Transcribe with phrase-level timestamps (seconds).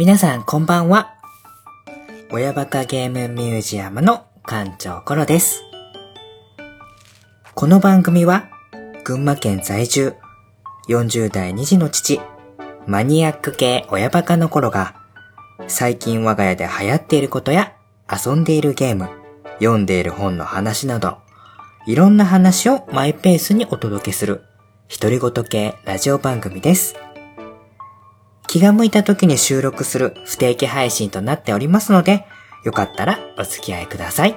[0.00, 1.12] 皆さんこんばんは。
[2.30, 5.62] 親バカゲームミュージアムの館長コロです。
[7.54, 8.48] この番組は、
[9.04, 10.14] 群馬県在住、
[10.88, 12.18] 40代2児の父、
[12.86, 14.94] マニアック系親バカの頃が、
[15.68, 17.74] 最近我が家で流行っていることや、
[18.10, 19.10] 遊んでいるゲーム、
[19.58, 21.18] 読んでいる本の話など、
[21.86, 24.44] いろんな話をマイペースにお届けする、
[24.88, 26.96] 独り言系ラジオ番組です。
[28.50, 32.26] 気が向いた時に収録する不定期配信となっておりますので、
[32.64, 34.34] よかったらお付き合いください。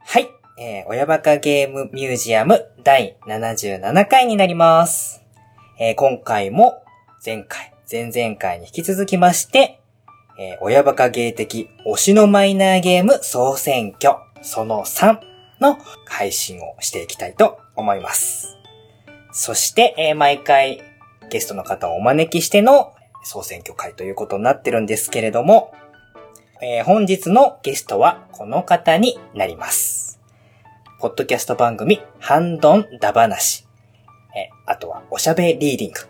[0.00, 0.30] はい。
[0.58, 5.20] えー、親バカゲームミュージアム第77回になります。
[5.78, 6.82] えー今回も
[7.22, 9.82] 前回、前々回に引き続きまして、
[10.40, 15.28] えー親バカゲー的推しのマイナーゲーム総選挙その3
[15.60, 18.56] の配信をしていきたいと思います。
[19.32, 20.82] そして、えー毎回
[21.30, 25.72] ゲストの方をお招きしての総選挙会ということになってるんですけれども、
[26.62, 30.20] えー本日のゲストはこの方になります。
[31.00, 33.66] ポッドキャスト番組、ハンドンダ話。
[34.34, 36.00] えーあとは、おしゃべりーディング。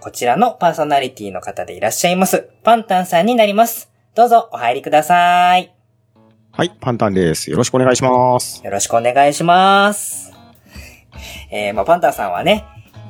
[0.00, 3.90] こちらのパーソナリティの方でいらっしゃいます、パンタンさんになります。
[4.14, 5.77] どうぞお入りください。
[6.58, 7.52] はい、パンタンです。
[7.52, 8.64] よろしくお願いします。
[8.64, 10.32] よろしくお願いします。
[11.52, 12.64] えー、まあ、パンタンさんはね、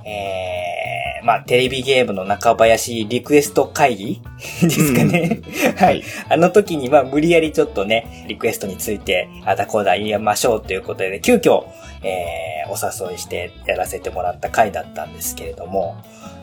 [0.04, 4.22] えー、まあ、テレビゲームの中林リクエスト会議？
[4.60, 5.40] ですかね。
[5.78, 6.02] はい。
[6.28, 11.64] あの時に、まあ、無理やりちょっとね、リクエストについて、あだこうだ言いましょうということで、急遽、
[12.02, 15.96] えー、お誘いしてやらせてもらった回だったんですけれども。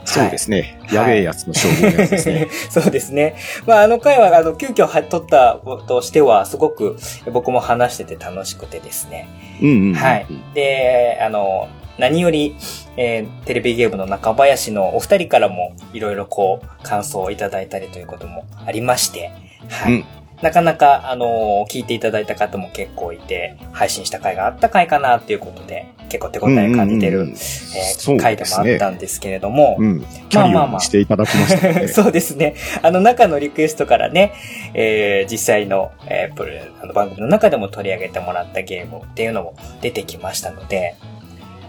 [0.05, 0.77] そうですね。
[0.83, 2.47] はいやべえやつの勝負のやつですね。
[2.69, 3.35] そうですね。
[3.65, 6.97] まあ、あの回は、あの、急遽は撮ったとしては、すごく
[7.31, 9.27] 僕も話してて楽しくてですね。
[9.61, 9.93] うんうんうん。
[9.95, 10.25] はい。
[10.53, 11.67] で、あの、
[11.97, 12.55] 何より、
[12.97, 19.31] えーテレビゲームの中林のお二人からもいろいろこう感想をいただいたりということもありまして、
[19.69, 19.93] はい。
[19.93, 20.05] うん
[20.41, 30.05] なかなか、あの聞いていただいた方も結構いて、配信した回があった回かなっていうことで、結構手応え感じてる、うんうんうんえ回でもあったんですけれども、うん。
[30.29, 31.87] キャリオにしていただきましたね。
[31.91, 32.55] そうですね。
[32.81, 34.33] あの中のリクエストからね、
[34.73, 40.95] えー実際の、えープレあの番組の中でも取り上げてもらったゲームっていうのも出てきましたので、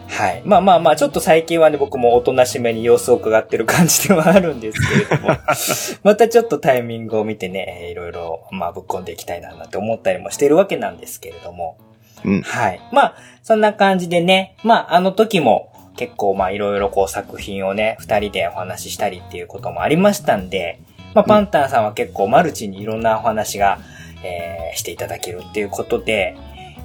[0.08, 0.42] はい。
[0.44, 5.36] まあまあまあ、ちょっと最近はね、僕もおとなしめに様子を伺ってる感じではあるんですけれども、
[6.04, 11.76] またちょっとタイミングを見てね、えーいろいろ、まあ、ぶっ込んでいきたいななんて思ったりもしているわけなんですけれども、
[12.24, 12.42] うん。
[12.42, 12.80] はい。
[12.92, 20.78] まあ、そんな感じでね、まあ、あの時も結構まあいろいろこう作品をね、二人でお話ししたりっていうこともありましたんで、
[21.14, 23.78] まあ、パンタンさんは結構マルチにいろんなお話が、
[24.22, 26.36] えーしていただけるっていうことで、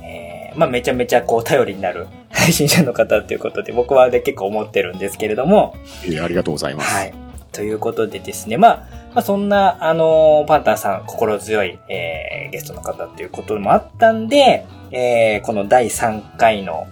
[0.03, 5.75] えーまあめちゃめちゃこう頼りになる 配信者の方っていうことで僕はね結構思ってるんですけれども、
[6.05, 6.95] えーありがとうございます。
[6.95, 7.13] はい。
[7.51, 16.88] ということでですね、まあ、まあ、そんな、あのーパンタンさん、心強い、えーゲストの方っていうこともあったんで、えーこの第3回の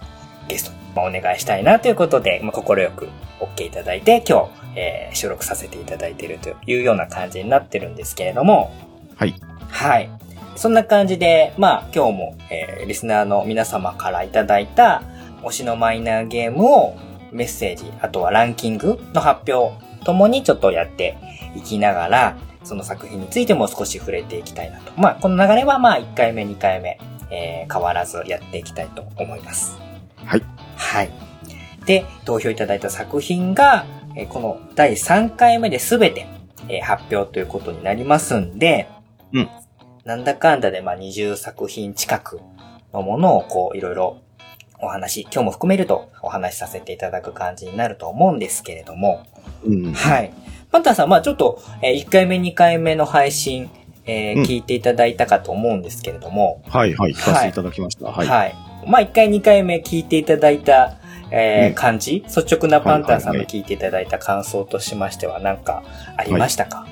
[0.47, 3.07] ゲスト、まあ、お願いしたいなということで、まあ、心よく
[3.39, 8.71] OK いただいて、今日、えー収録させていただいているというような感じになってるんですけれども、
[9.15, 9.35] はい。
[9.69, 10.09] はい。
[10.55, 15.03] そんな感じで、まあ今日も、えーリスナーの皆様からいただいた
[15.43, 16.95] 推しのマイナーゲームを
[17.31, 19.73] メッセージ、あとはランキングの発表
[20.03, 21.17] ともにちょっとやって
[21.55, 24.91] いきながら、その作品についても少し触れていきたいなと。
[24.97, 26.99] まあこの流れはまあ1回目、2回目、
[27.31, 29.77] えー変わらずやっていきたいと思います。
[30.25, 30.43] はい。
[30.75, 31.11] はい。
[31.85, 36.27] で、投票いただいた作品が、えーこの第3回目で全て、
[36.67, 38.87] えー発表ということになりますんで、
[39.33, 39.49] うん。
[40.05, 42.39] なんだかんだで、まあ、20作品近く
[42.93, 44.17] のものを、こう、いろいろ
[44.81, 49.25] お話、今日も含めるとお話しさせていただく感じになると思うんですけれども、
[49.65, 49.93] うん。
[49.93, 50.31] はい。
[50.71, 53.69] パンタンさん、まあちょっと、えー1回目、2回目の配信、
[54.05, 57.13] えーうん聞いていただいたかと思うんですけれども、はい、はい。
[57.13, 58.07] 聞かせていただきました。
[58.07, 58.27] はい。
[58.27, 58.55] はい。
[58.87, 60.95] まあ、1回、2回目聞いていただいた、
[61.31, 65.83] えーうん感じ、率直なパンタンさんのはいはいはい聞いていただいた感想としましては何か
[66.17, 66.87] ありましたか、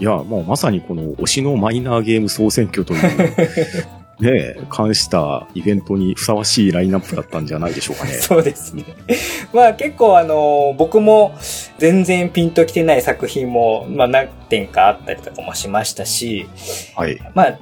[0.00, 3.34] いや、もうまさにこの推しのマイナーゲーム総選挙という、
[4.22, 8.12] ねえ、関したイベントにふさわしいラインナップだったんじゃないでしょうかね。
[8.22, 8.84] そうですね。
[9.52, 11.34] まあ結構あの、僕も
[11.78, 16.46] 全然ピンときてない作品も、まあ何点かあったりとかもしましたし、
[16.94, 17.18] はい。
[17.34, 17.58] まあ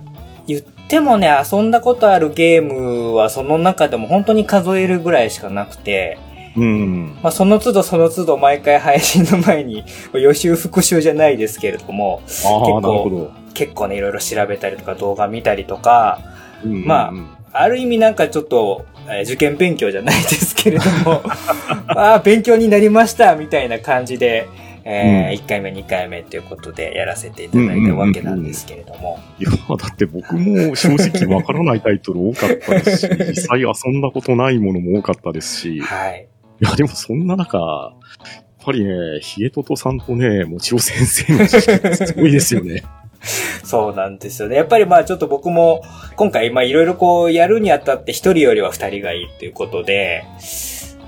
[0.47, 6.19] 言ってもね、遊んだことあるゲームはその中でも本当に数えるぐらいしかなくて、
[6.59, 7.19] うん。
[7.23, 9.83] まあその都度その都度毎回配信の前に
[10.13, 13.31] 予習復習じゃないですけれども、ああ、構なるほど。
[13.55, 16.21] 結構ね、いろいろ調べたりとか動画見たりとか、
[16.65, 21.23] うんまあうんある意味なんかちょっとえー受験勉強じゃないですけれども、
[21.89, 24.47] ああ、勉強になりました、みたいな感じで、
[24.85, 29.19] えうん1回目、2回目ということでやらせていただいたわけなんですけれども。
[29.39, 36.27] いや、だって僕も正直わからないタイトル多かったですし、実際遊んだことないものも多かったですし、いはい。
[36.61, 42.85] や、でもそんな中、やっぱりね、ヒエトトさんとね、もちろ先生の知識すごいですよね。
[43.65, 44.57] そうなんですよね。
[44.57, 45.83] やっぱりまあちょっと僕も
[46.17, 50.25] 今回まあいろいろこうやるにあたって一人よりは二人がいいということで、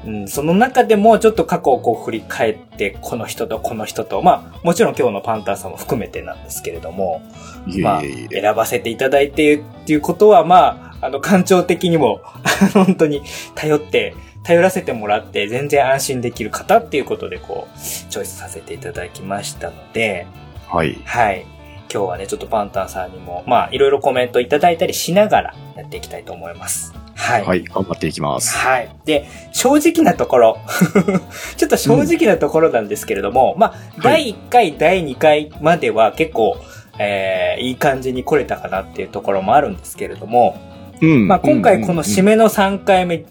[0.05, 7.23] うん、その中でもちょっと過去をこう振り返って、この人とこの人と、まあもちろん今日のパンタンさんも含めてなんですけれども、
[7.67, 8.41] いえまあいえいえ。
[8.41, 12.21] 選ばせていただいてっていうことはまあ、あの感情的にも
[12.75, 13.23] 本当に
[13.55, 20.27] 頼って、頼らせてもらって全然安心できる方っていうことでこう、チョイスさせていただきましたので、
[20.69, 20.99] はい。
[21.05, 21.47] はい。
[21.93, 26.95] 今日はね、ちょっとパンタンさんにも、まあ、いろいろコメントいただいたりしながらやっていきたいと思います。
[27.15, 27.45] はい。
[27.45, 28.57] はい、頑張っていきます。
[28.57, 28.97] はい。
[29.05, 30.59] で、正直なところ、
[31.59, 36.57] ちょっと正直なところなんですけれども、まあ、第1回、第2回までは結構、
[36.99, 40.57] えー、いい感じに来れたかなっていうところもあるんですけれども、
[41.03, 41.29] うん。
[41.29, 43.25] まあ、今回この締め、めの3回目、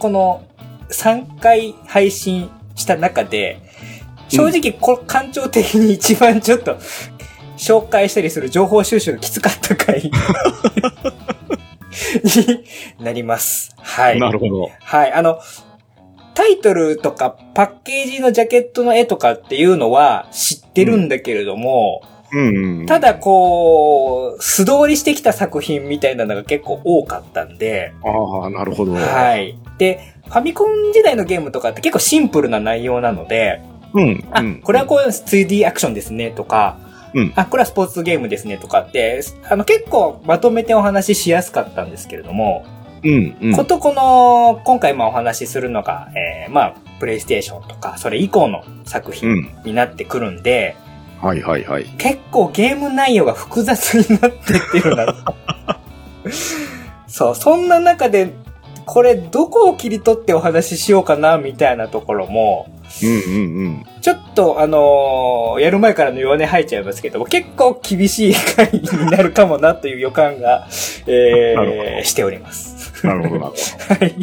[0.00, 0.42] この
[0.90, 3.60] 3回配信した中で、
[4.28, 6.78] 正直こ、感情的に一番ちょっと、
[7.58, 10.10] 紹介したりする情報収集がきつかった回 に
[13.04, 13.74] なります。
[13.78, 14.20] はい。
[14.20, 14.70] なるほど。
[14.80, 15.12] はい。
[15.12, 15.40] あの、
[16.34, 22.86] タイトルとかパッケージのジャケットの絵とかっていうのは知ってるんだけれども、うん、うん。
[22.86, 28.92] ただこう、素通りしてきた作品みたいなのが結構多かったんで、ああ、なるほど。
[28.92, 29.58] はい。
[29.78, 33.60] で、ファミコン時代のゲームとかって結構シンプルな内容なので、
[33.94, 34.28] うん。
[34.30, 36.78] あ、うんこれはこう 2D アクションですねとか、
[37.14, 42.64] うんあ、これはスポーツゲームですねとかって、あの結構まとめてお話ししやすかったんですけれども、
[43.04, 43.56] うん、うん。
[43.56, 49.62] ことこの、今回まあお話しするのが、えー、まあ、プレイステーションとか、それ以降の作う品ん。
[49.64, 50.76] になってくるんで、
[51.20, 51.84] はい、はい、はい。
[51.98, 55.34] 結構ゲーム内容が複雑になってってるなと。
[57.08, 58.32] そう、そんな中で、
[58.84, 62.68] これどこを切り取ってお話ししようかな、みたいなところも、
[63.02, 63.86] うん、うん、うん。
[64.00, 70.66] ちょっとあのーやる前からの弱音吐いちゃいますけども、結構厳しい回になるかもなという予感が、
[71.06, 73.06] えー、しております。
[73.06, 73.54] なるほど、なるほ
[73.94, 74.14] はい。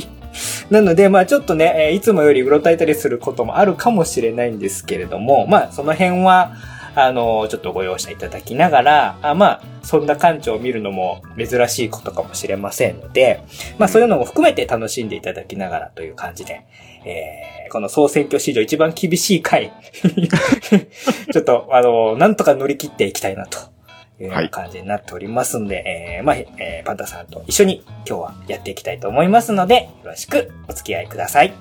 [0.69, 6.53] なので、まあちょっとね、えーいつもよりうろたえたりすることもあるかもしれないんですけれども、まあその辺は、
[6.95, 13.41] あの、ちょっとご容赦いただきながら、あまあ、そんな館長を見るのも珍しいことかもしれませんので、
[13.77, 16.65] まあそういうのも含めて楽しんでいただきながらという感じで、
[17.03, 19.71] えー、この総選挙史上一番厳しい回、
[21.31, 23.75] ちょっと、あの、なんとか乗り切っていきたいなと。
[24.17, 31.53] いう感じになっておりますんで、えー、まあ、えー、パンダさんと一緒に今日はやっていきたいと思いますので、よろしくお付き合いください。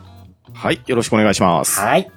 [0.52, 1.80] はい、よろしくお願いします。
[1.80, 2.10] はい。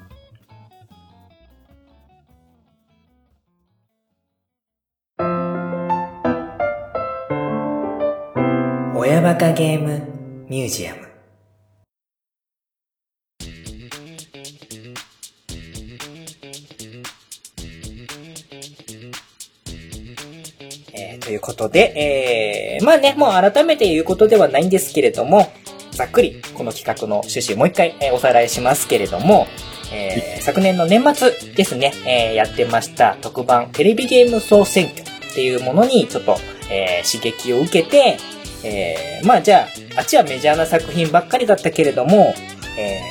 [8.95, 10.01] 親バカゲーム
[10.49, 11.06] ミュージアム。
[21.27, 25.51] ということで、えー、まあね、もう改めて言うことではないんですけれども、
[25.91, 29.45] ざっくりこの企画の趣旨もう一回、えーおさらいしますけれども、
[29.91, 36.37] えー昨年の年末ですね、えーやってました特番テレビゲーム総選挙っていうものにちょっと、
[36.71, 38.17] えー刺激を受けて、
[38.63, 39.67] えーまあじゃ
[39.97, 42.33] あ、あっちはメジャーな作品ばっかりだったけれども、
[42.79, 43.01] え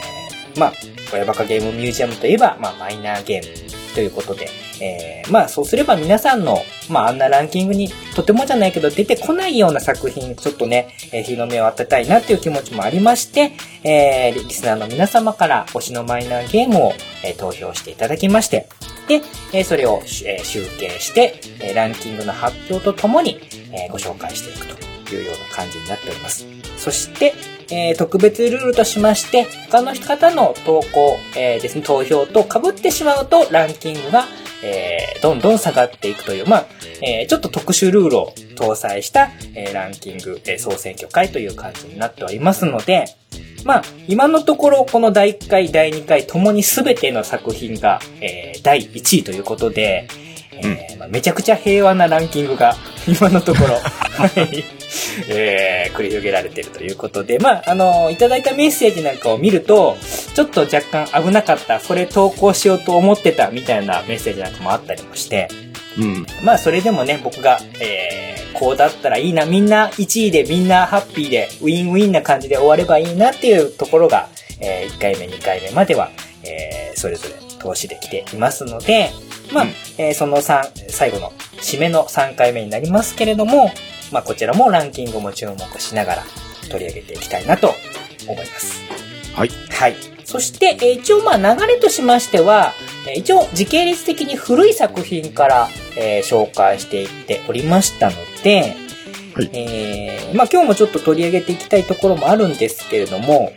[0.55, 0.73] ーまあ、
[1.13, 3.66] 親バカゲームミュージアムといえば、まあマイナーゲーム
[3.97, 4.47] ということで、
[4.83, 6.59] えーまあそうすれば皆さんの、
[6.91, 16.93] まああんなランキングにとてもじゃないけど出てこないような作品、ちょっとね、えー日の目を当てたいなっていう気持ちもありまして、えーリスナーの皆様から推しのマイナーゲームを、
[17.25, 18.69] えー投票していただきまして、
[19.09, 19.23] で、
[19.55, 23.41] えーそれを、えー集計して、えーランキングの発表とともに、
[23.73, 24.67] えーご紹介していく
[25.07, 26.56] というような感じになっております。
[26.79, 27.35] そして、
[27.71, 34.25] えー特別ルールとしまして、他の方の投稿、えーですね、投票と被ってしまうとランキングが、
[34.63, 36.67] えーどんどん下がっていくという、まあ、
[37.03, 43.07] えーちょっと特殊ルールを搭載した、えーランキング、えー総選挙会という感じになっておりますので、
[43.65, 50.09] まあ、今のところ、この第1回、第2回ともに全ての作品が、えー第1位ということで、
[50.53, 52.77] えーまあ、めちゃくちゃ平和なランキングが、
[53.09, 53.75] 今のところ、
[54.17, 54.65] はい、
[55.29, 59.97] えー繰り広げられているということで、まあ、あの、いただいたメッセージなんかを見ると、
[60.35, 65.49] ちょっと若干危なかった、それ投稿しようと思ってた、みたいなメッセージなんかもあったりもして、
[65.99, 66.27] うん。
[66.43, 68.27] まあ、それでもね、僕が、えー
[68.59, 74.29] こうだったらいいな、みんな1位でみんなハッピーで、ウィンウィンな感じで終わればいいなっていうところが、
[74.61, 76.11] えー、1回目、2回目までは、
[76.43, 79.11] えー、それぞれ投資できていますので、
[79.53, 83.71] まあ、うん、えー、その3、最後の締めの3回目になりますけれども、
[84.13, 86.23] まあ、こちらもランキングも注目しながら
[86.71, 87.75] 取り上げていきたいなと
[88.27, 88.83] 思います。
[89.35, 89.51] はい。
[89.71, 89.97] はい。
[90.25, 92.73] そして、えー、一応まあ流れとしましては、
[93.09, 98.75] えー、一応時系列的に古い作品から、えー、紹介していっておりましたので、
[99.35, 103.53] はい、えー、まあ今日もちょっと取り上げていきたいところもあるんですけれども、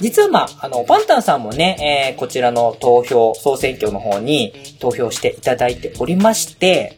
[0.00, 6.96] 実はまあ、あの、パンタンさんもね、えー、こちらの投票、総選挙の方に投票していただいておりまして、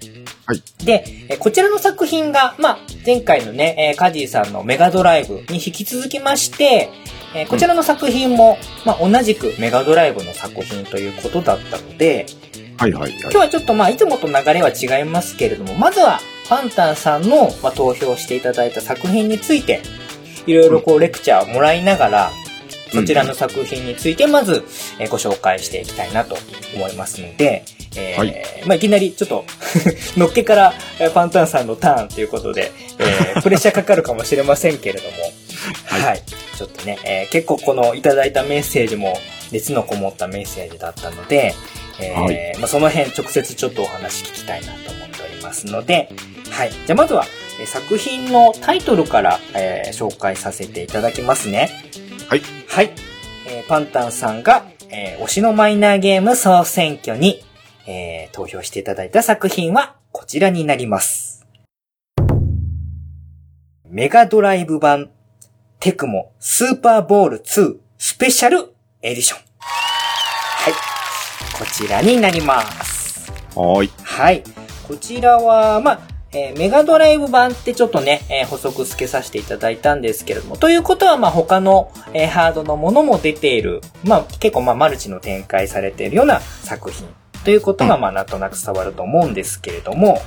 [0.48, 0.62] はい。
[0.82, 6.88] で、こちらの作品が、まあ、前回のね、カジーさんのメガドライブに引き続きまして、
[7.50, 12.24] こちらの作品も、まあ、同じくメガドライブの作品ということだったので、
[12.78, 19.82] はいはい、はい、今日はちょっとまあ、いつもと流れは違いますけれども、まずは、パンタンさんの、まあ、投票していただいた作品について、
[20.46, 22.30] いろいろこう、レクチャーをもらいながら、
[22.90, 24.64] そちらの作品についてまず、
[24.98, 26.38] えー、ご紹介していきたいなと
[26.74, 27.64] 思いますので、
[27.98, 28.34] えー、はい、
[28.66, 29.44] まあ、いきなりちょっと
[30.16, 35.16] のっけから、えパンタンさんのターンということで、えー、 プレッシャーかかるかもしれませんけれども、
[35.84, 36.22] はい、はい。
[36.56, 39.18] ちょっとね、えー、結構このいただいたメッセージも
[39.52, 41.54] 熱のこもったメッセージだったので、
[42.00, 46.08] えー、はい、まあ、その辺直接ちょっとお話聞きたいなと思っておりますので、
[46.50, 46.70] はい。
[46.70, 47.26] じゃあまずは、
[47.60, 51.70] え作品のタイトルから、えー、紹介させていただきますね。
[52.28, 52.42] はい。
[52.68, 52.90] はい。
[53.46, 57.42] えー、パンタンさんが、えー、推しのマイナーゲーム総選挙に、
[57.88, 61.46] えー、投票していただいた作品はこちらになります。
[63.86, 65.08] メガドライブ版
[65.80, 69.40] テクモスーパーボール2スペシャルエディション。
[69.58, 70.74] はい。
[71.58, 73.32] こちらになります。
[73.54, 73.90] はい。
[74.02, 74.44] はい。
[74.86, 76.00] こちらは、まあ、
[76.32, 87.08] えー、メガドライブ版ってちょっとね、えー、補足付けさせていただいたんですけれども、ということは、まあ、他の、えー、ハードのものも出ている、まあ、結構、まあ、マルチの展開されているような作品
[87.44, 90.20] ということが、まあ、なんとなく伝わると思うんですけれども、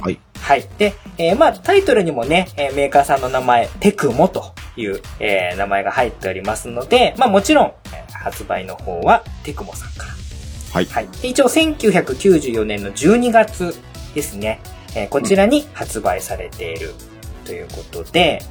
[0.00, 0.18] はい。
[0.40, 0.68] はい。
[0.78, 10.12] で、えー、まあ、タイトルにもね、えー、メーカーさんの名前、テクモという、えー、名前が入っておりますので、まあ、もちろん、えー、発売の方はテクモさんから。
[10.72, 10.86] はい。
[10.86, 11.08] はい。
[11.22, 13.74] で一応、1994年の12月
[14.14, 14.60] ですね。
[14.96, 16.94] えー、こちらに発売されている
[17.44, 18.42] ということで、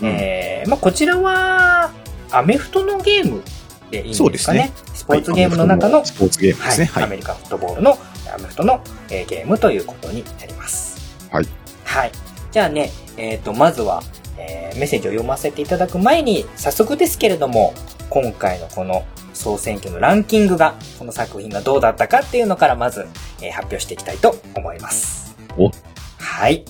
[0.00, 1.92] うん、えー、まあ、こちらは、
[2.30, 3.42] アメフトのゲーム
[3.90, 4.58] でいいんですかね。
[4.58, 4.72] ね
[5.02, 7.04] スポーツゲームの中の、はい、スポーツゲームですね、はい。
[7.04, 7.98] アメリカンフットボールの
[8.32, 8.80] アメフトの、
[9.10, 11.28] えー、ゲームということになります。
[11.32, 11.48] はい。
[11.84, 12.12] はい。
[12.52, 14.00] じゃあね、えっ、ー、と、まずは、
[14.38, 17.74] えー、メッセージを読ませていただく前に、早速ですけれども、
[18.10, 19.04] 今回のこの
[19.34, 23.08] 総選挙のランキングが、この作品がどうだったかっていうのからまず、
[23.40, 25.36] えー、発表していきたいと思います。
[25.58, 25.72] お
[26.18, 26.64] はい。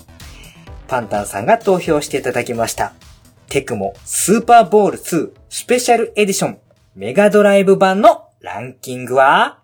[0.88, 2.94] パンタンさんが投票していただきました。
[3.50, 6.58] テクモスーパーボール2スペシャルエディション
[6.94, 9.60] メガドライブ版のランキングは？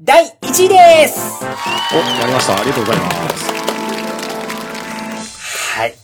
[0.00, 1.44] 第1位です
[1.92, 2.58] お、やりました。
[2.58, 3.50] ありがとうございます。
[5.76, 5.94] はい。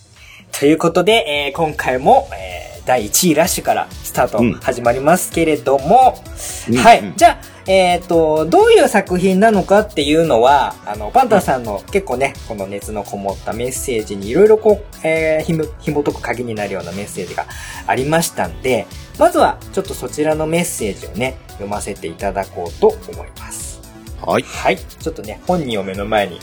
[0.51, 6.23] ということで、えー、今回も、えー、第1位ラッシュからスタート始まりますけれども、
[6.69, 6.99] うん、はい。
[6.99, 7.37] うん、じゃあ、
[7.67, 17.47] えっ、ー、と、どういう作品なのかっていうのは、あの、パンタさんの結構ね、この熱のこもったメッセージにいろいろこう、えー、ひも、紐解く鍵になるようなメッセージが
[17.87, 18.85] ありましたんで、
[19.17, 23.81] まずはちょっとそちらのメッセージをね、読ませていただこうと思います。
[24.21, 24.43] はい。
[24.43, 24.77] はい。
[24.77, 26.39] ちょっとね、本人を目の前に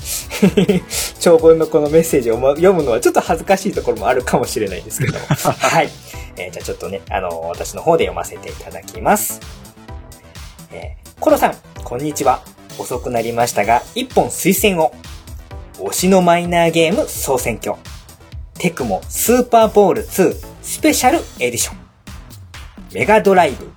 [1.21, 5.27] 長文のこのメッセージを読むのはちょっと恥ずかしいところもあるかもしれないですけども。
[5.29, 5.91] はい。
[6.37, 9.41] えー、じゃあちょっとね、あの、私の方で読ませていただきます。
[10.71, 12.43] えーコロさん、こんにちは。
[12.81, 14.93] 遅くなりましたが、一本推薦を。
[15.75, 17.77] 推しのマイナーゲーム総選挙。
[18.55, 21.77] テクモスーパーボール2スペシャルエディション。
[22.93, 23.71] メガドライブ。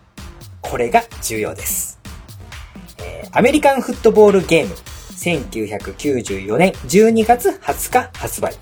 [0.60, 2.00] これが重要です。
[2.98, 4.74] えー、アメリカンフットボールゲーム。
[4.74, 8.56] 1994年12月20日発売。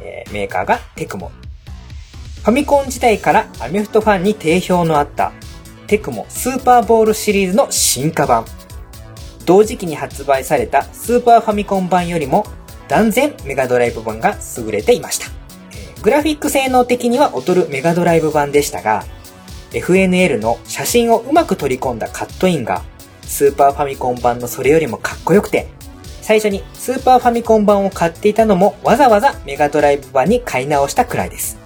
[0.00, 1.30] えー、メーカーがテクモ。
[2.46, 5.32] ファミコン時代からアメフトファンに定評のあった
[5.88, 8.44] テクモスーパーボールシリーズの進化版。
[9.44, 12.46] 同時期に発売されたスーパーファミコン版よりも
[12.86, 15.26] 断然メガドライブ版が優れていました。
[16.04, 19.04] グラフィック性能的には劣るメガドライブ版でしたが、
[19.72, 22.84] FNL の写真をうまく取り込んだカットインが、
[23.22, 25.66] スーパーファミコン版のそれよりもかっこよくて、
[26.22, 31.65] 最初にスーパーファミコン版を買っていたのもわざわざメガドライブ版に買い直したくらいです。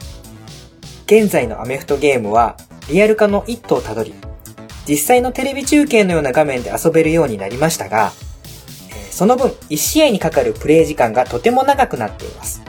[1.10, 2.56] 現在のアメフトゲームは
[2.88, 4.14] リアル化の一途をたどり、
[4.86, 8.12] 実際のテレビ中継のような画面で遊べるようになりましたが、
[9.10, 12.62] その分、1試合にかかるプレイ時間がとても長くなっています。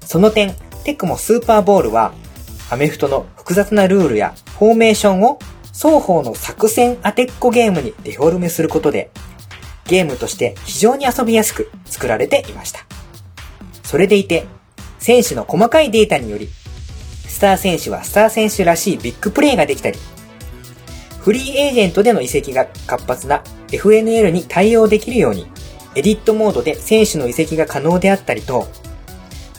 [0.00, 0.54] その点、
[0.84, 2.14] テクモスーパーボールは、
[2.70, 5.38] アメフトの複雑なルールやフォーメーションを
[5.74, 9.10] 双方の作戦当てっこゲームにデフォルメすることで、
[9.84, 12.86] ゲームとして非常に遊びやすく作られていました。
[13.82, 14.46] それでいて、
[14.98, 16.48] 選手の細かいデータにより、
[17.38, 19.98] スター選手はスター選手らしいビッグプレーができたり、
[21.20, 25.46] フリーエージェントでの移籍が活発な FNL に対応できるように、
[25.94, 28.66] エディットモードで選手の移籍が可能であったりと、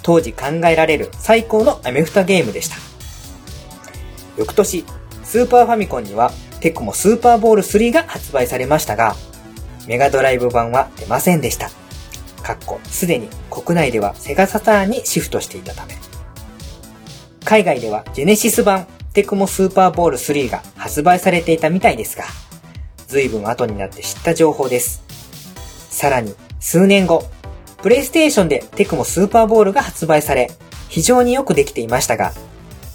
[0.04, 2.76] 当時考えられる最高のアメフトゲームでした。
[4.36, 4.84] 翌年、
[5.24, 9.16] スーパーファミコンにはテクモスーパーボール3が発売されましたが、
[9.88, 11.72] メガドライブ版は出ませんでした。
[12.44, 16.09] かっこ、すでに国内ではセガサターンにシフトしていたため。
[17.46, 22.26] 海外ではジェネシス版テクモスーパーボール3が発売されていたみたいですが、
[23.08, 25.04] 随分後になって知った情報です。
[25.90, 27.26] さらに、数年後、
[27.82, 30.52] プレイステーションでテクモスーパーボールが発売され、
[30.90, 32.34] 非常によくできていましたが、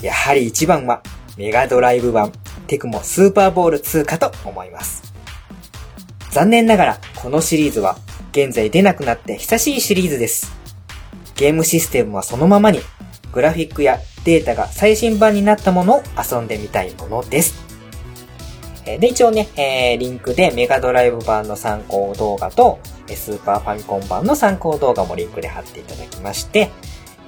[0.02, 1.02] やはり一番は
[1.36, 2.32] メガドライブ版
[2.66, 5.14] テクモスーパーボール2かと思います。
[6.30, 7.98] 残念ながら、このシリーズは
[8.32, 10.52] 現在出なくなって久しいシリーズです。
[11.36, 12.80] ゲームシステムはそのままに、
[13.32, 17.62] グラフィックやデータが最新版になったものを遊んでみたいものです。
[18.84, 22.78] で、一応ね、えーリンクでメガドライブ版の参考動画と、
[23.08, 26.70] スーパーファミコン版の参考動画もリンクで貼っていただきまして、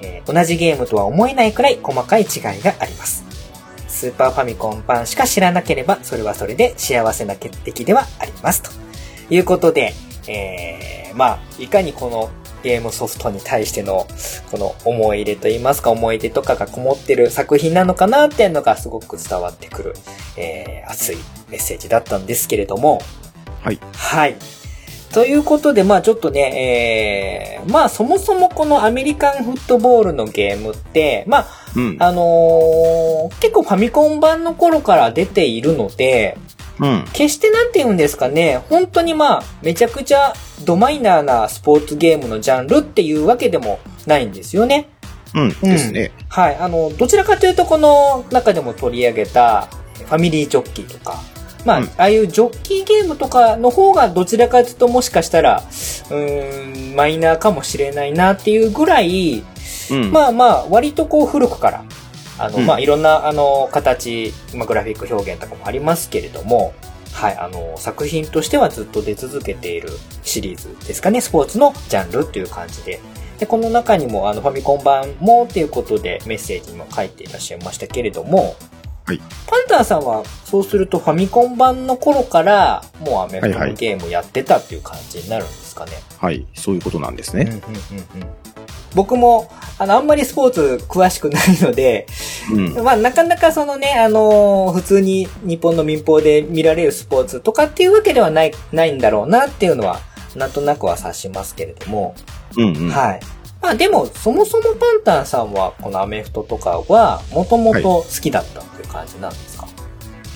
[0.01, 3.25] えー同じゲームとは思えないくらい細かい違いがあります。
[3.87, 8.61] スーパーファミコン版しか知らなければ、それはそれで幸せな決定ではあります。
[8.61, 8.69] と
[9.33, 9.93] いうことで、
[10.27, 12.29] えー、まあ、いかにこの
[12.67, 14.05] ゲームソフトに対しての、
[14.51, 19.93] この思い入れと言いますか、思い出とかがこもってる作品なのかなっていうのがすごく伝わってくる、
[20.35, 21.17] えー、熱い
[21.49, 22.99] メッセージだったんですけれども、
[23.63, 23.79] はい。
[23.93, 24.35] はい。
[25.13, 31.97] ということで、まあちょっとね、えー、まあそもそもこのアメリカンフットボールのゲームって、まあ、うん。
[31.99, 36.37] あのー結構ファミコン版の頃から出ているので、
[36.79, 37.05] うん。
[37.13, 40.33] 決してなんて言うんですかね、本当にまあ、めちゃくちゃ
[40.65, 44.89] ドマイナーなスポーツゲームのジャンルっていうわけでもないんですよね。
[45.33, 45.49] うん。
[45.49, 46.11] ですね。
[46.29, 46.55] はい。
[46.57, 51.21] あの、どちらかというとこの中でも取り上げたファミリージョッキーとか、
[51.65, 59.43] まあ、うんああいうジョッキーゲームとかの方がどちらかというともしかしたら、うーん、マイナーかもしれないなっていうぐらい、
[59.91, 60.11] うん。
[60.11, 61.83] まあまあ、割とこう古くから、
[62.37, 66.73] あの、うんまあいろんな、あの、形、まあグラフィック表現とかもありますけれども、
[67.13, 69.89] はい、あの、作品としてはずっと出続けている
[70.21, 72.99] シリーズですかね、スポーツのジャンルっていう感じで。
[73.39, 78.55] で、この中にも、あの、ファミコン版もっていうことでメッセージにも書いていらっしゃいましたけれども、
[79.05, 79.19] はい。
[79.47, 85.93] パンタンさんは、そうするとファミコン版の頃から、もうアメフトはいはいのゲームやってたっていう感じになるんですかね。
[86.19, 86.45] はい。
[86.53, 87.43] そういうことなんですね。
[87.43, 88.46] うんうんうんうん
[88.95, 92.07] 僕も、あの、あんまりスポーツ詳しくないので、
[92.51, 92.83] うん。
[92.83, 99.99] まあ、なかなかそのね、あのー普通に日本の民放で見られるスポーツとかっていうわけではない、ないんだろうなっていうのは、
[100.35, 102.15] なんとなくは察しますけれども、
[102.55, 102.89] うんうん。
[102.89, 103.19] はい。
[103.61, 109.67] まあでも、そもそもパンタンさんは、このアメフトとかは、もともと好きだったっていう感じなんですか、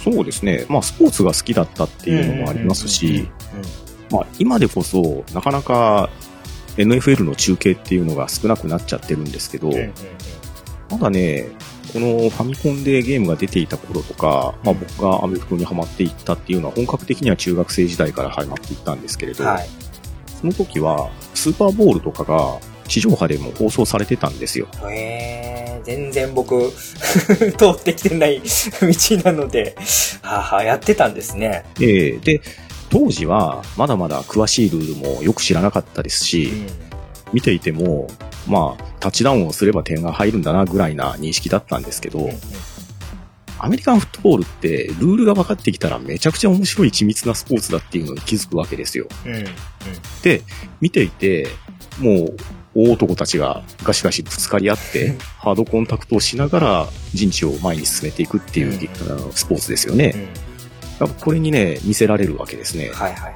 [0.03, 0.65] そうですね。
[0.67, 3.29] まあ、スポーツが好きだったっていうのもありますし、
[4.09, 6.09] まあ、今でこそ、なかなか
[6.77, 9.71] NFL の中継っていうのが少なくなっちゃってるんですけど、
[10.89, 11.47] まだね、
[11.93, 19.67] このファミコンでゲームが出ていた頃とか、まあ僕がアメフトにハマっていったっていうのは本格的には中学生時代からハマっていったんですけれど、はい。
[20.39, 24.67] その時はスーパーボールとかが地上波でも放送されてたんですよ。
[24.89, 29.75] へー、全然僕、 通ってきてない道なので、
[30.21, 31.65] はあはあ、やってたんですね。
[31.79, 32.41] ええで、
[32.91, 36.67] 当時はまだまだ詳しいルールもよく知らなかったですし、うん。
[37.33, 38.07] 見ていても、
[38.47, 42.29] まあ、タッチダウンをすれば点が入るんだなぐらいな認識だったんですけど、
[43.57, 49.07] アメリカンフットボールってルールが分かってきたらめちゃくちゃ面白い緻密なスポーツだっていうのに気づくわけですよ。
[49.25, 49.45] うんうん。
[50.23, 50.41] で、
[50.81, 51.47] 見ていて、
[51.99, 52.37] もう、
[52.73, 58.89] 大男たちがガシガシぶつかり合って、ハードコンタクトをしながら陣地を前に進めていくっていう、
[59.33, 60.29] スポーツですよね。
[61.07, 62.89] これにね、見せられるわけですね。
[62.89, 63.35] はいはい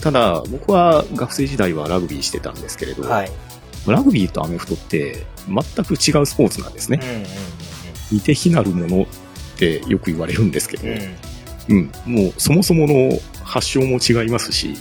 [0.00, 3.10] ただ、僕は学生時代はラグビーしてたんですけれど、はい。
[3.10, 3.30] はい。
[3.86, 6.98] ラグビーとアメフトって全く違うスポーツなんですね。
[7.02, 7.26] うんうん
[8.10, 9.06] 似て非なるものっ
[9.56, 11.90] てよく言われるんですけど、うんうん。
[12.06, 14.76] うん、もうそもそもの発祥も違いますし、うん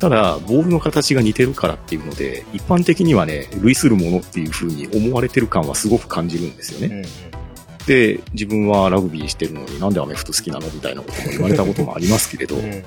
[0.00, 6.86] ただ、ボールの形が似てるからっていうので、一般的にはね、類するものっていう風に思われてる感はすごく感じるんですよね。
[6.88, 7.43] うんうん
[7.86, 12.56] で、自分はラグビーしてるのになんでアメフト好きなのみたいなことも言われたこともありますけれど。
[12.56, 12.82] うん、うんうん。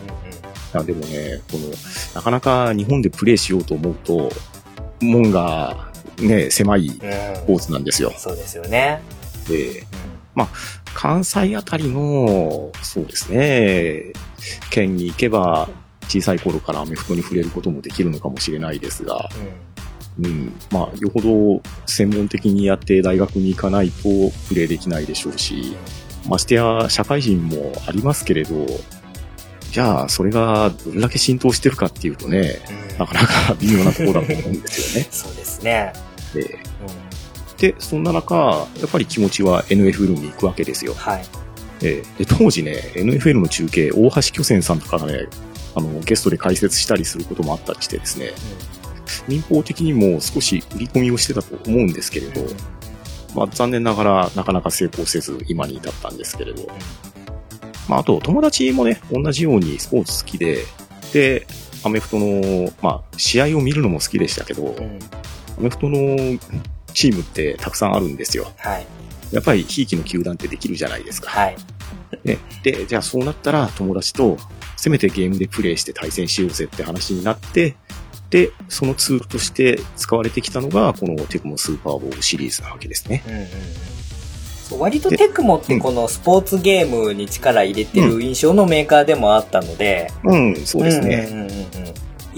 [0.73, 1.69] やでもね、この、
[2.15, 4.31] なかなか日本でプレイしようと思うと、
[5.01, 6.97] 門がね、狭いス
[7.45, 8.11] ポーツなんですよ。
[8.17, 9.01] そうですよね。
[9.47, 9.85] で、
[10.35, 10.47] まあ、
[10.93, 14.13] 関西あたりの、そうですね、
[14.69, 15.69] 県に行けば、
[16.07, 19.66] 小さい頃からアメフトに触れることもできるのかもしれないですが、うん、
[20.71, 24.03] まあ、よほど専門的にやって大学に行かないと
[24.47, 25.75] プレイできないでしょうし、
[26.27, 28.65] ましてや社会人もありますけれど、
[29.71, 32.59] じゃあ、それがどれだけ浸透してるかっていうとね、
[32.91, 35.07] うん、なかなか微妙なところだと思うんですよね。
[35.11, 35.93] そうですね。
[36.33, 40.93] で、うん、で、そんな中、やっぱり気持ちは NFL に行くわけですよ。
[40.95, 41.25] はい。
[41.79, 45.27] で、当時ね、NFL の中継、大橋巨泉さんとかがね、
[45.75, 48.33] あの、ゲストで解説したりすることもあったりしてですね、うん、
[49.27, 52.41] 民放的にも少し売り込みをしてたと思うんですけれど、
[53.35, 56.67] まあ、残念ながらなかなか成功せず今に至ったんですけれど、
[57.87, 60.65] まあ、あと友達もね、同じようにスポーツ好きで、
[61.13, 61.47] で、
[61.83, 64.99] アメフトの、まあ、試合を見るのも好きでしたけど、うん、
[65.59, 66.39] アメフトの
[66.93, 68.51] チームってたくさんあるんですよ。
[68.57, 68.85] はい。
[69.31, 71.29] やっぱり、ひいきの球団ってできるじゃないですか。
[71.29, 71.57] はい。
[72.23, 74.37] ね、で、じゃあそうなったら友達と、
[74.75, 77.75] せめてゲームでプレイして対戦しようぜって話になって、
[78.29, 83.23] で、そのツールとして使われてきたのが、このテクモスーパーボールシリーズなわけですね。
[83.27, 83.47] うんうん
[84.79, 90.11] 割とテクモってこのスポーツゲームに力入れてる印象のメーカーでもあったので。
[90.25, 91.57] うん、うん、そうですね、うんうんうん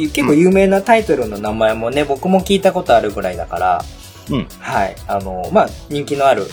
[0.08, 3.86] 結構有名なタイトルの名前もね、僕も聞いたことあるぐらいだから、
[4.30, 4.48] うん。
[4.60, 4.96] はい。
[5.08, 6.48] あの、まあ、人気のある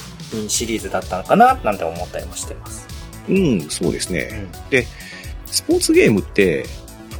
[0.49, 2.89] シリーズだったのかな、なんて思ったりもしてます。
[3.29, 4.49] うん、そうですね。
[4.65, 4.87] うん、で、
[5.47, 6.67] スポーツゲームって、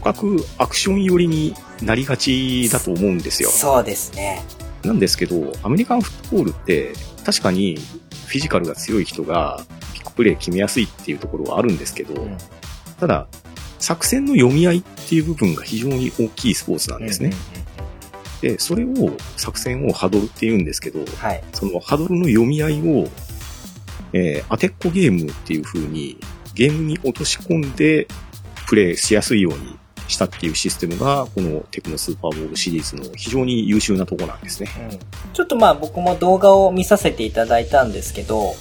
[0.07, 3.51] 深くアクション寄りになりがちだと思うんですよ。
[3.51, 4.41] そうですね。
[4.85, 6.93] なんですけど、アメリカンフットボールって、
[7.25, 7.77] 確かに
[8.27, 9.65] フィジカルが強い人が
[9.95, 12.37] ビッグプレー決めやすいっていうところはあるんですけど、うん、
[13.01, 13.27] ただ、
[13.81, 17.33] 作戦の読み合いっていう部分が非常に大きいスポーツなんですね。
[18.43, 23.09] で、それを作戦をハドルって言うんですけど、はい、そのハドルの読み合いを、
[24.13, 26.17] えー、当てっこゲームっていう風に
[26.55, 28.07] ゲームに落とし込んで
[28.69, 29.77] プレイしやすいように
[30.09, 34.71] したっていうシステムが、このテクノスーパーボールシリーズの非常に優秀なとこなんですね。
[34.91, 34.99] うん、
[35.33, 38.55] ちょっとまあ僕も動画を見させていただいたんですけど、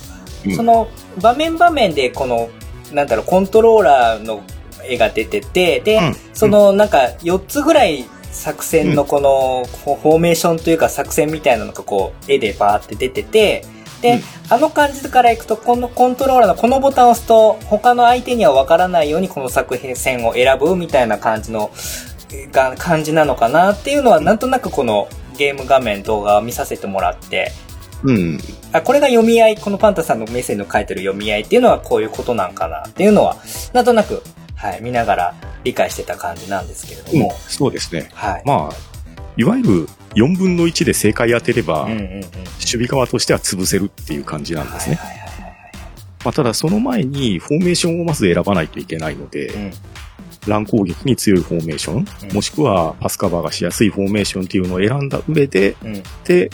[0.45, 0.87] うん、その
[1.21, 2.49] 場面場面でこの、
[2.93, 4.43] なんだろう、コントローラーの
[4.83, 13.65] 絵が出てて、で、うん、そのなんか4つぐらい作戦のこのフォーメーションというか作戦みたいなのがこう絵でバーって出てて、
[14.05, 21.71] で、うん、あの感じからいくと、このコントローラーのこのボタンを押すと、他の相手にはわからないようにこの作品線を選ぶみたいな感じの、
[22.51, 27.51] が、感じなのかなっていうのは、なんとなくこのゲーム画面動画を見させてもらって、
[28.03, 28.39] うん。
[28.71, 33.37] あ、これが読み合い、このパンタさんのメッセージの書いてる読み合いっていうのはこういうことなんかなっていうのは、
[33.73, 34.21] なんとなく、
[34.55, 37.33] はい、見ながら理解してた感じなんですけれども。
[37.33, 38.09] うん、そうですね。
[38.13, 38.43] はい。
[38.45, 38.75] まあ、
[39.37, 42.23] いわゆる4分の1で正解当てれば、守
[42.59, 44.99] 備側としては潰せるっていう感じなんですね。
[46.23, 49.71] まあ、ただその前にフォーメーションをまず選ばないといけないので、うん、
[50.47, 56.49] 乱攻撃に強いフォーメーション、うん、もしくはパスカバーがしやすいフォーメーションっていうのを選んだ上で、うん、で、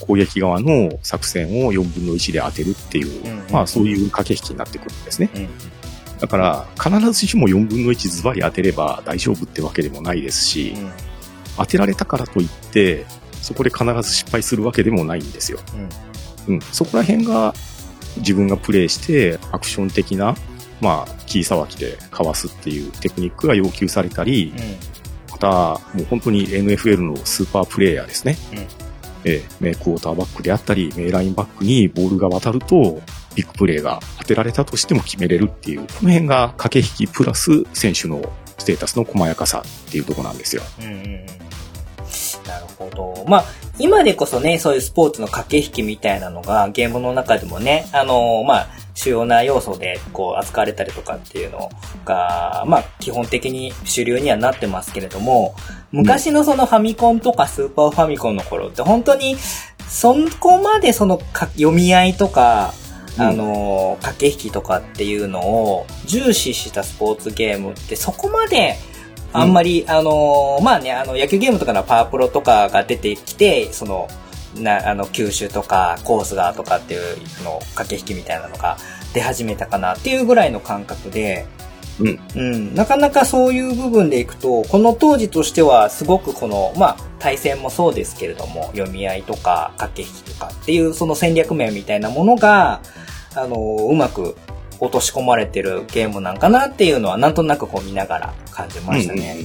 [0.00, 3.46] 攻撃側の作戦を4分の1で当てるっていう、うん。
[3.46, 5.30] うん、まあそういう駆け引きになってくるんですね。
[5.34, 5.48] うん。
[6.18, 10.74] だから、必ずしも4分の1ズバリ当てれば大丈夫ってわけでもないですし、
[11.56, 13.06] 当てられたからといって、
[13.40, 15.58] そこで必ず失敗するわけでもないんですよ。
[16.46, 16.54] うん。
[16.54, 17.54] うん、そこら辺が
[18.18, 20.34] 自分がプレイしてアクション的な、
[20.80, 25.48] まあ、キーさばきでかわすっていうテクニックが要求されたり、うん、また、
[25.94, 28.36] もう本当に NFL のスーパープレイヤーですね。
[28.52, 28.58] うん、
[29.24, 33.00] えー、メイクウォーターバックであったり、メイラインバックにボールが渡ると、
[33.34, 40.62] ビッグプレイが当てられたとしても決めれるっていう、この辺が駆け引きプラス選手のステータスの細やかさっていうとこなんですよ。
[40.80, 41.26] うんうんうん、
[42.46, 43.24] なるほど。
[43.26, 43.44] まあ、
[43.78, 51.70] 今でこそね、そういうスポーツの駆け引きみたいなのがゲームの中でもね、あのー、まあ、主要な要素でこう扱われたりとかっていうの
[52.04, 55.54] が、まあ、基本的に主流にはなってますけれども、
[55.90, 59.36] 昔のそのファミコンとかスーパーファミコンの頃って本当に、
[59.88, 62.74] そこまでその読み合いとか、
[63.20, 68.76] あの、駆け引きとかっていうのを重視したスポーツゲームってそこまで
[69.32, 74.08] あんまり、うん、あの、まあね、あの、野球ゲームとかのパワープロとかが出てきて、その、
[74.56, 78.76] な、あの、球種とかコースがとかっていうの駆け引きみたいなのが
[79.14, 81.46] 出始めたかなっていうぐらいの感覚で、
[81.98, 82.20] うん。
[82.36, 82.74] うん。
[82.74, 92.80] なかなかそういう部分でいくと、この当時としてはすごくこの、まあ、対戦もそうですけれども、読み合いとか駆け引きとかっていうその戦略面みたいなものが、
[93.34, 94.36] あの、うまく
[94.80, 99.36] 落とし込まれてるゲームなんかなっていうのはなんとなくこう見ながら感じましたね。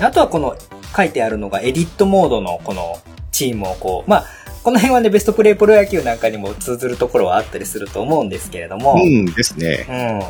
[0.00, 0.56] あとはこの
[0.96, 2.98] 書いてあるのがエディットモードのこの
[3.32, 4.24] チームをこう、まあ、
[4.68, 9.00] この辺はね、ベストプレイプロ野球なんかにも通ずるところはあったりすると思うんですけれども。
[9.02, 10.20] うんですね。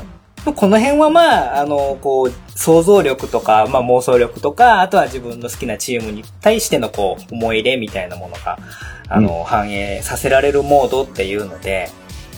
[0.46, 0.55] うん。
[0.55, 8.61] この辺はまあ、あの、こう、想像力とか、まあ妄想力とか、あとは自分の好きなチームに対してのこう、思い入れみたいなものが、
[9.09, 11.90] あの、うん、反映させられるモードっていうので、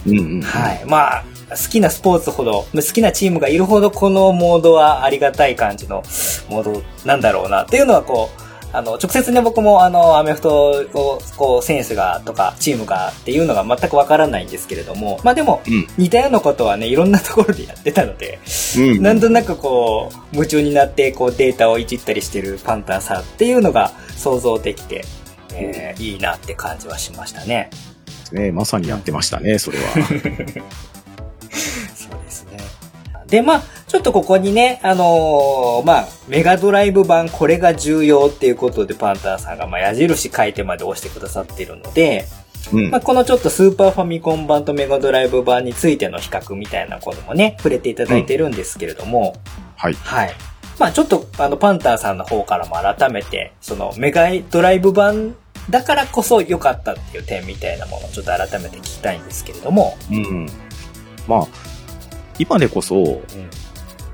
[0.06, 0.82] うんうん、はい。
[0.86, 6.02] まあ、好きなスポーツほど、好きなチームがいるほどこのモードはありがたい感じの
[6.48, 15.60] モードなんだろうなっていうのはこう、あの、直接ね、僕もあの、アメフトを、こう、選手が、とか、チームがっていうのが全くわからないんですけれども、まあでも、
[15.98, 18.38] 似たようなことはね、いろんなところでやってたので、
[18.76, 25.04] うん、なんとなくこう、夢中になって、こう、データをいじったりしてるパンタンさんっていうのが想像できて、
[25.54, 27.70] えー、いいなって感じはしましたね。
[28.32, 29.84] ね、まさにやってましたね、それは。
[33.30, 42.26] で、まあ、ちょっとここにね、あのー、まあ、メガドライブ版これが重要っていうことでパンタンさんが、まあ、矢印書いてまで押してくださっているので、
[42.72, 49.94] うん、まあ、このちょっとスーパーファミコン版とメガドライブ版についての比較みたいなこともね、触れていただいてるんですけれども、うん、はい。
[49.94, 50.30] はい。
[50.78, 55.36] まあちょっとあのパンタンさんの方からも改めて、そのメガドライブ版
[55.68, 59.96] だからこそ良かったっていう点みたいなものをちょっと改めて聞きたいんですけれども。
[60.10, 60.48] うん。
[61.28, 61.46] まあ、
[62.40, 63.22] 今でこそ、うん、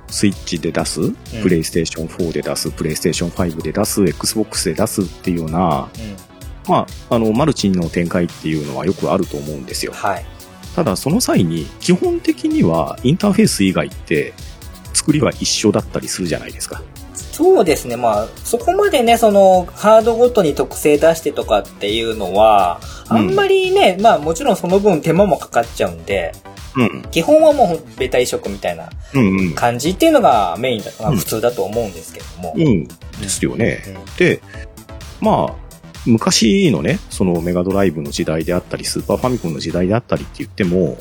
[0.09, 1.13] スイッチで出す、
[1.43, 5.89] プレイステーション4で出す、プレイステーション5で出す、Xbox で出すっていうような、
[6.67, 9.93] まあ、あの、マルチの展開っていうのはよくあると思うんですよ。
[9.93, 10.27] はい。
[10.75, 14.35] ただ、その際に、基本的にはインターフェース以外って、
[14.93, 16.83] 作りは一緒だったりするじゃないですか。
[17.15, 17.97] そうですね。
[17.97, 26.33] まあ、そこまでね、その、ハードごとに特性出してとかっていうのは、あんまりね、うん、まあもちろんその分手間もかかっちゃうんで、
[26.77, 28.91] うん、基本はもうベタ移植みたいな
[29.55, 32.55] 感じっていうのがメインだ、うん、普通だと思うんですけども。
[32.57, 33.83] うん、ですよね。
[34.19, 34.41] で、
[35.21, 35.55] まあ、
[36.07, 40.99] 昔のね、そのメガドライブの時代であったり、スーパーファミコンの時代であったりって言っても、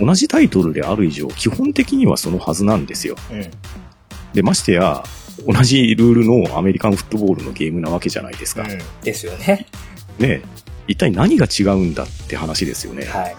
[0.00, 3.16] 同じタイトルである以上、基本的にはそのはずなんですよ。
[4.34, 5.02] で、ましてや、
[5.46, 8.66] 同じルールのアメリカンフットボールのゲームなわけじゃないですか。
[9.02, 9.66] ですよね。
[10.18, 10.42] ね
[10.86, 13.04] 一体何が違うんだって話ですよね。
[13.06, 13.36] はい。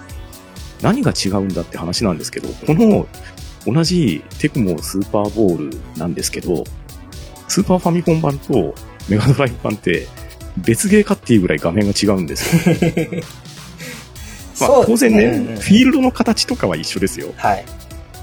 [0.82, 3.08] 何が違うんだって話なんですけど、この
[3.66, 6.64] 同じテクモスーパーボールなんですけど、
[7.48, 8.76] スーパーファミコン版と
[9.10, 10.08] メガドライブ版って
[10.58, 13.24] 別ゲーかっていうぐらい画面が違うんですよ。
[14.68, 17.34] まあ、当然ね、うんうん、フィールドの形とかは一緒ですよ。
[17.38, 17.66] はい。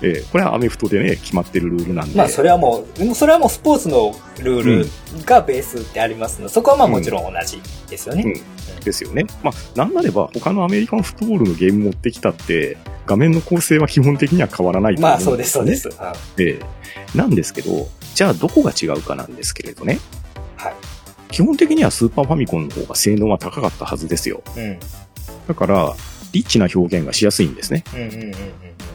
[0.03, 2.17] えー、これはアメフトでね、決まってるルールなんで。
[2.17, 8.23] まあ、それはもう、それはもうスポーツのルールがベースってありますので、うん、そこはまあもちろん同じですよね。
[8.23, 9.27] うん、ですよね。
[9.43, 15.71] まあ、なんなれば、他のアメリカンフットボールのゲーム持ってきたって、画面の構成は基本的には変わらないと思うんですよ、ね。
[15.71, 16.33] まあ、そうです、そうです。
[16.39, 19.99] ええー、なんですけど、じゃあどこが違うかなんですけれどね。
[20.57, 20.75] はい。
[21.31, 24.43] 基本的にはスーパーファミコンの方が性能は高かったはずですよ。
[24.57, 24.79] うん。
[25.49, 25.95] だから、
[26.33, 27.85] リッチな表現がしやすいんですね。
[27.95, 28.33] うんうんうんうん、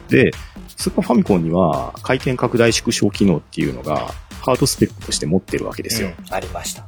[0.08, 0.32] で、
[0.76, 6.08] スーパーファミコンには回転拡大縮小機能っていうのがハードスペックとして持ってるわけですよ。
[6.08, 6.84] うん、ありました。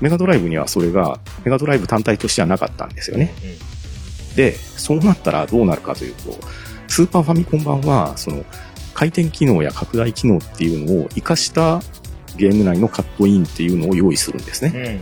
[0.00, 3.32] メガドライブにはそれが、メガドライブ単体としてはなかったんですよね。
[4.30, 6.36] うん、で、そうなったらどうなるかというと、
[6.88, 8.44] スーパーファミコン版は、その、
[8.94, 11.80] 回転機能や拡大機能っていうのを活かした
[12.36, 15.00] ゲーム内のカットインっていうのを用意するんですね。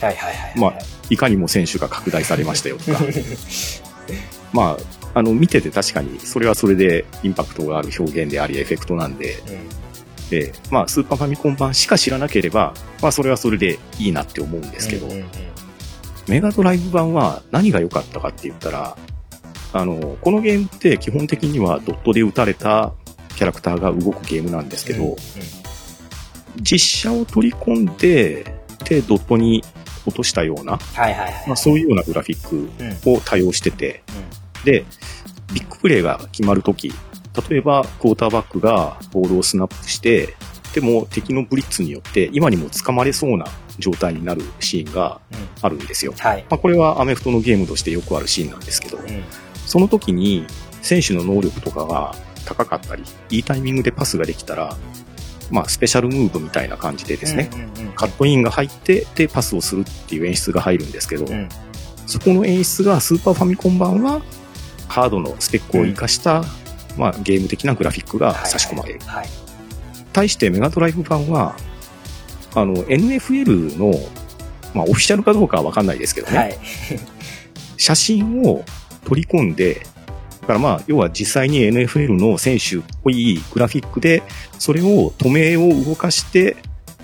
[0.00, 0.58] はいはいはい。
[0.58, 0.74] まあ、
[1.08, 3.00] いかにも選手が拡大されましたよとか。
[4.52, 15.26] まあ、あの、見てて確かに、それはそれでインパクトがある表現であり、エフェクトなんで、うん、で、まあ、スーパーファミコン版しか知らなければ、まあ、それはそれでいいなって思うんですけど、うんうんうん、
[16.28, 18.96] メガドライブ版は何が良かったかって言ったら、
[19.74, 22.92] あの、このゲームって基本的にはドットで打たれた
[23.36, 25.16] キャラクターが動くゲームなんですけど、うんうん、
[26.60, 29.62] 実写を取り込んで、で、ドットに
[30.06, 34.21] 落としたような、はいはいはい、まあ、そういうようなグラフィックを多用してて、うん
[34.64, 34.84] で、
[35.52, 36.92] ビッグプレーが決まるとき、
[37.48, 40.34] 例えば、クォーターバックがボールをスナップして、
[40.74, 43.46] でも敵のブリッツによって今にも掴まれそうな
[43.78, 45.20] 状態になるシーンが
[45.60, 46.12] あるんですよ。
[46.12, 49.22] うんはい、まあ、これはアメフトのゲームとしてよくあるシーンなんですけど、うん、
[49.66, 50.46] その時に
[50.80, 52.14] 選手の能力とかが
[52.46, 54.76] 高かったり、いいタイミングでパスができたら、
[55.50, 57.50] まあ、スペシャルムーブみたいな感じでですね、
[57.94, 61.48] カットインが入って、で、パスをするっていう演出が入るんですけど、うん、
[62.06, 64.22] そこの演出がスーパーファミコン版は
[64.88, 66.46] ハードのスペックを生かした、うん、
[66.98, 69.00] まあ、ゲーム的なグラフィックが差し込まれる。
[69.00, 69.28] はいはいはい、
[70.12, 71.56] 対してメガドライブ版は、
[72.54, 73.92] あの、NFL の、
[74.74, 76.38] まあ、オフィシャルかどうかはわかんないですけどね。
[76.38, 76.58] はい、
[77.76, 78.64] 写真を
[79.04, 79.86] 取り込んで、
[80.42, 84.22] だからまあ、要は実際に NFL の選手っぽいグラフィックで、
[84.58, 86.56] それを止めを動かして、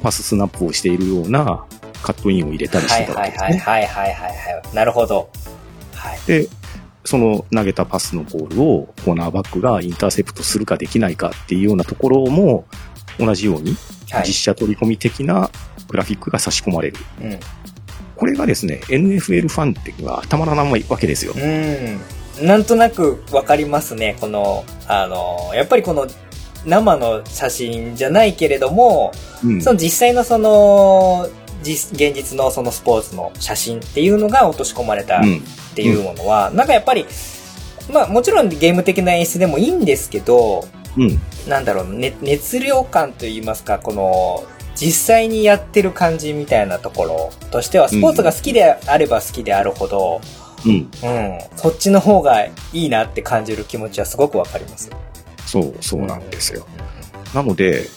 [0.03, 1.64] パススナップをしているような
[2.03, 3.59] カットインを入れたりしてたわけですね。
[3.59, 4.75] はいはいはいはいはい。
[4.75, 5.31] なるほど。
[5.95, 6.19] はい。
[6.27, 6.49] で、
[7.09, 12.66] その投げたパスのボールをコーナーバックがインターセプトするかできないかっていうようなところも
[13.18, 13.75] 同じように
[14.27, 15.51] 実写取り込み的な
[15.88, 16.99] グラフィックが差し込まれる。
[17.23, 17.40] うん、
[18.14, 21.33] これがですね、NFL ファン的にはたまらないわけですよ。
[21.35, 22.47] うん。
[22.47, 24.18] なんとなくわかりますね。
[24.21, 26.07] この、あの、やっぱりこの
[26.66, 31.27] 生の写真じゃないけれども、うん、その実際のその、
[31.62, 35.23] 実、現実のそのスポーツの写真っていうのが落とし込まれたっ
[35.75, 37.07] ていうものは、うん、なんかやっぱり、
[37.92, 40.66] まあもちろんゲーム的な演出でもいいんですけど、
[40.97, 44.44] うん、なんだろう、ね、熱量感といいますか、この、
[44.75, 50.21] 実際にやってる感じみたいなところとしては、スポーツが好きであれば好きであるほど、
[50.64, 50.73] うん。
[50.73, 50.88] うん。
[51.57, 54.90] そっちの方がいいなって感じる気持ちはすごくわかります。
[55.47, 56.66] そう、そうなんですよ。
[57.29, 57.88] うん、なので、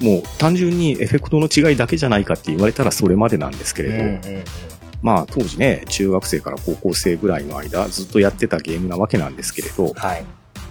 [0.00, 4.44] もう単純にエフェクトの違いだけじゃないかって言われたらそれまでなんですけれど、うんうんうん、
[5.02, 10.24] まあ当時ね、中学生から高校生ぐらいの間ずっとやってたゲームなわけなんですけれど、はい、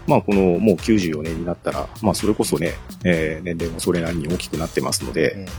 [0.07, 5.51] まあこのもう94年になったら、まあそれこそね、えー、年齢もそれなりに大きくなってますので、うん、や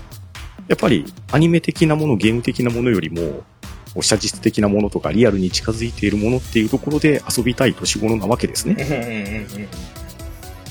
[0.75, 3.45] っぱりアニメ的なもの、ゲーム的なものよりも、
[4.03, 9.47] 写実的なものとかリアルに近づいているものっていうところで遊びたい年頃なわけですね。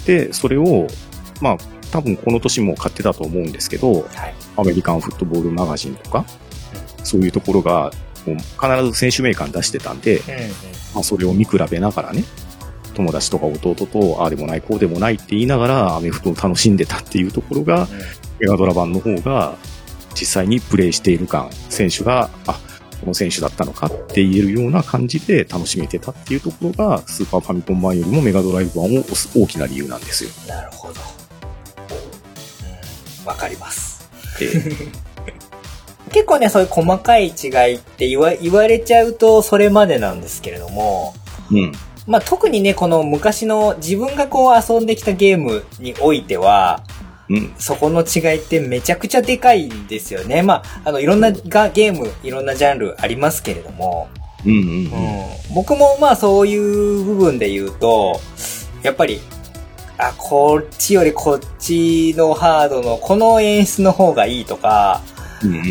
[0.05, 0.87] で、それを、
[1.41, 1.57] まあ、
[1.95, 6.25] 多分この年も買ってたと思うんですけど、はい、アメリカンフットボールマガジンとか、
[6.99, 7.91] うん、そういうところが、
[8.25, 10.39] 必ず選手名鑑出してたんで、うんうん、
[10.95, 12.25] まあ、それを見比べながらね、
[12.95, 17.87] 友達とか弟と、ああでもない、こうでもないって言いながら、アメフトを楽しんでたっていうところが、うん、
[18.39, 19.55] メガドラ版の方が、
[20.19, 22.59] 実際にプレイしている感、選手が、あ、
[22.99, 30.29] この選手だったのかって言えるような感じで楽しめてたっていうところが、スーパーファミコン版よりもメガドライブ版を押す大きな理由なんですよ。
[30.47, 31.14] なるほど。
[33.25, 34.09] わ、かります。
[36.11, 41.13] 結構ね、そういう細かい違いって言わ言われちゃうとそれまでなんですけれども、
[41.51, 41.71] うん。
[42.07, 46.83] まあ、特にね、この昔の自分がこう遊んできたゲームにおいては、
[47.29, 50.43] うん、そこの違いってめちゃくちゃでかいんですよね。
[50.43, 54.07] まあ、あの、いろんながゲーム、いろんなジャンルありますけれども、
[54.45, 58.21] うんうんうんうん、僕もまあそういう部分で言うと、
[58.83, 59.19] やっぱり、
[59.97, 65.01] あ、こっちよりこっちのハードのこの演出の方がいいとか、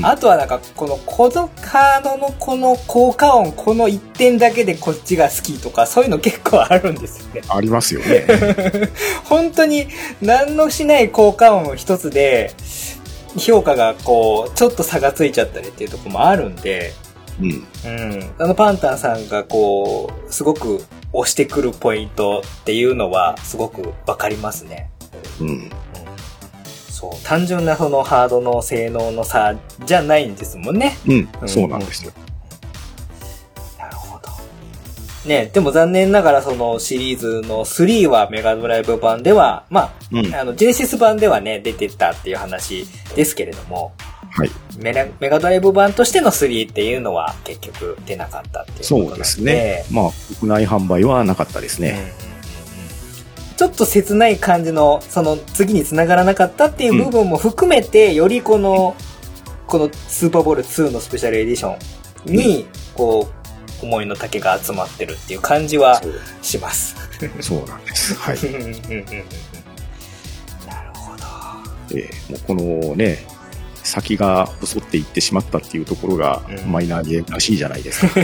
[0.02, 7.42] あとはなんか、この、このカードのこの効果音、この1点だけでこっちが好きとか、そういうの結構あるんですよね。
[7.48, 8.26] ありますよね。
[9.24, 9.88] 本当に、
[10.20, 12.52] 何のしない効果音一つで、
[13.36, 16.92] 評価がこう、ちょっと差がついちゃったりっていうところもあるんで、
[17.40, 17.66] うん。
[17.84, 18.30] うん。
[18.38, 20.84] あのパンタンさんがこう、すごく
[21.14, 24.90] 押してくるポイントっていうのは、すごくわかりますね。
[25.40, 25.70] うん。
[26.90, 30.96] そう、単純なそのハードの性能の差じゃないんですもんね。
[31.06, 32.12] うん、うん、そうなんですよ。
[33.78, 34.28] なるほど。
[35.28, 43.92] ね、でも残念ながらそのシリーズの3はメガドライブ版では、まあ、うん、あの、ジェネシス版ではね、出てたっていう話ですけれども、
[44.36, 44.50] はい。
[44.78, 49.84] メガメガドライブ版としての3っていうのは結局出なかったっていうことそうですね。
[49.90, 52.12] まあ、国内販売はなかったですね。
[52.28, 52.34] うん
[53.56, 58.96] ちょっと切ない感じの、その次に繋がらなかったっていう部分も含めて、うん、よりこの、
[59.66, 61.76] このスーパーボール2のスペシャルエディショ
[62.28, 63.28] ンに、こ
[63.82, 66.02] う、思いの丈が集まってるっていう感じは
[66.42, 66.96] します。
[67.40, 68.14] そうなんです。
[68.14, 68.36] はい。
[70.66, 71.22] なるほど。
[71.96, 73.24] えー、もうこのね、
[73.84, 78.20] 先が細っていってしまったっていうところが、マイナーゲームらしいじゃないですか。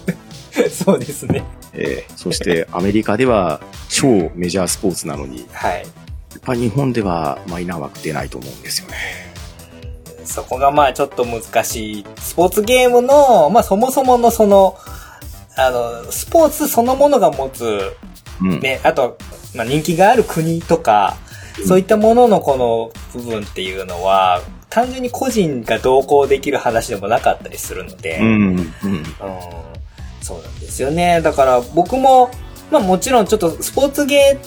[0.70, 1.42] そうですね。
[1.72, 5.82] えー、そしてアメリカでは超メジャースポーツなのに、はい。
[5.82, 5.86] や
[6.38, 8.96] っぱ日本ではマイナー枠出ないと思うんですよね。
[10.24, 12.06] そこがまあちょっと難しい。
[12.18, 14.76] スポーツゲームの、まあそもそものその、
[15.56, 17.96] あの、スポーツそのものが持つ、
[18.40, 19.16] うん、ね、あと、
[19.54, 21.16] まあ人気がある国とか、
[21.66, 24.40] そういったもののこの部分っていうのは、
[24.70, 28.70] 単純に個人が同行できる話でもなかったりするので、うん、うん、うん
[30.22, 31.20] そうなんですよね。
[31.22, 32.30] だから僕も、
[32.70, 34.38] まあもちろんちょっとスポーツゲ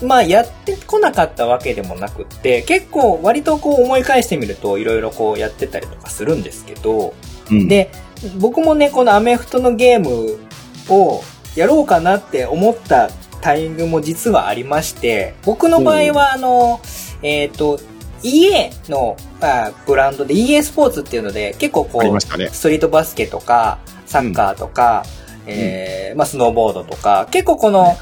[0.00, 7.14] ー、まあやってこなかったわけでもなくって、結構割とこう思い返してみるといろいろこうやってたりとかするんですけど、
[7.50, 7.90] うん、で、
[8.38, 10.38] 僕もね、このアメフトのゲーム
[10.88, 11.22] を
[11.54, 13.10] やろうかなって思った
[13.40, 16.80] タイミングも実はありまして、僕の場合はあの、
[17.22, 17.78] えっ、ー、と、
[18.22, 25.04] EA のあブランドで EA スポーツっていうので結構こう、ね、ストリートバスケとかサッカーとか、
[25.44, 27.96] うん、えー、まあ、スノーボードとか、結構この、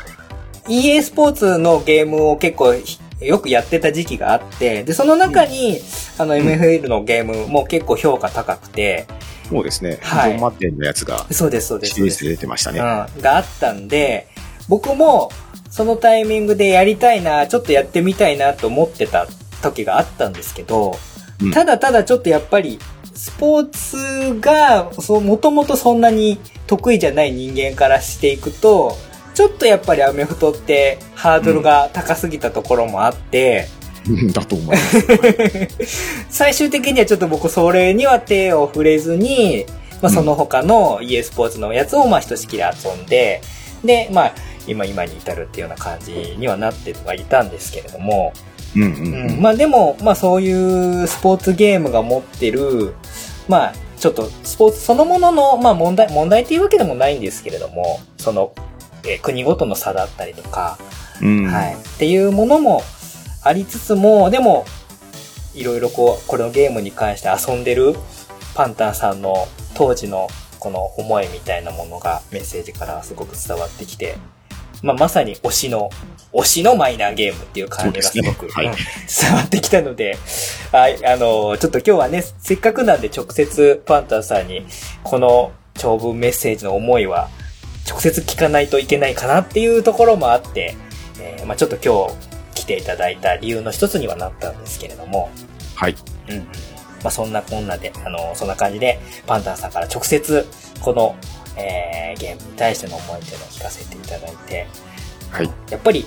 [0.69, 2.75] EA スポーツのゲームを結構
[3.21, 9.07] よくやってた時期があって、で、その中に、うん、あの MFL のゲームも結構評価高くて、
[9.49, 9.99] そうですね。
[10.01, 10.41] はい。
[10.41, 11.27] 満点のやつが。
[11.31, 11.95] そうです、そうです。
[11.95, 12.81] シリーズで出てましたね。
[12.81, 13.21] うん。
[13.21, 14.29] があったんで、
[14.69, 15.31] 僕も、
[15.69, 19.27] そのタイミングでやりたいな、ちょっとやってみたいなと思ってた
[19.61, 20.97] 時があったんですけど、
[21.45, 22.79] うん、ただただちょっとやっぱり、
[23.15, 28.97] スポーツが、そう、もともとそんなに得意じゃない人間からしていくと、
[29.35, 33.67] ちょっとやっぱりアメフトってハードルが高すぎたところもあって、
[34.09, 35.07] うん、だと思います。
[36.31, 39.67] 最終的にはちょっと僕それには手を触れずに、
[40.03, 43.41] まあその他の EA スポーツのやつをまあひとしきり遊んで、
[43.85, 44.35] で、まあ
[44.67, 48.33] 今今に至るっていうような感じにはなってはいたんですけれども、
[48.77, 52.95] うんうん、うん、まあでも、まあそういうスポーツゲームが持ってる、
[53.49, 58.55] まあちょっとスポーツそのものの、まあ問題、問題っていうわけでもないんですけれども、その、
[59.05, 60.79] えー、国ごとの差だったりとか、
[61.23, 61.75] うん、はい。
[61.75, 62.83] っていうものも
[63.43, 64.65] ありつつも、でも、
[65.55, 67.95] いろいろこう、これのゲームに関して遊んでる
[68.55, 74.17] パンタンさんの当時のこの思いみたいなものがメッセージからすごく伝わってきて、
[74.85, 75.91] まあ、まさに推しの、
[76.33, 80.19] 推しのマイナーゲームっていう感じがすごく、ねはい、伝わってきたので、
[80.73, 84.67] はい、あの、ちょっと今日はね、せっかくなんで直接パンタンさんに、
[85.03, 87.31] この長文メッセージの思いは、
[87.89, 90.77] 直接聞かないといけないかなっていうところもあって、
[91.21, 95.31] えー、まあちょっと今日来ていただいた理由の一つにはなったんですけれども、
[95.75, 95.97] はい。
[96.29, 96.39] うん。
[96.39, 96.45] ま
[97.05, 100.47] あそんなこんなで、あの、そんな感じで、パンタンさんから直接、
[100.81, 101.17] この
[101.57, 104.67] えー、ゲームに対しての思いっていうのを聞かせていただいて、
[105.31, 105.51] はい。
[105.71, 106.07] やっぱり、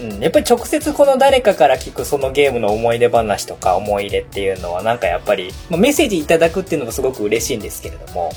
[0.00, 8.30] うん、やっぱり直接この誰かから聞くそのゲームの思い出話とか思い入れっていうのはなんかやっぱり、まあ、メッセージいただくっていうのもすごく嬉しいんですけれども、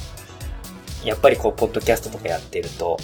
[1.04, 2.98] やっぱりこう、ポッドキャストとかやってると、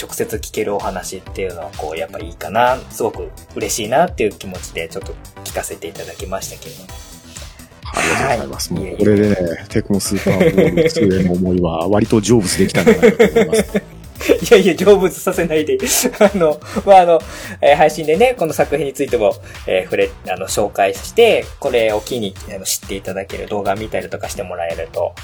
[0.00, 5.14] 直接聞けるお話っていうのはこう、やっぱいいかな、すごく嬉しいなっていう気持ちでちょっと
[5.44, 7.05] 聞かせていただきましたけれども。
[7.96, 8.74] ありがとうございます。
[8.74, 9.36] はい、もうこれでね、
[9.68, 13.82] テクモスーパーボール2への思いは割と成仏できたんじゃないかと思います。
[14.26, 15.78] いやいや、成仏させないで。
[16.18, 17.20] あの、まあ、あの、
[17.60, 19.34] えー、配信でね、この作品についても、
[19.66, 25.14] えー、触れ、あの、紹介して、これを機にあの知っていただける動画見たりとかしてもらえると、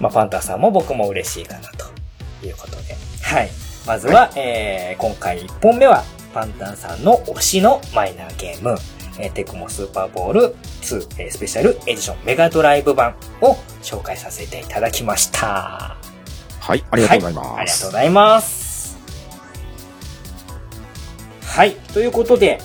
[0.00, 2.96] まあ、パンタさんも僕も嬉しいかな、ということで。
[3.22, 3.50] はい。
[3.86, 8.78] まずは、はい、えー、今回1本目は、パンタンさんの推しのマイナーゲーム、
[9.18, 15.96] えテクモスーパーボール2、えスペシャルエディションメガドライブ版を紹介させていただきました。
[16.60, 17.44] はい、ありがとうございます。
[17.44, 18.98] はい、ありがとうございます。
[21.42, 22.60] はい、ということで、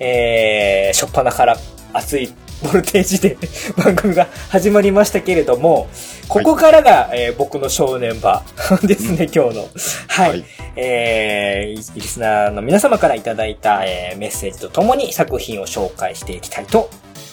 [0.00, 1.56] えー、しょっぱなから
[1.92, 2.32] 熱い
[2.62, 3.36] ボルテージで
[3.76, 5.88] 番組が始まりましたけれども、
[6.28, 8.42] ここからが、はい、えー、僕の正念場
[8.82, 9.68] ですね、今日の。
[10.08, 10.30] はい。
[10.30, 10.44] はい、
[10.76, 16.88] えー、リスナーの皆様からいただいた、えー、メッセージとともに作品を紹介していきたいと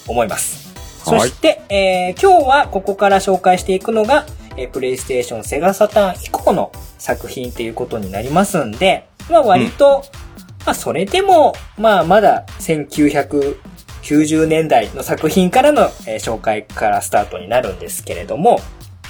[0.07, 0.69] 思います。
[1.05, 4.25] そして、えー、今日はここから紹介していくのが、
[4.57, 13.57] えー、プレイステーション、セガサターン以降の作品っていうことになりますんで、まあ割と、うん、まあそれでも、まあまだ1900
[14.03, 18.59] 90年代の作品からの、えー、紹介からスタートになるんですけれども、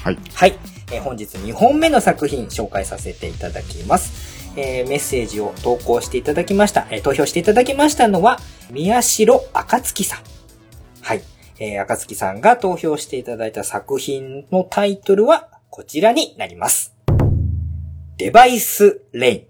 [0.04, 0.18] はい。
[0.34, 0.58] はい。
[0.92, 4.52] えー、本日2本目の作品紹介させていただきます。
[4.56, 8.40] えー、メッセージを投稿していただきました、えー、投票していただきましたのは、
[8.72, 10.20] 宮代暁さん。
[11.02, 11.22] はい。
[11.60, 16.96] えー、暁さんが投票していただいた作品のタイトルはこちらになります。
[18.18, 19.44] デバイスレイン。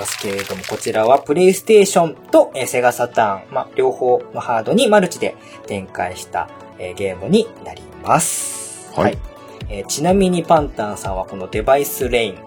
[0.00, 5.36] ますけれども、こちらはプレイステーションと、えー、セガサターン、まあ、両方のハードにマルチで
[5.66, 6.48] 展開した、
[6.78, 8.90] えー、ゲームになります。
[8.94, 9.04] はい。
[9.04, 9.18] はい、
[9.68, 12.38] えー、ちなみにパンタンさんはこのデバイスレイン、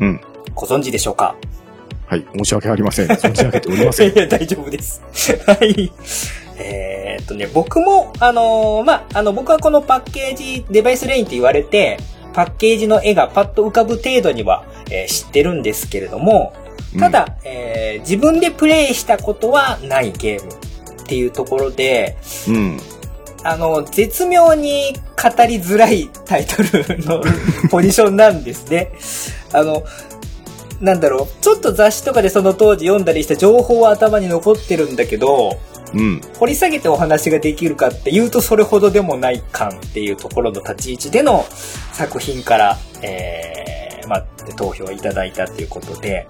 [0.00, 0.20] うん。
[0.54, 1.34] ご存知でしょうか？
[2.06, 3.08] はい、申し訳ありません。
[3.08, 4.12] 存じ上げておりません。
[4.14, 5.02] いや、大丈夫です。
[5.46, 5.92] はい。
[6.58, 11.98] えー、っとね、僕も、あのー、まあ、あの、僕はこのパッケージ、デバイスレインって言われて、
[12.34, 16.52] パッケージの絵がパッと浮かぶ程度には、えー、知ってるんですけれども、
[16.98, 22.16] ただ、うん、えー、自分でプレイしたことはないゲームっていうところで、
[22.48, 22.78] うん、
[23.44, 27.22] あの、絶妙に語りづらいタイトルの
[27.70, 28.92] ポジションなんですね。
[29.52, 29.82] あの、
[30.80, 35.58] なんだろう、ちょっと雑誌とかでその当時読んだりした情報は頭に残ってるんだけど、
[35.94, 41.44] うん、掘り下げてお話ができるかっていうとそれほどでもない感っていうところの立ち位置での
[41.92, 44.22] 作品から、えー、まあ、
[44.56, 46.26] 投票いただいたっていうことで、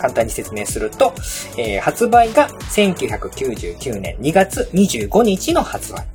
[0.00, 1.12] 簡単に説明すると、
[1.56, 6.06] えー、発売が1999年2月25日の発売。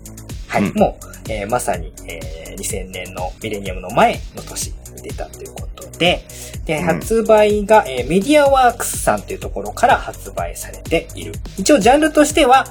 [0.47, 0.69] はい。
[0.69, 6.25] うん、もう、えー、まさに、えー、2000年のミレニアムの前の年に出たということて、
[6.65, 11.33] で、発売が、えー、メディアワークスさんというところから発売されている。
[11.57, 12.65] 一応ジャンルとしては、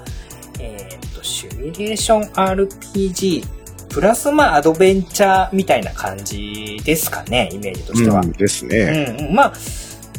[0.60, 3.46] えっ、と、シミュレーション RPG、
[3.88, 8.20] プラスまあアドベンチャーみたいな感じですかね、イメージとしては。
[8.20, 9.16] うん、ですね。
[9.20, 9.54] うん、まあ、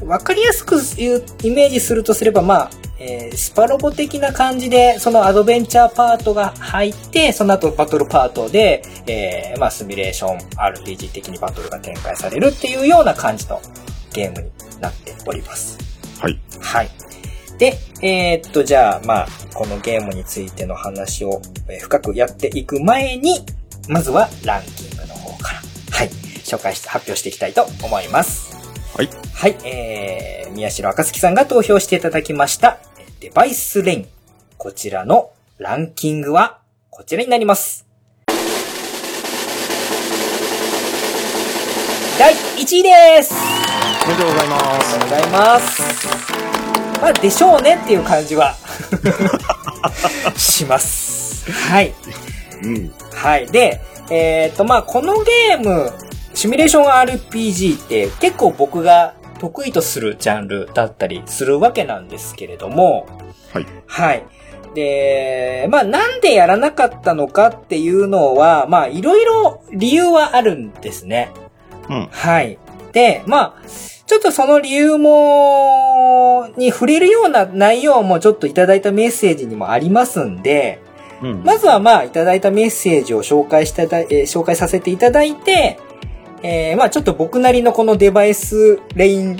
[0.03, 2.69] わかりやすく言う、イメージするとすれば、まあ、
[2.99, 13.61] えー、スパロボ的な感じで、そのアドベンチャーパートが入って、その後バトルパートで、えー、まあ、シミュレーション RPG 的にバトルが展開されるっていうような感じの
[14.13, 15.77] ゲームになっております。
[16.19, 16.39] はい。
[16.59, 16.89] はい。
[17.57, 23.45] で、えー、っと、じゃあ、まあ、このゲームについての話を、え深くやっていく前に、
[23.87, 26.09] まずはランキングの方から、はい、
[26.43, 28.54] 紹介して、発表していきたいと思います。
[28.95, 29.09] はい。
[29.33, 32.77] はい、えー、宮代赤月さんが投票していただきました、
[33.19, 34.07] デバイスレイン。
[34.57, 37.85] こちらのランキングは、こちらになります。
[42.17, 43.33] 第1位です
[44.05, 44.95] おめでとうございます。
[44.95, 47.01] おめでとうございます。
[47.01, 48.55] まあ、でしょうねっていう感じは
[50.37, 51.51] します。
[51.51, 51.93] はい。
[52.63, 52.93] うん。
[53.13, 53.47] はい。
[53.47, 55.91] で、えっ、ー、と、まあ、このゲーム、
[56.35, 63.07] シミュレーション RPG って結構僕が得意とするジャンルだったりするわけなんですけれども、
[63.53, 63.65] はい。
[63.87, 64.23] はい。
[64.75, 71.31] で、まあなんでやらなかったのかっていうのは、まあいろいろ理由はあるんですね。
[71.89, 72.07] うん。
[72.11, 72.59] はい。
[72.91, 73.67] で、まあ、
[74.05, 80.79] ちょっとその理由も、に触れるような内容もちょっといただいたメッセージにもありますんで、
[81.21, 85.79] うん、まずはまあいただいたメッセージを紹介しただ、えー、紹介させていただいて、
[86.43, 89.37] えー、まあちょっと僕なりのこのデバイスレイン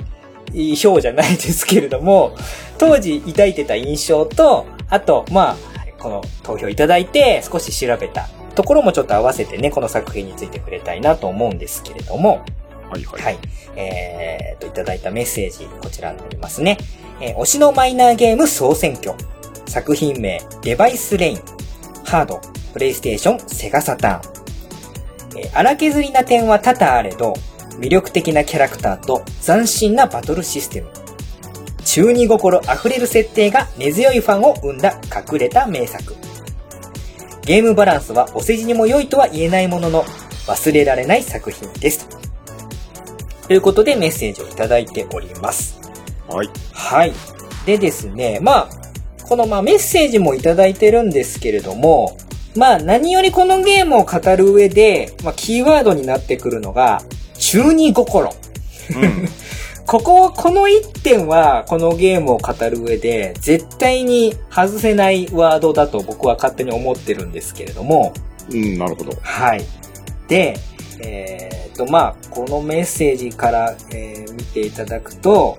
[0.52, 2.34] 表じゃないですけれども、
[2.78, 5.56] 当時抱いてた印象と、あと、まあ、
[5.98, 12.44] この投票いただいて少し調べたところもちょっと合わせてね、この作品について触れたいなと思うんですけれども、
[12.90, 13.22] はいはい。
[13.22, 13.38] はい。
[13.74, 16.78] えー、と、いただいたメッセージ、こちらになりますね。
[17.20, 19.12] えー、推しのマイナーゲーム総選挙。
[19.66, 21.40] 作品名、デバイスレイン。
[22.04, 22.40] ハード、
[22.72, 24.45] プレイステーション、セガサターン。
[25.36, 27.34] えー、荒削りな点は多々あれど、
[27.78, 30.88] 魅力的なキャラクターと斬新なバトルシステム。
[31.84, 36.16] 中二心溢れる設定が根強いファンを生んだ隠れた名作。
[37.42, 40.04] ゲームバランスはお世辞にも良いとは言えないものの、
[40.46, 42.08] 忘れられない作品です。
[43.46, 45.78] ということでメッセージをいただいております。
[46.28, 46.50] はい。
[46.72, 47.12] はい。
[47.64, 48.68] でですね、まあ、
[49.24, 52.16] このまあメッセージもいただいてるんですけれども、
[52.56, 57.02] まあ何よりこのゲームを語る上で、まあキーワードになってくるのが、
[57.38, 58.30] 中二心。
[58.94, 59.28] うん、
[59.86, 68.12] ここ、この一点は、このゲームを語る上で、絶対に外せないワードだと僕は勝手に思ってるんですけれども。
[68.50, 69.12] うん、なるほど。
[69.20, 69.64] はい。
[70.28, 70.56] で、
[71.00, 75.56] えー、っと、まあ、このメッセージから、えー、見ていただくと、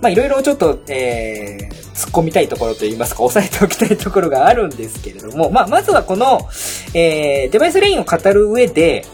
[0.00, 6.48] まあ、いろいろちょっと、えー、突っ込みたいところといいますか、押さえておきたいところがあるんですけれども、まあ、まずはこの、
[6.94, 9.04] えー、デバイスレインを語る上で、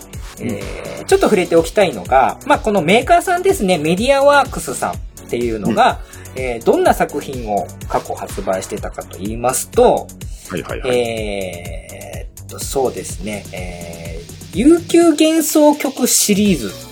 [0.41, 4.97] えー、ちょっと触れておきたいのが、まあ、このメーカーさんですね、メディアワークスさんっ
[5.28, 6.01] ていうのが、
[6.37, 10.07] うん、えー、どんな作品を過去発売してたかと言いますと、
[10.51, 10.99] はいはいはい。
[10.99, 16.86] えー、っと、そうですね、えー、悠久幻想曲シリーズ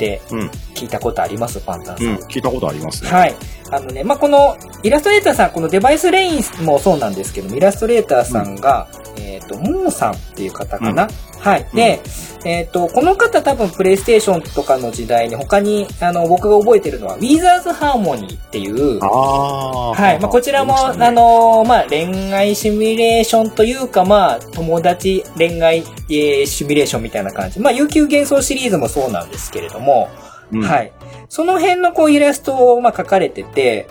[0.00, 0.20] って
[0.74, 2.16] 聞いたことあります、うん、パンタンさん,、うん。
[2.24, 3.10] 聞いたことありますね。
[3.10, 3.36] はい。
[3.70, 11.08] あのね、まあ、このイラストレーターさん、このデバイスレインもそうなんですけどイラストレーターさんが、うん、えっ、と、モーさんっていう方かな、
[11.40, 11.66] はい。
[11.74, 12.00] で、
[12.44, 20.20] えっ、ー、と、この方多分プレイステーションとかの時代に他に、あの、僕が覚えてるのは、ウィザーズハーモニーっていう、はい。
[20.20, 25.78] まあ、こちらも、あ、ね、あの、まあ、恋愛シミュレーションというか、まあ、友達恋愛、
[26.10, 27.58] えー、シミュレーションみたいな感じ。
[27.58, 30.08] まあ、悠久幻想シリーズもそうなんですけれども、
[30.52, 30.92] うん、はい。
[31.28, 33.88] その辺のこうイラストを、まあ、描かれてて、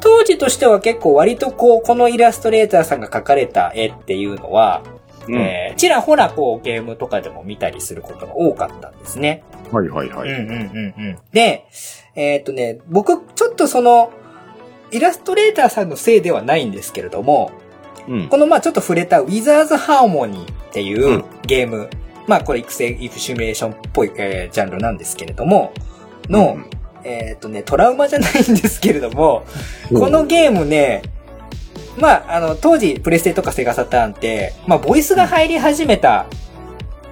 [0.00, 4.82] 当時としては結構割とこう、このイラストレーターさんが描かれた絵っていうのは、
[5.28, 9.42] うん、えー、ちらほらこうゲームとかでも見たりすることが多かったんですね。
[9.72, 10.30] はいはいはい。
[10.30, 11.18] うんうんうんうん。
[11.32, 11.66] で、
[12.14, 14.12] えー、っとね、僕ちょっとその、
[14.90, 17.50] イラストレーターさんのせいではないんですけれども、
[18.08, 21.88] うん、このまあちょっと触れたウィザーズハーモニーっていうゲーム、うん、
[22.26, 25.72] まあこれ育成、イフシミュレーションっぽい、えー、ジャンルなんですけれども、
[26.28, 26.70] の、うん、
[27.04, 29.44] えっとね、トラウマじゃないんですけれども、
[29.92, 31.02] このゲームね、
[31.96, 36.26] まあ、あの、当時、プレステとかセガサターンって、まあ、ボイスが入り始めた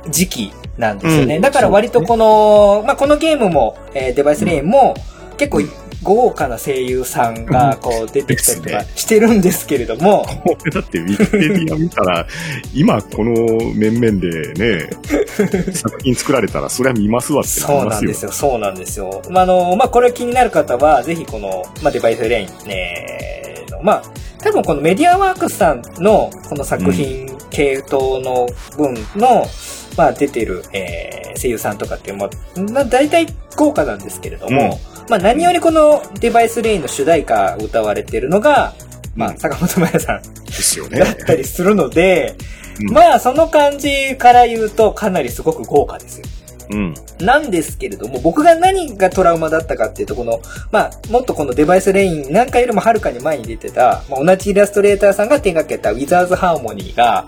[0.08, 1.36] 時期なんですよね。
[1.36, 4.94] うん、だから割とこの、ね、まあ、このゲームも、えー、デバイスレインも、
[5.36, 5.62] 結構、
[6.02, 10.26] 豪華な声優さんがこう出てきたりとかしてるんですけれども。
[10.44, 12.26] これだってウィキペディア見たら、
[12.74, 13.32] 今この
[13.74, 14.90] 面々でね、
[15.72, 17.48] 作品作られたらそれは見ますわって。
[17.48, 19.22] そうなんですよ、そうなんですよ。
[19.30, 23.53] まあ、あの、まあ、これ気になる方は、ぜひこの、まあ、デバイスレイン、ね、の、
[23.84, 24.02] まあ、
[24.38, 33.26] 多分このメディアワークスさんのこの作品系統の分の、うん、まあ出てる、えー、声優さんとかっていうのも、まあ大体
[33.56, 38.74] 豪華なんですけれども、うんまあ何よりこのデバイスレインの主題歌を歌われてるのが、
[39.14, 41.00] まあ坂本真也さんですよね。
[41.00, 42.36] だったりするので、
[42.80, 46.26] うん、まあその感じから言うとかなりすごく豪華ですよ。
[46.70, 46.94] うん。
[47.20, 50.40] なんですけれども、僕が何がトラウマだったかっていうと、この、
[50.70, 57.26] まあ、もっとこのデバイスレインなんかよりもはるかに前に出てた、まあ、同じイラストレーターさんが手掛けたウィザーズハーモニーが、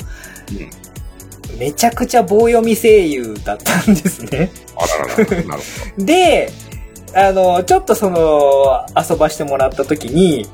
[1.52, 4.50] うん、めちゃくちゃ棒読み声優だったんですね。
[4.76, 6.04] あららら、なるほど。
[6.04, 6.50] で、
[7.14, 10.46] あの、ちょっとその、遊ばしてもらった時に、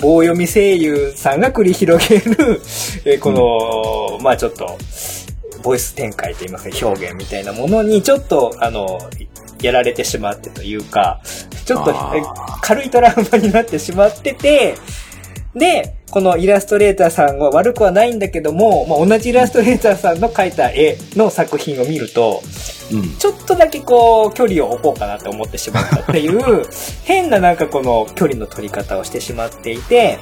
[0.00, 2.60] 棒読み声優さんが繰り広げる、
[3.04, 4.76] えこの、うん、まあちょっと、
[5.62, 8.98] ボイス展開と言いますか、表現みたいなものにちょっと、あの、
[9.62, 11.20] やられてしまってというか、
[11.64, 11.94] ちょっと
[12.60, 14.74] 軽いトラウマになってしまってて、
[15.54, 22.42] で、このイラストレーターさんは悪くはないんだけども、まあ、同じイラストレーターさんの描いた絵の作品を見ると、
[22.92, 26.64] うん、ちょっとだけこう、距離を置こうかなって思ってしまったっていう、
[27.04, 30.18] 変ななんかこの距離の取り方をしてしまっていて、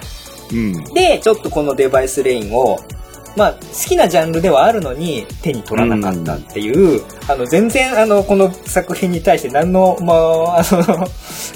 [0.53, 2.79] うん、で、ちょっとこのデバイスレインを、
[3.37, 11.07] まあ、好きなジャンルではあるのに手に取らなかったっていう、うん、あの、全然あの、この作品に対して何の、まあ、あの、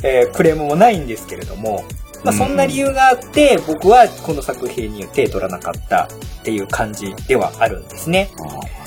[0.03, 1.85] えー、クレームもないんですけれども、
[2.25, 8.31] まあ、そんな理由があって、僕はこの作品に手取らなかったっていう感じではあるんですね。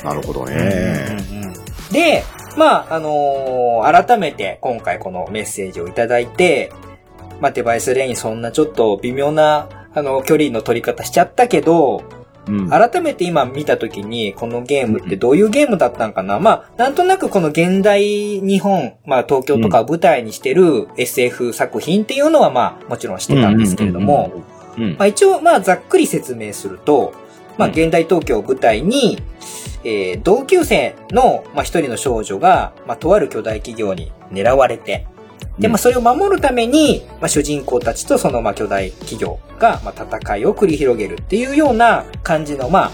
[0.03, 1.53] なるほどね、うんうんうん。
[1.91, 2.23] で、
[2.57, 6.71] まあ、あのー、改めて今回このメッセージをいただいて、
[7.39, 12.03] まあ、デバイスレインそんなちょっと微妙な、あの、距離の取り方しちゃったけど、
[12.69, 18.01] 改めて今見たときに、このゲームってどういうゲームだったんかな、うん、まあ、なんとなくこの現代
[18.41, 24.43] 日本、まあ東京とか舞台にしてる SF 作品っていうのはまあもちろんしてたんですけれども、
[24.97, 27.13] まあ一応まあざっくり説明すると、
[27.57, 29.17] まあ現代東京を舞台に、
[29.83, 35.07] えー、同級生の、まあ、一人の少女が、まあ、とある巨大企業に狙われて、
[35.59, 42.91] で、まあ、それを守るために、まあ、主人公たちとその、まあ、巨大企業が、まあ、戦いを繰り広げるっていうような感じの、まあ、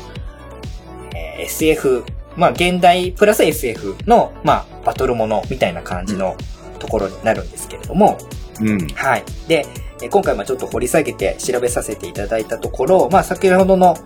[1.15, 2.05] えー、SF、
[2.37, 6.37] まあ、現代プラス SF の、まあ、バトルものみたいな感じの
[6.79, 8.17] ところになるんですけれども、
[8.61, 8.87] うん。
[8.89, 9.23] はい。
[9.47, 9.65] で、
[10.09, 13.97] 今回もちょっと掘り下げて調べさせていただいたところ、まあ、先ほどの、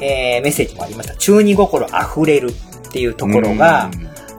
[0.00, 3.90] えー、メッセージもありました、中二心溢れるっていうところが、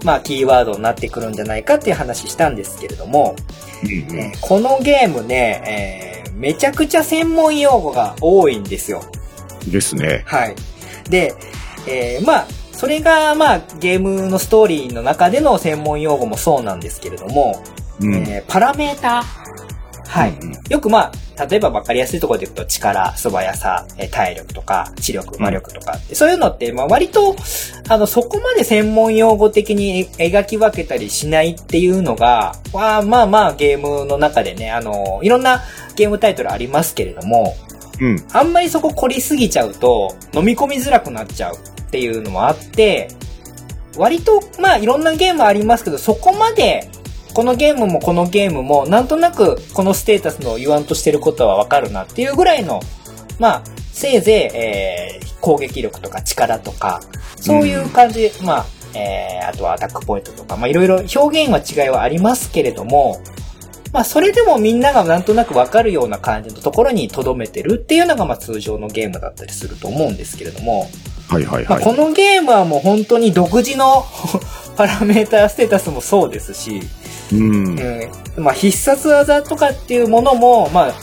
[0.04, 3.36] まあ、キーワードになってくるんじゃないかっていう話したんですけれども、
[3.84, 9.02] うんえー、このゲームね、えー、めちゃくちゃ専門用語が多いんですよ。
[9.68, 10.24] ですね。
[10.26, 10.56] はい。
[11.10, 11.34] で、
[11.88, 17.64] えー、まあ、それが、まあ、ゲームのストーリーの中での専門用語もそうなんですけれども、
[18.00, 19.24] うん、えー、パラメータ
[20.08, 20.34] はい。
[20.70, 27.36] よくまあ、例えば分かりやすいところで言うと力、素早さ、体力とか、知力、魔力とかうん、そういうのって、まあ割と、
[27.90, 35.62] あの、そこまで専門用語的に描き分けたりしないっていうのが、まあまあまあゲームの中でね、あの、いろんな
[35.96, 37.56] ゲームタイトルありますけれども、
[38.00, 38.28] うん。
[38.32, 43.10] あんまりそこ凝りすぎちゃうと、飲み込みづらくなっちゃうっていうのもあって、
[43.98, 46.90] 割と、まあいろんなゲームありますけど、そこまで
[47.38, 52.82] このゲームもこのゲームも、なんとなくこのステータスの言わんとしてることはわかるなっていうぐらいの、
[53.38, 53.64] まあ、
[53.94, 57.00] せいぜい、えー、攻撃力とか力とか、
[57.36, 58.66] そういう感じ、うん、まあ、
[58.96, 63.22] えー、あとはアタックポイントとか、まあいろいろ表現は違いはありますけれども、
[63.94, 70.90] まあそれでもみんながなんとなくわかるような感じのところに留めてるっていうのがまあ通常のゲームだったりすると思うんですけれども、
[71.30, 71.66] はいはいはい。
[71.70, 74.06] まあ、このゲームはもう本当に独自の
[74.76, 76.82] パラメーターステータスもそうですし、
[77.32, 77.76] うん、
[78.38, 80.94] まあ必殺技とかっていうものも、まあ、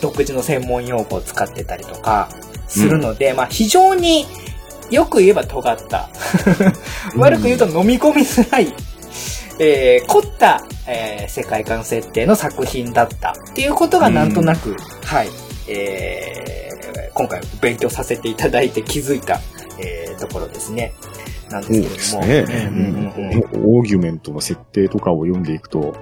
[0.00, 2.28] 独自の専門用語を使ってたりとか
[2.66, 4.26] するので、うん、まあ非常に
[4.90, 6.10] よく言えば尖った。
[7.16, 8.74] 悪く言うと飲み込みづらい、
[9.58, 15.28] えー、凝った、えー、世界観設定の作品だったっていうことがなんとなく、うん、はい、
[15.68, 19.40] えー、今回勉強させていただいて気づいた、
[19.78, 20.92] えー、ところですね。
[21.50, 22.00] なんですけども。
[22.00, 23.44] そうですね。
[23.54, 25.94] オーギュメントの設定とかを読んでいくと、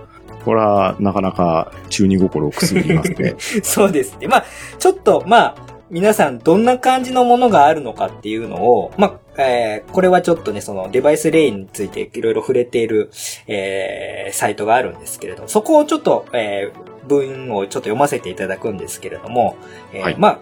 [0.45, 3.35] これはなかなか中二心をくすぐりますね。
[3.63, 4.29] そうですね。
[4.29, 4.45] まあ、
[4.79, 5.57] ちょっと、まあ、
[5.91, 13.11] 皆さんどんな感じのものがあるのかっていうのを、まあ、えー、これはちょっとね、そのデバイスレインについていろいろ触れている、
[13.47, 19.57] えー、サイトがあるんですけれど、そこをちょっと、えー、文をちょっと読ませていただくんですけれども、
[19.93, 20.39] えーはいまあ、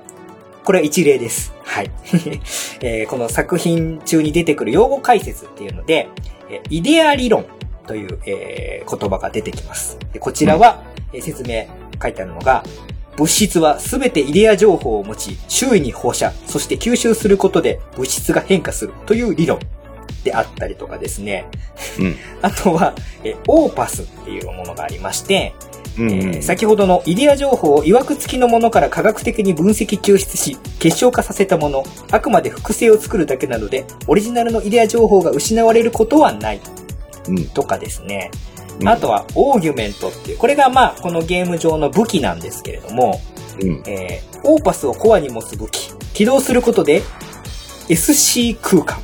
[0.66, 1.52] これは一例です。
[1.62, 1.90] はい。
[2.82, 6.08] えーこの作品中に出てくる用語解説っていうので、
[6.50, 7.46] えーイデア理論
[7.86, 9.96] という、えー言葉が出てきます。
[10.12, 11.66] でこちらは、えー説明
[12.02, 12.64] 書いてあるのが、
[13.16, 19.60] 物質はすべてイデア情報を持ち、周囲に放射、そして吸収することで物質が変化するという理論
[20.24, 21.46] であったりとかですね。
[22.00, 22.16] うん。
[22.42, 22.92] あとは、
[23.22, 25.54] えーオーパスっていうものがありまして、
[25.98, 36.60] うん、うんえー先ほどのイデア情報を曰く付きのものから科学的に分析抽出し、結晶化させたもの、あくまで複製を作るだけなので、オリジナルのイデア情報が失われることはない
[37.28, 37.44] うん。
[37.46, 38.30] とかですね。
[38.80, 43.20] うんあとは、オーギュメントっていう、これがまあ、このゲーム上の武器なんですけれども、
[43.60, 43.82] うん。
[43.86, 45.92] えーオーパスをコアに持つ武器。
[46.14, 47.02] 起動することで、
[47.88, 48.98] SC 空間。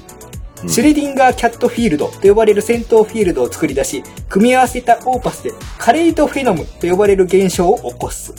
[0.67, 8.35] シュレディンガーキャットフィールドと呼ばれる戦闘フィールドを作り出し、組み合わせたオーパスでカレイトフェノムと呼ばれる現象を起こす。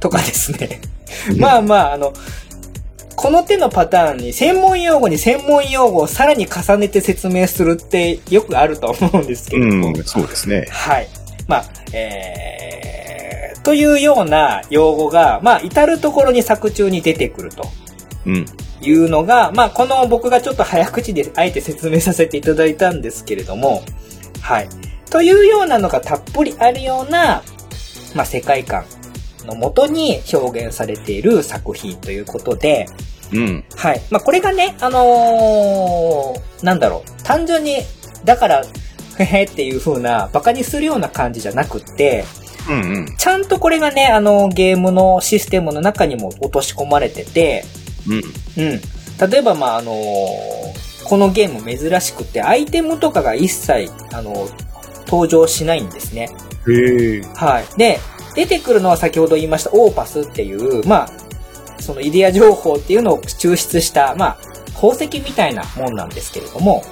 [0.00, 0.80] とかですね。
[1.38, 2.12] まあまあ、あの、
[3.14, 9.88] この手のパターンに専門用語に専門用語をさらに重ねて説明するってよくあると思うんですけれども。
[9.88, 10.66] うん、そうですね。
[10.70, 11.08] はい。
[11.46, 17.70] まあ、えー、というような用語が、まあ、至るところに作中に出てくると。
[18.26, 18.46] うん。
[18.82, 23.82] いうのが、まあ、この僕がちょっと早口であえて説明させていただいたんですけれども、
[24.40, 24.68] はい。
[25.10, 27.42] というようなのがたっぷりあるような、
[28.14, 28.84] まあ、世界観
[29.46, 32.86] のもとに表現されている作品ということで、
[33.32, 33.64] うん。
[33.76, 34.02] はい。
[34.10, 37.78] まあ、これがね、あのーなんだろう、単純に、
[38.24, 38.64] だから、
[39.18, 42.24] へへっていう風な、馬鹿にするような感じじゃなくって、
[42.68, 43.16] うんうん。
[43.16, 47.64] ちゃんとこれがね、あの、ゲームのシステムの中にも落とし込まれてて、
[48.08, 48.14] うん。
[48.14, 49.30] うん。
[49.30, 54.48] 例えば、まあ、あのーこのゲーム珍しくて、アイテムとかが一切、あの
[55.06, 56.30] 登場しないんですね。
[56.68, 57.20] へえ。
[57.34, 57.78] はい。
[57.78, 57.98] で、
[58.34, 61.08] 出てくるのは先ほど言いましたオーパスっていう、まあ、
[61.80, 64.38] そのイデア情報っていうのを抽出した、まあ、
[64.74, 66.82] 宝石みたいなもんなんですけれども、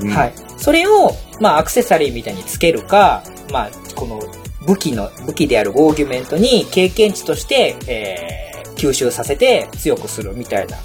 [0.00, 0.34] うんはい。。
[0.56, 4.20] それを、まあ、アクセサリーみたいにつけるか、まあ、この
[4.66, 8.49] 武器の、武器であるオーギュメントに経験値として、えー、
[8.80, 10.78] 吸収させて強くするみたいな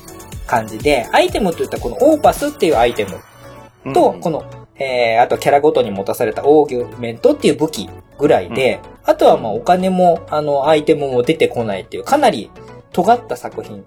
[0.45, 4.43] 感じで、アイテムといったらこのオーパスっていうアイテムと、この、
[4.75, 7.89] えー、あとキャラごとに持たされたオーギュメントっていう武器
[8.19, 12.51] ぐらいで、あとはまあお金も、あの、アイテムも出てこないっていう、かなり
[12.91, 13.85] 尖った作品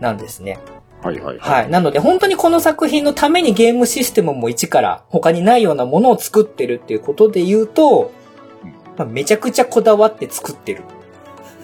[0.00, 0.58] なんですね。
[1.02, 1.70] はいはいはい。
[1.70, 8.10] なので本当にこの作品のためにゲームシステムも一から他にないようなものを作ってるっていうことで言うと、
[8.96, 10.82] まあ、めちゃくちゃこだわって作ってる。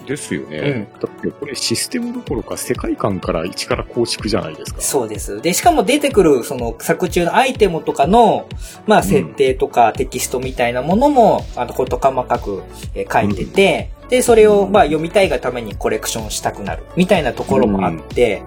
[0.05, 0.57] ですよね。
[0.57, 4.81] うんだってこれシステムどころか世界観から一から構築じゃないですか。
[4.81, 5.41] そうです。
[5.41, 8.47] で、しかも出てくるその作中のアイテムとかの、
[8.87, 12.63] まあ設定とかテキストみたいなものも、あの、こと細かく
[12.95, 18.41] えー書いてて、で、それをまあ読みたいがためにコレクションしたくなるみたいなところもあって、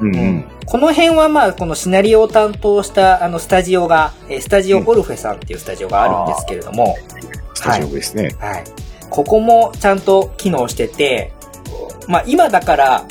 [0.00, 0.44] うんううんん。
[0.66, 6.96] この辺はまあ、このシナリオを担当したあのスタジオが、えースタジオゴルフェさんっていうスタジオがあるんですけれども、
[7.54, 8.34] スタジオですね。
[8.38, 8.64] はい。
[9.10, 11.32] ここもちゃんと機能してて、
[12.06, 13.04] まあ今だから、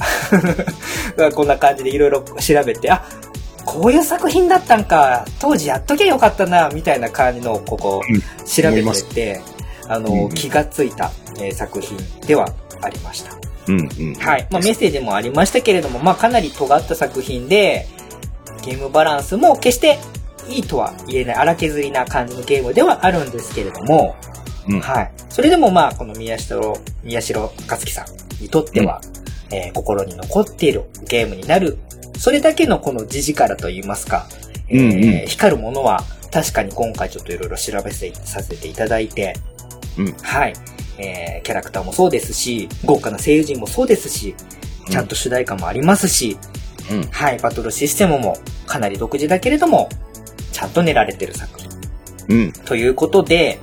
[1.34, 3.04] こんな感じでいろいろ調べて、あ、
[3.66, 9.42] こういう作品だったんか、当時やっときゃよかったな、みたいな感じの、ここうん、調べてて、
[9.88, 12.50] あの、うん気がついた、えー作品では
[12.82, 13.32] ありました。
[13.68, 14.14] うんうん。
[14.16, 14.48] はい。
[14.50, 17.88] まあメッセージもありましたけれども、まあかなり尖った作品で、
[18.64, 20.00] ゲームバランスも決して
[20.50, 24.16] いいとは言えない荒削りな感じのゲームではあるんですけれども、
[24.68, 25.12] うんはい。
[25.30, 26.60] それでもまあ、この宮代、
[27.04, 29.02] 宮代勝樹さんにとっては、
[29.52, 31.78] えー心に残っているゲームになる。
[32.18, 34.28] それだけのこの字力といいますか、
[34.70, 39.36] えーうんうん光るものは確かに今回ちょっといろいろ調べせさせていただいて、
[39.98, 40.54] うんはい。
[40.98, 44.36] えーキャラクターもそうですし、豪華な声優陣もそうですし、
[44.90, 46.38] ちゃんと主題歌もありますし、
[46.92, 47.04] うん。
[47.12, 49.88] はい、バトルシステムもかなり独自だけれども、
[50.52, 51.70] ちゃんと練られてる作品。
[52.30, 52.52] うん。
[52.52, 53.60] ということで、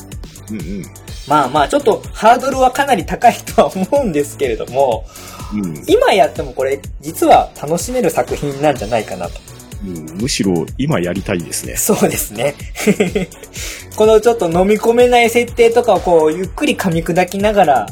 [0.51, 0.85] うんうん。
[1.27, 5.05] まあまあ、ちょっとハードルはかなり高いとは思うんですけれども、
[5.53, 9.41] うん今やってもこれ、実は楽しめる作品なんじゃないかなと。
[9.85, 10.21] うん。
[10.21, 11.77] むしろ今やりたいですね。
[11.77, 12.55] そうですね。
[13.97, 17.87] このちょっと飲み込めない設定とかをこう、ゆっくり噛み砕きながら、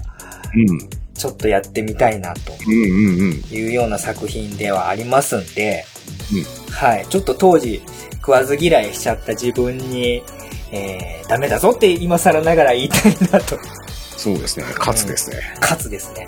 [0.54, 0.78] うん。
[1.14, 2.52] ちょっとやってみたいなと。
[2.64, 5.84] いうような作品ではありますんで、
[6.32, 7.06] うんはい。
[7.08, 7.82] ちょっと当時、
[8.14, 10.22] 食わず嫌いしちゃった自分に、
[10.72, 13.58] えー、ダメだぞって今更ながら言いたいなと。
[14.16, 14.64] そうですね。
[14.78, 15.36] 勝つですね。
[15.60, 16.26] かつですね。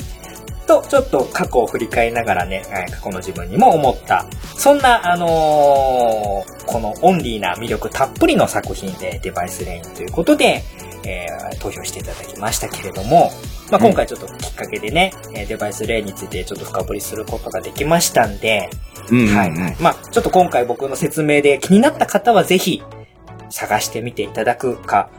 [0.66, 4.26] と、ちょっと過去を振り返りながらね、はい過去の自分にも思った、
[4.56, 10.62] そんな、あのー、このオンリーな魅力たっぷりの作品でデバイスレインということで、
[11.06, 13.30] えー、投票していただきましたけれども、
[13.70, 18.70] まあ、今回ちょっときっかけでね、うん、デバイスレインについてちょっと深掘りすることができましたんで、
[19.10, 19.76] うんはいはい。
[19.80, 22.82] まあ、ちょっと今回僕の説明で気になった方はぜひ
[23.54, 25.10] 探してみていただくか、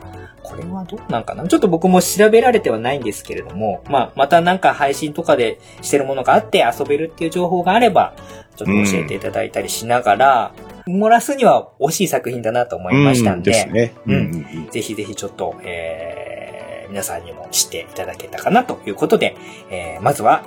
[0.42, 1.48] これはどうなんかな？
[1.48, 8.14] ちょっと僕も調べられてはないんですけれども、まあ、またなんか配信とかでしてるものがあって遊べるっていう情報があれば、
[8.54, 10.52] ちょっと教えていただいたりしながら、
[10.86, 13.94] うん、漏らすには惜しい作品だなと思いましたんで、うん、でね。
[14.06, 14.68] うん。
[14.70, 19.34] ぜひぜひちょっと、えー、皆さんにも知っていただけたかなということで、
[19.70, 20.44] えー、まずは、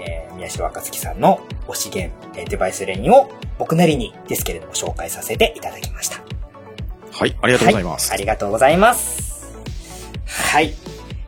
[0.00, 6.20] えー、宮代若月さんの推しゲーム、デバイスレインを僕なりにですけれども紹介させていただきました。
[7.18, 8.10] はい、ありがとうございます。
[8.10, 9.52] はい、ありがとうございます。
[10.24, 10.72] はい。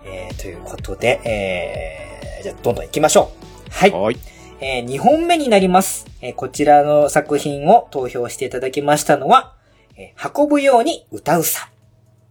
[0.04, 3.32] えー、ということで、えー、じゃあ、どんどん行きましょ
[3.66, 3.70] う。
[3.72, 3.90] はい。
[3.90, 4.16] はい。
[4.60, 6.06] えー、2本目になります。
[6.20, 9.56] えー、こちらの作品を投票していただきましたのは、
[9.96, 11.68] えー、運ぶように歌うさ。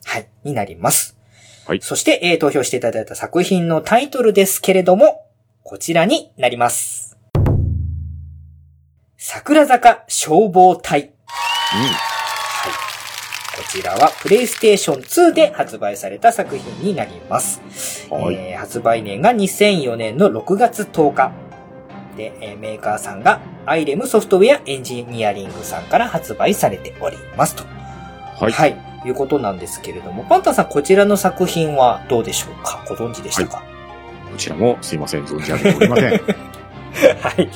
[0.05, 1.17] はい、になります。
[1.67, 1.81] はい。
[1.81, 5.25] そして、えー、投票していただいた作品のタイトルですけれども、
[5.63, 7.17] こちらになります。
[9.17, 11.01] 桜坂消防隊。
[11.01, 12.08] うん。
[13.59, 18.07] こちらはプレイステーション2で発売された作品になります。
[18.09, 21.31] はい、えー、発売年が2004年の6月10日。
[22.15, 27.65] で、えー、メーカーさんがアイレムソフトウェアエンジニアリングさんから発売されておりますと。
[27.65, 28.51] はい。
[28.53, 28.77] はい。
[29.05, 32.85] いうことなんですけれども、パンタンさんこちらの作品はどうでしょうか？
[32.87, 36.11] ご存知でしたか、はい、こちらもすいません、存じ上げておりません。
[37.19, 37.49] はい。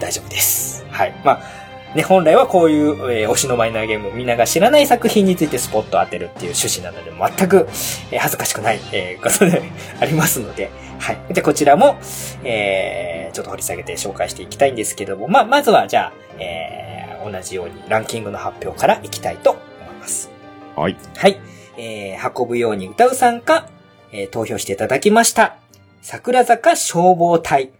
[0.00, 0.84] 大丈夫です。
[0.90, 1.14] はい。
[1.24, 1.65] まあ
[1.96, 7.66] ね、本来はこういう、えー、推しのマイナーゲーム、みんなが知らない作品についてスポットを当てるっていう趣旨なので、全く、
[8.12, 9.62] えー、恥ずかしくない、えー、ことで
[9.98, 11.18] ありますので、はい。
[11.34, 11.96] で、こちらも、
[12.44, 19.62] えー、ちょっと掘り下げて紹介していきたいんですけども、まあ、まずは、じゃあ、えー、同じようにランキングの発表からいきたいと思い
[19.98, 20.30] ます。
[20.76, 20.96] はい。
[21.16, 21.40] はい。
[21.78, 23.68] えー、運ぶように歌うさんか、
[24.12, 25.56] えー、投票していただきました。
[26.02, 27.70] 桜坂消防隊。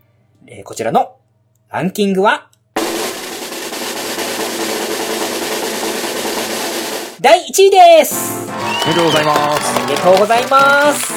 [0.46, 1.16] えー、こちらの
[1.70, 2.50] ランキングは、
[7.26, 8.48] 第1位です
[8.84, 11.12] おめでとうございますおめでとうございます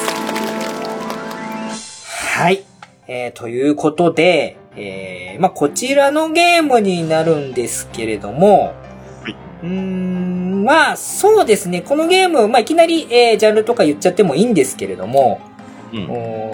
[2.36, 2.64] はい。
[3.06, 8.74] えー、ということで、えー、まあ、こちらのゲームになるんですけれども、
[9.22, 9.36] はい。
[9.62, 11.80] うーん、まあ、そうですね。
[11.80, 15.40] このゲーム、まあ、いきなり、えー、ジャンルとか言っちゃってもいいんですけれども、
[15.92, 15.96] う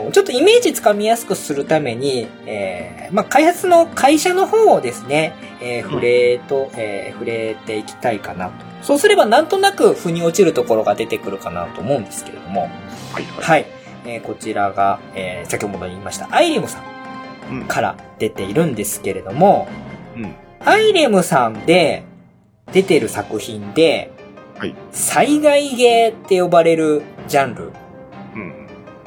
[0.08, 5.32] ん、ちょっとイメージつかみやすくするために、えー、まあ、開発の会社の方をですね、
[5.62, 8.65] えー、触れと、えー、触れていきたいかなと。
[8.86, 12.60] そうすればなんとなく腑に落ちるところが出てくるかなと思うんですけれども。
[12.60, 12.70] はい、
[13.12, 13.24] はい。
[13.42, 13.66] はい。
[14.04, 16.78] えー、こちらが、えー、先ほど言いました、アイレムさ
[17.50, 19.66] んから出ているんですけれども、
[20.14, 20.34] うん。
[20.64, 22.04] アイレムさんで
[22.72, 24.12] 出てる作品で、
[24.56, 24.76] はい。
[24.92, 27.72] 災害ゲーって呼ばれるジャンル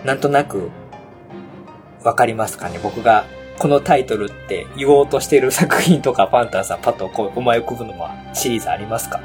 [0.03, 0.71] なんとなく、
[2.03, 2.81] わかりますかね？
[2.83, 3.23] 僕が
[3.57, 9.21] このタイトルって言おうとしてる作品とかパンタンさんパッとこう思い浮かぶのはシリーズありますか？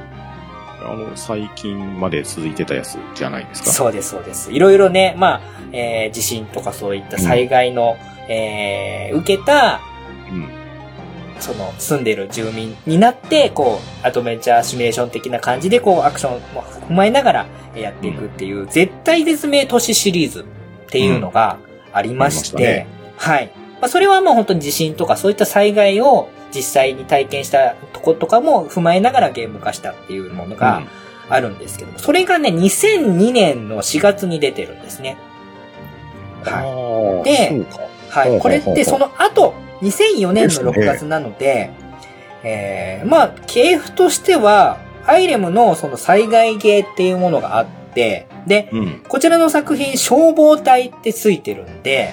[0.85, 3.71] あの、最近まで続いてたやつじゃないですか？
[3.71, 4.53] そうです、そうです。
[4.53, 5.41] いろいろね、まあ、
[5.73, 9.81] えー、地震とかそういった災害の、うん、えー、受けた、
[10.31, 10.49] うん、
[11.41, 20.45] その、住んでる住民になって、こう、アドベンチャーシミュレーション的な感じで、こう、アクションも踏まえながらやっていくっていう、うん、絶対絶命都市シリーズっ
[20.91, 21.59] ていうのが
[21.93, 22.63] ありまして、うん。
[22.63, 23.51] ね、はい。
[23.81, 30.83] まあ、それはもう本当に地震とかそういった災害を実際に体験したとことかも踏まえながらゲーム化したっていうものが
[31.29, 35.17] あるんですけども、それがね、2002年の4月に出てるんですね。
[36.45, 37.25] はい。
[37.25, 37.67] で、
[38.11, 38.39] はい。
[38.39, 41.71] これってその後、2004年の6月なので、
[42.43, 52.13] えー、まあ、系譜としては、アイレムのその災害ゲーっていうものがあって、で、うん、こちらの作品消防隊ってついてるんで、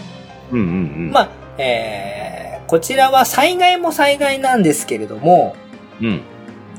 [0.52, 0.70] うんうんう
[1.10, 2.41] ん、まあ、えー、
[2.72, 5.58] こちらは災害も災害なんですけれども、
[6.00, 6.22] うん、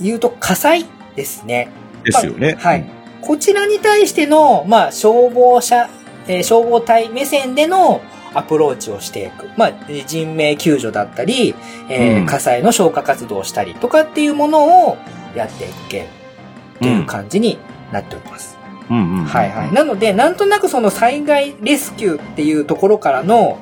[0.01, 0.87] 言うと火災
[1.17, 1.69] ですね。
[2.03, 2.55] ですよね。
[2.55, 2.91] まあ、はい。
[3.21, 5.91] こちらに対しての、まあ、消防車、
[6.29, 8.01] えー、消防隊目線での
[8.33, 9.51] アプローチをしていく。
[9.59, 9.73] まあ、
[10.07, 11.55] 人命救助だったり、
[11.91, 14.97] えー、うん、火災の消火活動をしたりとかっていうものを
[15.35, 17.59] やっていくゲームっていう感じに
[17.93, 18.57] なっております。
[18.89, 19.73] はいはい。
[19.75, 23.59] なので、なんとなくその災害レスキューっていうところからの、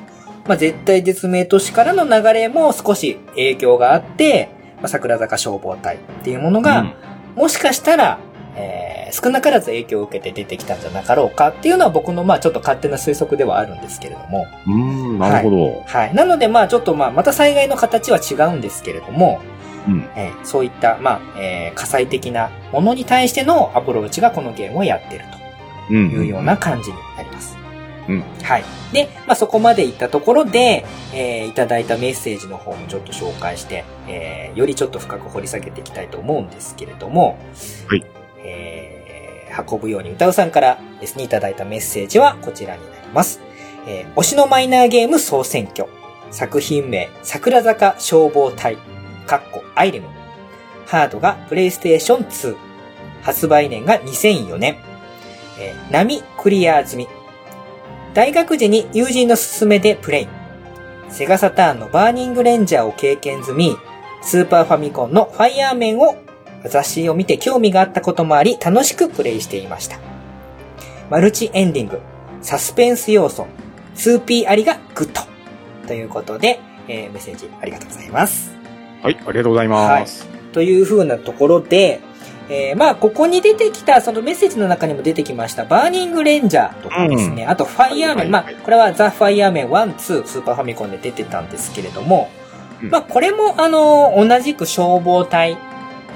[0.51, 4.49] まあ、絶対絶命都市からの流れも少し影響があって、
[4.79, 6.93] まあ、桜坂消防隊っていうものが、うん、
[7.37, 8.19] もしかしたら、
[8.57, 14.45] えー、少なからず影響を受けて出てきたんじゃなかろうかっていうのは僕のまあちょっと勝手な推測ではあるんですけれども。
[14.67, 15.65] うん、なるほど。
[15.85, 16.07] はい。
[16.07, 19.39] はい、なのでまあちょっとまあまた災害の形は違うんですけれども、
[19.87, 25.23] うんえーそういった、まあ、えー火災的なものに対してのアプローチがこのゲームをやってる
[25.87, 26.09] とうん。
[26.09, 27.60] いうような感じになります。
[28.11, 28.63] うんはい。
[28.91, 37.37] で、まあ、そこまでいったところで、えーいただいたメッセージの方もちょっと紹介して、えーよりちょっと深く掘り下げていきたいと思うんですけれども、
[37.87, 38.03] はい。
[38.43, 39.01] えー
[39.69, 43.41] 運ぶように歌うさんからですね、いただいたメッセージはこちらになります。
[43.87, 45.87] えー推しのマイナーゲーム総選挙。
[46.31, 48.77] 作品名、桜坂消防隊。
[49.27, 50.07] かっこアイレム。
[50.85, 52.55] ハードがプレイステーション2。
[53.21, 54.77] 発売年が2004年。
[55.59, 57.07] えー波クリア済み。
[58.13, 60.27] 大学時に友人の勧めでプレイ。
[61.09, 63.77] セガサターンのバーニングレンジャーを経験済み、
[64.21, 66.17] スーパーファミコンのファイヤーメンを
[66.65, 69.99] 雑誌を見て興味があったこともあり楽しくプレイしていました。
[71.09, 72.01] マルチエンディング、
[72.41, 73.47] サスペンス要素、
[73.95, 75.21] 2P ありがグッド。
[75.87, 78.53] ということで、えーメッセージありがとうございます。
[79.01, 80.27] はい、ありがとうございます。
[80.51, 82.01] という風なところで、
[82.53, 92.29] えーまあ、ここに出てきた、そのメッセージの中にも出てきました、バーニングレンジャーとかですね、あと、ファイヤーメン、まあこれはザ・ファイヤーメン1、2、スーパーファミコンで出てたんですけれども、
[92.83, 95.57] うんまあ、これも、あの同じく消防隊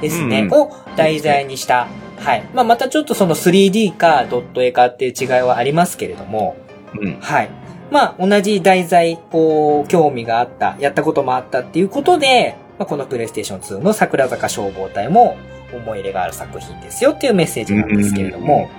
[0.01, 1.87] ですね、うんうんを題材にした、
[2.19, 2.43] はい。
[2.53, 6.55] まあ、またちょっとその 3D かドット絵かっていう違いはありますけれども、
[6.97, 7.17] うん。
[7.19, 7.49] はい。
[7.91, 15.37] まあ、同じ題材を興味があった、やったこともあったっていうことで、まあ、このプレイステーション2の桜坂消防隊も
[15.73, 18.69] 思い入れがある作品ですよっていうメッセージなんですけれども、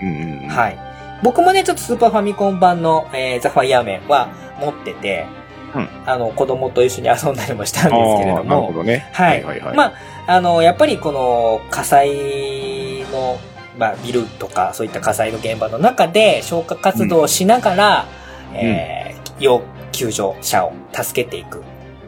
[0.00, 0.48] うんうん。
[0.48, 0.78] はい。
[1.22, 4.28] 僕もね、ちょっとスーパーファミコン版の、えー、ザ・ファイヤーメンは
[4.60, 5.26] 持ってて、
[5.74, 9.08] うんあの、子供と一緒に遊んだりもしたんですけれどああ、なるほも、どね。
[9.12, 9.42] はい。
[9.42, 9.76] はいはい。
[9.76, 9.92] まあ、
[10.26, 13.38] あの、やっぱりこの火災の、
[13.78, 18.06] まあ、ビルとか、そういった火災の現場の中で消火活動をしながら、
[18.54, 19.06] えー
[19.38, 21.62] 要救助者を助けていく。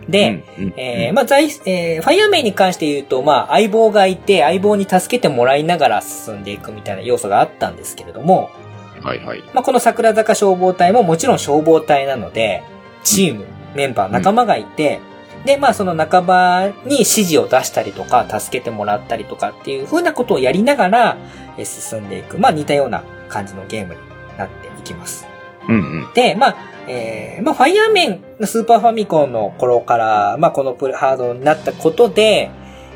[0.09, 8.51] で、うん、うんえーまあ、在、えーファイアーメンに関して言うと、まあ、相棒がいて、相棒に助けてもらいながら進んでいくみたいな要素があったんですけれども、
[9.03, 9.43] はいはい。
[9.55, 12.63] まあ、この桜坂消防隊ももちろん消防隊なので、
[13.05, 13.45] チーム、
[13.75, 15.01] メンバー、仲間がいて、
[15.45, 21.17] で、まあその仲間に指示を出したりとか、助けてもらったりとかっていう風なことをやりながら、
[21.57, 24.01] えー進んでいく、まあ似たような感じのゲームに
[24.37, 25.28] なっていきます。
[25.69, 26.13] うんうん。
[26.15, 26.57] で、まあ、
[26.89, 32.51] えー、まあ、ファイアーメンのスーパーファミコンの頃から、まあ、このプレハードになったことで、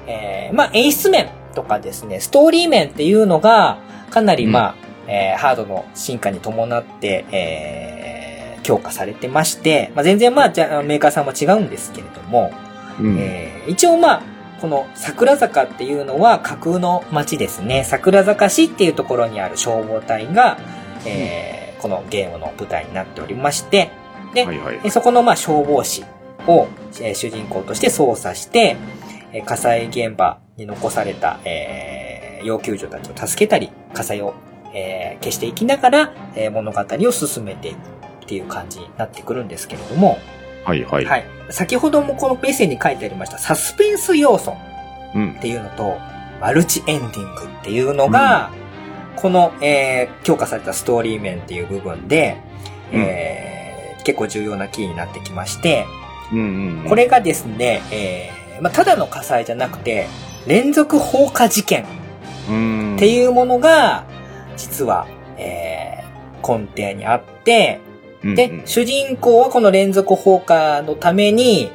[0.07, 3.79] えー、まあ、演出面とかですね、ストーリー面っていうのが、
[4.11, 4.75] かなり、まあ、
[5.07, 12.53] えー、ハードの進化に伴って、えー、強化されてまして、まあ、全然まあ、じゃあメーカーさんも違うんですけれども、
[13.01, 14.23] うんえー一応まあ、
[14.61, 17.85] この桜坂っていうのは架空の街ですね。
[17.85, 20.59] 桜坂市っていうところにある消防隊が、
[21.05, 23.91] えーこのゲームの舞台になっておりまして、
[24.35, 24.81] で、はいはい。
[24.85, 26.05] えそこのまあ消防士
[26.47, 26.69] を、
[27.01, 28.77] えー主人公として操作して、
[29.33, 34.35] えー火災現場に残された、えー要救助たちを助けたり、火災を、
[34.75, 37.77] えー消していきながら、えー物語を進めていく
[38.25, 40.19] っていう感じになってくるんですけれども、
[40.65, 41.05] はいはい。
[41.05, 41.25] はい。
[41.51, 44.55] 先ほどもこのページに書いてありましたサスペンス要素
[45.15, 45.41] うんっ。
[45.41, 45.99] ていうのと、
[46.41, 48.51] マルチエンディングっていうのが、
[49.23, 52.37] この、えー強化されたストーリー面っていう部分で、
[52.93, 55.87] うんえー結構重要なキーになってきまして、
[56.33, 56.89] うんうん。
[56.89, 60.09] これがですね、えーまあ、ただの火災じゃなくて、
[60.49, 61.85] 連続放火事件
[62.51, 62.97] うん。
[62.97, 64.05] っていうものが、
[64.57, 65.07] 実は、
[65.39, 67.79] えー根底にあって、
[68.25, 71.71] うん、で、うん主人公はこの連続放火のために、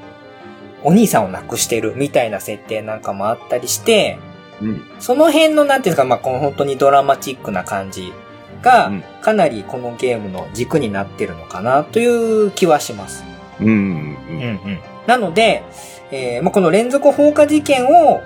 [0.83, 4.19] お兄さんを亡くしてるみたいな設定なんかもあったりして、
[4.61, 4.81] うん。
[4.99, 8.13] その辺のなんていうんですか、まあ、この本当にドラマチックな感じ
[8.61, 13.23] がうん、かなりこのゲームの軸になってるのかなという気はします。
[13.61, 13.67] うん。
[13.67, 13.71] うん。
[13.71, 13.75] う
[14.69, 15.63] んなので、
[16.11, 18.21] えーまあ、この連続放火事件を、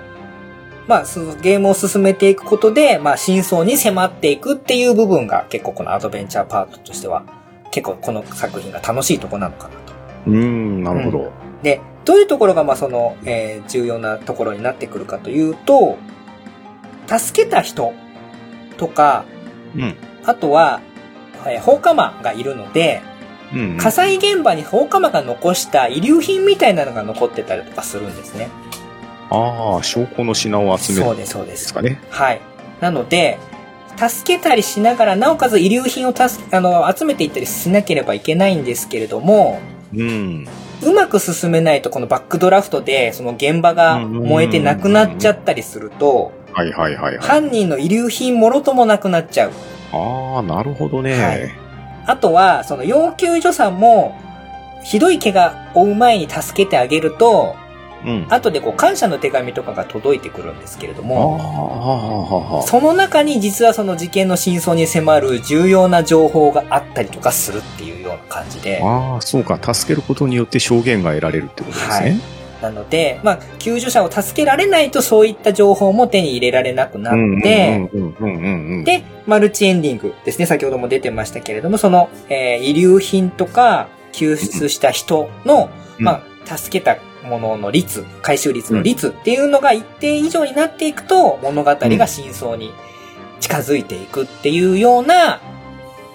[0.88, 7.24] まあ、そのゲームを進めていくことで、まあ、真相に迫っていくっていう部分が結構このアドベンチャーパートとしては、
[7.70, 9.92] 結構この作品が楽しいとこなのかなと。
[10.26, 10.82] うん。
[10.82, 11.32] なるほど。
[11.62, 15.98] で、どういうところが、まあ、その、えー重要なところになってくるかというと、
[17.06, 17.92] 助けた人
[18.76, 19.24] とか、
[19.76, 19.94] うん。
[20.24, 20.80] あとは、
[21.46, 23.02] えー放火魔がいるので、
[23.54, 23.76] うん。
[23.76, 28.48] 火災現場に放火魔が残した遺留品みたいなのが残ってたりとかするんですね。
[29.30, 31.50] ああ、証拠の品を集めるんそうです、そうで。
[31.50, 32.00] ですすかね。
[32.10, 32.40] はい。
[32.80, 33.38] なので、
[33.96, 39.60] 助けたりしながら、なおかつ遺留品をたすあの集めていったりしなければいけないんですけれども、
[39.94, 40.46] うん。
[40.82, 47.26] うまく進めないとこのバックドラフトで、その現場が燃えてなくなっちゃったりすると、はいはいはいはい。
[47.26, 49.52] 犯人の遺留品もろともなくなっちゃう。
[49.92, 51.12] ああ、なるほどね。
[51.12, 51.62] はい
[52.04, 54.18] あとは、その要救助さんも、
[54.82, 57.54] ひどい怪我を負う前に助けてあげると、
[58.04, 68.80] うん、後でこう感謝の手紙とかが届いてくるんですけれども、その中に実はその事件の真相に迫る重要な情報があったりとかするっていうような感じで。
[68.82, 69.60] ああ、そうか。
[69.72, 71.94] 助けることによって証言が得られるってことですね。
[71.94, 77.90] はいなので、まあ、救助者を助けられないとそういった情報も手に入れられなくなって、
[78.84, 80.46] で、マルチエンディングですね。
[80.46, 92.72] 先ほども出てましたけれども、その、えー、遺留品とか、救出した人の、うん、まあ、助けたものの率、回収率の率っていうのが一定以上になっていくと、物語が真相に
[93.40, 95.40] 近づいていくっていうような、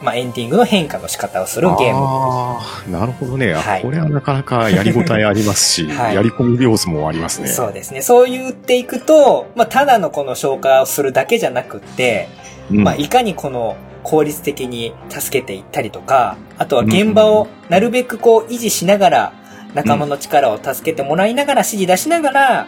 [0.02, 1.98] まあ、エンディングの変化の仕方をするゲーム。
[1.98, 3.54] ああ、なるほどね。
[3.54, 7.48] はい、これはなかなかやりごたえありますし、はい、やり込み要素もありますね。
[7.48, 8.02] そうですね。
[8.02, 12.30] そう言っていくと、まあ、ただのこの消化をするだけじゃなくって、
[12.70, 19.34] うん、まあ、いかにこの効率的に助けていったりとか、あとは現場をなるべくこう維持しながら、
[19.74, 22.68] 仲間の力を助けてもらいながら、指示出しながら、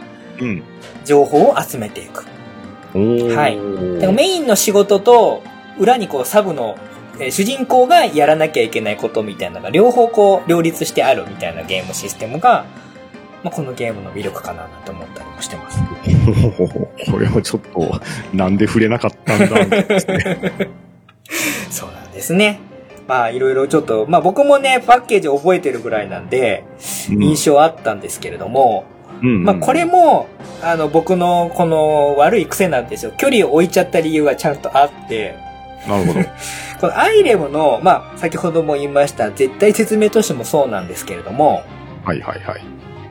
[1.05, 2.25] 情報を集めていく。
[2.93, 3.57] はい。
[4.11, 5.43] メインの仕事と、
[5.79, 6.77] 裏にこうサブの
[7.19, 12.65] え主人公がやらなきゃいけないことみたいなのが両方こう両立してあるみたいなゲームシステムが、
[13.43, 15.79] まあ、このゲームの魅力かなと思ったりもしてます。
[17.11, 18.01] これもちょっと、
[18.33, 19.87] なんで触れなかったんだ、ね、
[21.69, 22.59] そうなんですね。
[23.07, 26.63] まあいろいろちょっと、まあ僕もね、パッケージ覚えてるぐらいなんで、
[27.09, 28.85] 印象あったんですけれども、
[29.21, 30.27] うん、まあこれも、
[30.61, 33.11] あの僕のこの悪い癖なんですよ。
[33.17, 35.35] 距離を置いちゃった理由がちゃんとあって、
[35.87, 36.19] なるほど。
[36.81, 41.63] このアイレムの、まあ、先ほども言いました、絶対説明としてもそうなんですけれども、
[42.05, 42.61] はいはいはい。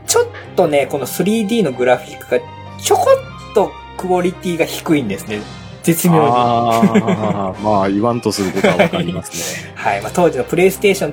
[0.06, 2.40] ちょっとね、この 3D のグラフィックが
[2.80, 3.06] ちょこ
[3.50, 5.40] っとクオリティが低いんですね。
[5.88, 6.20] 絶妙に。
[6.20, 9.72] あまあ、言わんとすることはわかりますね。
[9.74, 10.02] はい。
[10.02, 11.12] まあ、当時のプレイステーション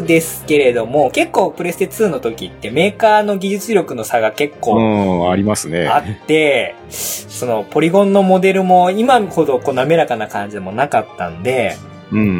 [0.00, 5.88] 2ですけれども、結構プレステ2の時ってメーカーの技術力の差が結構、うん、ありますね。
[5.88, 11.76] あって、その、ポリゴンのモデルも今ほどこう滑らかな感じでもなかったんで、
[12.10, 12.38] うんうんうんう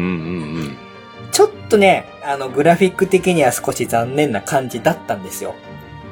[0.63, 0.77] ん。
[1.31, 5.53] ちょっとね、あの、グラフィック的には少し残念な感じだったんですよ。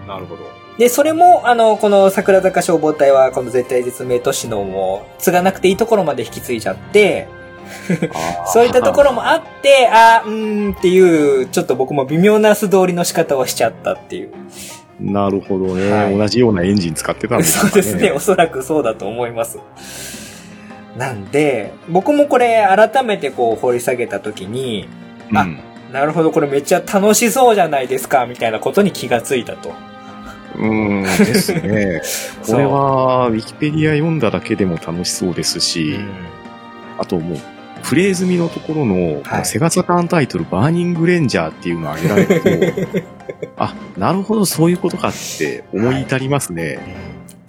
[0.08, 0.63] なるほど。
[0.78, 7.28] で、それも、あの、この桜坂消防隊は、この絶対絶命都市のも、継がなくていいところまで引き継いじゃって、
[8.48, 14.34] そういったところもあって、あうーんっていう、ちょっと僕も微妙な素通りの仕方をしちゃったっていう。
[15.00, 17.72] なるほどね、はい、同じようなエンジン使ってたんですね。
[17.72, 18.12] そうですね。
[18.16, 19.60] おそらくそうだと思います。
[20.98, 24.88] なんで、僕もこれ改めてこう掘り下げたときに、
[25.32, 25.48] うん、あ、
[25.92, 29.72] なるほど、これめっちゃ楽しそうじゃないですか、みたいなことに気がついたと。
[30.56, 32.02] うん、ですね。
[32.46, 36.08] これは、ウィキペディア読んだだけでも楽しそうですし、うん、
[37.00, 37.40] あともう、
[37.84, 43.00] プレイ済みのところの、はい、セガサターンタイトル、バーニングレンジャーっていうのを挙げられると、
[43.58, 46.64] あ、なるほど、そういうことかって思い至りますね。
[46.64, 46.78] はい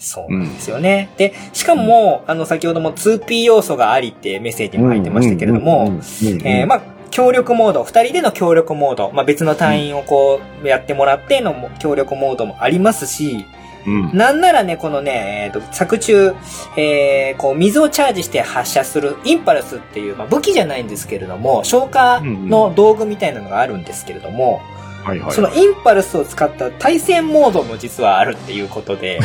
[0.04, 1.08] そうなんですよね。
[1.12, 5.98] うん、で、しかも、あの、先ほども 2P 要素がありってメッセージにも入ってましたけれども、
[6.44, 6.82] えまあ、
[7.14, 13.46] 協力モード、二人での協力モード、まあ、別の隊員をこう、やってもらっての協力モードもありますし、
[13.86, 16.34] うん、なんならね、このね、えっ、ー、と、作中、
[16.76, 24.60] えー、こう、水をチャージして発射するインパルスっていう、まあ、武器じゃないんですけれども、消火の道具みたいなのがあるんですけれども、
[25.04, 29.20] はいはい、そのインパルスを使った対戦モードも実はあるっていうことで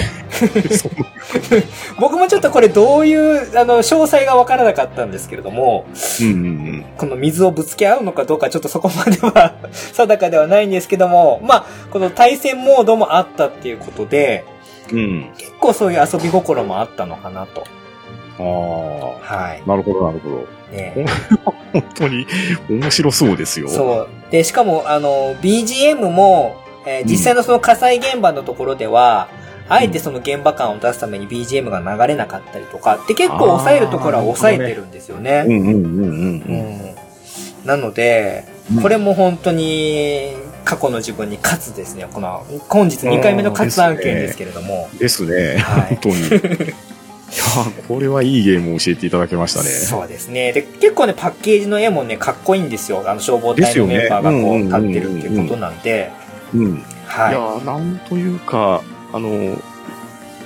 [2.00, 5.86] 僕もちょっとこれどういうあの詳細がわからなかったんですけれども、
[6.22, 14.44] うんうんうん、この水をぶつけ合うのかどうかちょっとそこまでは 定かではないんですけども、まあ、この対戦モードもあったっていうことで、
[14.92, 17.64] うん、結構そういう遊び心もあったのかなと。
[18.40, 19.46] ああ。
[19.48, 19.64] はい。
[19.66, 20.60] なるほど、なるほど。
[20.72, 21.06] ね、
[21.74, 22.28] 本当に
[22.70, 23.68] 面白そうですよ。
[23.68, 24.19] そう。
[24.32, 29.30] で、しかも、あの、BGM も、えー、実際のその火災現場のところでは、
[29.68, 35.44] うん、あえてその現場感を出すために BGM が流れなかったりとかって結構抑えるところは抑えてるんですよね。
[35.48, 37.66] うんうんうんうん。
[37.66, 38.46] なので、
[38.82, 40.34] これも本当に
[40.64, 42.08] 過去の自分に勝つですね。
[42.12, 44.90] この、本日2回目の勝つ案件ですけれども。
[44.98, 45.32] ですね。
[45.32, 46.74] ですねはい、本当に。
[47.32, 49.70] いやこれはいいゲームを教えていただけましたね。
[49.70, 50.52] そうですね。
[50.52, 53.04] で、結構ね、パッケージの絵もね、かっこいいんですよ。
[53.06, 56.12] あの、消防隊のメンバーがこう、立ってるっていうことなんで。
[56.54, 56.84] うん。
[57.06, 57.32] はい。
[57.32, 58.82] いやなんというか、
[59.14, 59.58] あの、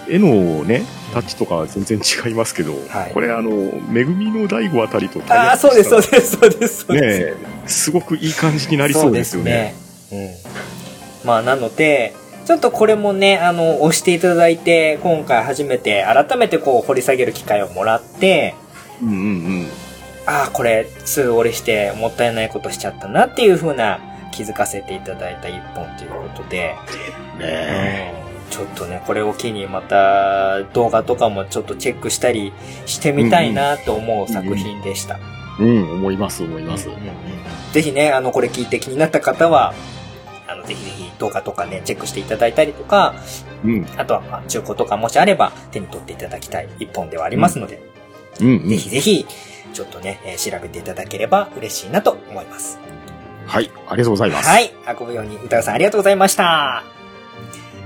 [0.09, 0.83] 絵のね、
[1.13, 3.49] タッチとか全然違いますけど、はい、これあの、
[3.89, 7.35] めぐみの大悟あたりとああ、そうです、そうです、そうです、そうです。
[7.35, 9.75] ねすごくいい感じになりそうですよね。
[10.11, 10.35] ね
[11.23, 11.27] うん。
[11.27, 12.13] まあ、なので、
[12.45, 18.55] ちょっとこれもね、あの、押していただいて、今回初めて、改めてこう、掘り下げる機会をもらって、
[19.01, 19.19] うんうんう
[19.63, 19.67] ん。
[20.25, 23.99] ああ、これ、すぐ折りして、もったいないことしちゃったなっていう風な、
[24.33, 26.75] 気づかせていただいた一本ということで、
[27.39, 28.13] ね、
[28.45, 32.51] うん、ちょっとね、これを機にまた動画とかもちょっとチェックしたり
[32.85, 35.19] してみたいなと思う作品でした。
[35.59, 36.89] うん、うん、思います、思います。
[36.89, 37.13] うんうんうん、
[37.71, 39.75] ぜひね、あの、これ聞いて気になった方は、あ
[40.63, 43.15] の、ぜひぜひ動画とかね、チェックしていただいたりとか、
[43.63, 43.87] うん。
[43.97, 47.83] あとは、まあ、中古とかもしあれば手に取っていただきたい一本ではありますので、
[48.39, 49.25] うん、うん、ぜひぜひ、
[49.73, 52.79] ちょっとね、えー、調べていただければ嬉しいなと思います。
[53.45, 54.49] はい、ありがとうございます。
[54.49, 56.83] はい、あこぶように歌うさんありがとうございました。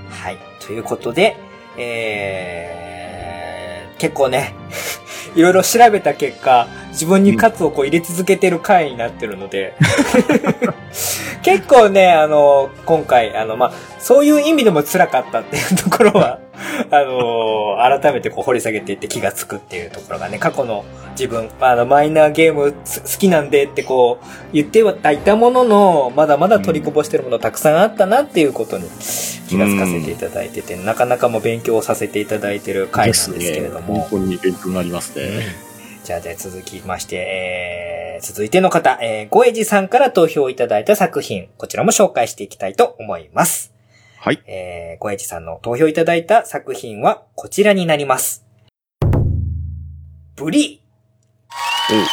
[0.10, 1.38] はい、ということで、
[1.78, 4.54] えー、結構ね、
[5.36, 6.68] いろいろ調べた結果、
[6.98, 9.76] 自分にカツをこう入れ続けてる回になってるので、
[11.44, 16.40] 結構ね、あの、今回、あの、まあ、そういう意味でも辛かったっていうところは、
[16.90, 22.78] あのー、改めてこう掘り下げていって気がつくっていうところがね、過去の自分、あの、マイナーゲーム好
[23.20, 28.90] きなんでってこう、言ってはいたものの、まだまだ取りこぼしてるものたくさんあったなっていうことに
[29.48, 33.94] 気がつかせていただいてて、なかなかも勉強させていただいてる回なんですけれども。
[33.94, 35.67] ね、本当に勉強になりますね。
[36.08, 43.74] じゃあ、じゃあ続きまして、えー、続いての方、えー、ごえじさんから投票いただいた作品、こちらも紹介していきたいと思います。
[44.18, 44.42] はい。
[44.48, 48.46] えー、ごえじさんの投票いただいた作品はこちらになります。
[50.38, 51.94] ブリー。
[51.94, 52.08] はい。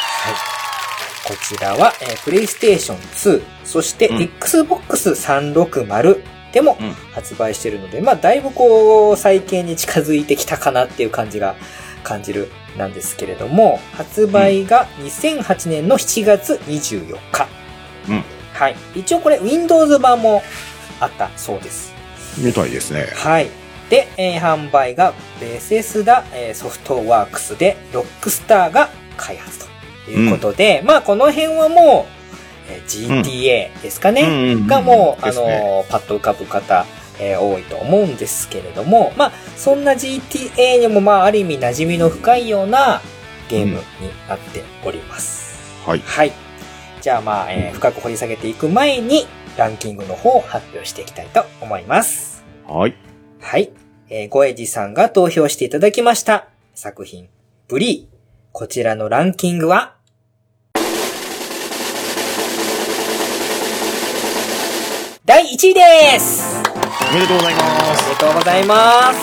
[1.28, 2.98] こちらは、えー、プレイステーション
[3.38, 6.76] 2、そして、Xbox 360でも
[7.12, 11.54] 発売してるので、うん、まあ、だいぶこう、再建に近づいてきたかなっていう感じが
[12.04, 17.48] 感じるなんですけれども、発売が2008年の7月24日。
[18.08, 18.24] うん。
[18.52, 18.76] はい。
[18.94, 20.42] 一応これ Windows 版も
[21.00, 21.92] あったそうです。
[22.38, 23.06] みたいですね。
[23.16, 23.48] はい。
[23.90, 29.66] で、えー、販売がベセスダ、えー、ソフトワークスでロックスターが開発
[30.06, 32.06] ということで、うん、まあこの辺はも
[32.68, 36.86] う、えー、GTA ですかね、うん、がもう、あのー、パッと浮かぶ方、
[37.18, 43.00] えー、多いと思うんですけれども、まあ、そんな GTA にもまあ、ある意味馴染みの深いような
[43.48, 45.82] ゲームになっております。
[45.84, 46.00] うん、はい。
[46.00, 46.32] はい。
[47.00, 49.26] じゃあまあ、えー、深く掘り下げていく前に、
[49.56, 52.44] ランキングの方を発表していきたいと思います。
[52.66, 52.94] はい。
[53.40, 53.70] はい。
[54.08, 57.28] えー、ごえじさんが投票していただきました作品、
[57.68, 58.14] ブリー。
[58.52, 59.96] こちらのランキングは、
[65.24, 68.04] 第1位ですおめでとうございます。
[68.04, 69.18] おめでとうございます。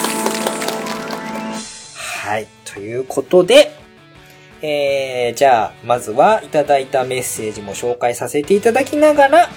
[2.26, 2.48] はい。
[2.64, 3.72] ということで、
[4.62, 9.50] えー、じゃあ、まずはいただいたメッセージも紹介させていただきながら、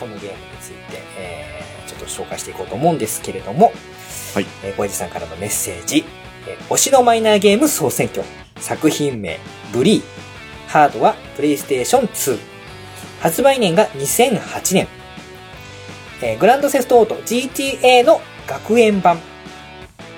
[0.00, 3.72] このゲームについて、えー、ちょっと紹介していこうと思うんですけれども、
[4.34, 4.46] はい。
[4.64, 6.04] えー、小江さんからのメッセージ、
[6.48, 8.24] えー、推しのマイナーゲーム総選挙、
[8.56, 9.38] 作品名、
[9.72, 10.02] ブリー、
[10.68, 12.38] ハードはプレイステーション2、
[13.20, 14.88] 発売年が2008年、
[16.22, 19.18] えー、グランドセストオート GTA の学園版。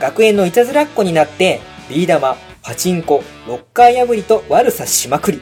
[0.01, 5.41] 学園のいたずらっ子になって、ビー玉、パチンコ、ロッカー破りと悪さしまくり。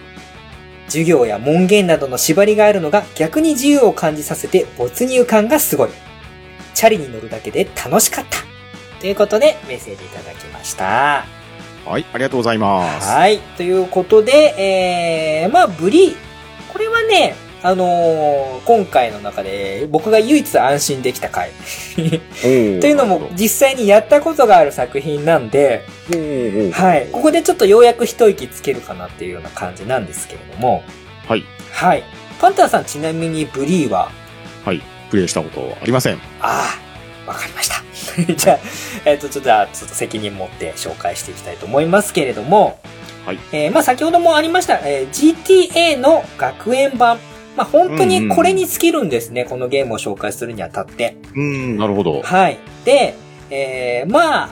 [0.86, 5.90] 授業や門限などの縛りがあるのが逆に自由を感じさせて没入感がすごい。
[6.74, 8.38] チャリに乗るだけで楽しかった。
[9.00, 11.24] ということでメッセージいただきました。
[11.84, 13.08] はい、ありがとうございます。
[13.08, 14.32] はい、ということで、
[15.42, 16.16] えー、まあ、ブリ、
[16.72, 21.50] これはね、あのー、今回の中で僕が唯一安心できた回
[21.96, 22.00] と
[22.86, 25.84] いうのも実際にやったことがある作品なんで、
[26.72, 27.08] はい。
[27.10, 30.84] ここでちょっとようやく一息つけるかなっていうような感じなんですけれども。
[31.26, 31.44] はい。
[31.72, 32.04] はい。
[32.40, 34.10] パンタンさんちなみにブリーは？
[34.64, 34.82] はい。
[35.10, 36.16] プレイしたことありません。
[36.40, 36.78] あ
[37.26, 37.76] あ、わかりました。
[38.32, 38.58] じゃあ、
[39.04, 42.78] えっ、ー、と、ちょっと、ちょっと責任持って紹介していきたいと思いますけれども、
[43.24, 43.38] はい。
[43.52, 45.34] えー、まあ先ほどもありました、えー、
[45.68, 47.18] GTA の学園版
[47.56, 51.16] まあ、本当にこれに尽きるんですね、うんうん、このゲームを紹介するにあたって。
[51.34, 52.22] うん、なるほど。
[52.22, 52.58] はい。
[52.84, 53.14] で、
[53.50, 54.50] えー、まあ、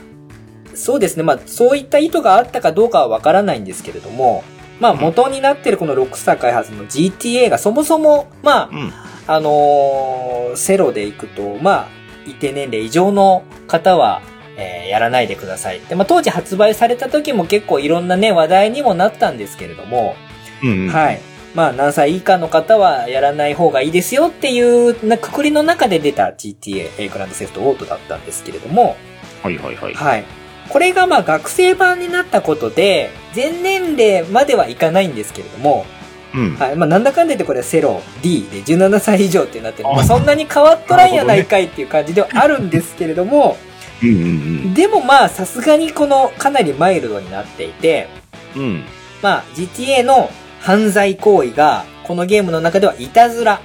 [0.73, 1.23] そうですね。
[1.23, 4.43] まあ、そういった意図があったかどうかはわからないんですけれども、
[4.79, 8.91] まあ、元になってるこのロックスター開発の GTA がそもそも、まあ、うん、
[9.27, 11.87] あのー、セロで行くと、まあ、
[12.25, 14.21] 一定年齢以上の方は、
[14.57, 15.79] えー、やらないでください。
[15.81, 20.15] で、まあ、当時発売された時も結構いろんなね、話題にもなったんですけれども、
[20.63, 21.21] うんうん、はい。
[21.55, 28.97] まあ何歳以下の方はやらない方がいいですよっていうなくくりの中で出た GTA グランドセフトオートだったんですけれども。
[29.41, 29.93] はいはいはい。
[29.93, 30.25] はい。
[30.69, 35.85] これがまあ学生版になったことで、全年齢まではいかないんですけれども、
[36.33, 36.55] うん。
[36.55, 36.75] はい。
[36.75, 39.89] まあなんだかんだ言ってこれセロ D で17歳以上ってなってる。
[39.89, 43.55] まあそんなに変わっとらんやないかいっていう感じではあるんですけれども、
[44.03, 48.09] うんうんうん、でもまあさすがにこのかなりマイルドになっていて、
[48.57, 48.83] うん。
[49.21, 50.29] まあ GTA の
[50.65, 53.61] 犯罪行為が、このゲームの中ではいたずら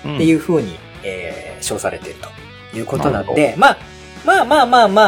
[0.00, 2.18] っていう風に、うん、えー、称されている
[2.72, 3.78] ということなんで、まあ、
[4.24, 5.02] まあまあまあま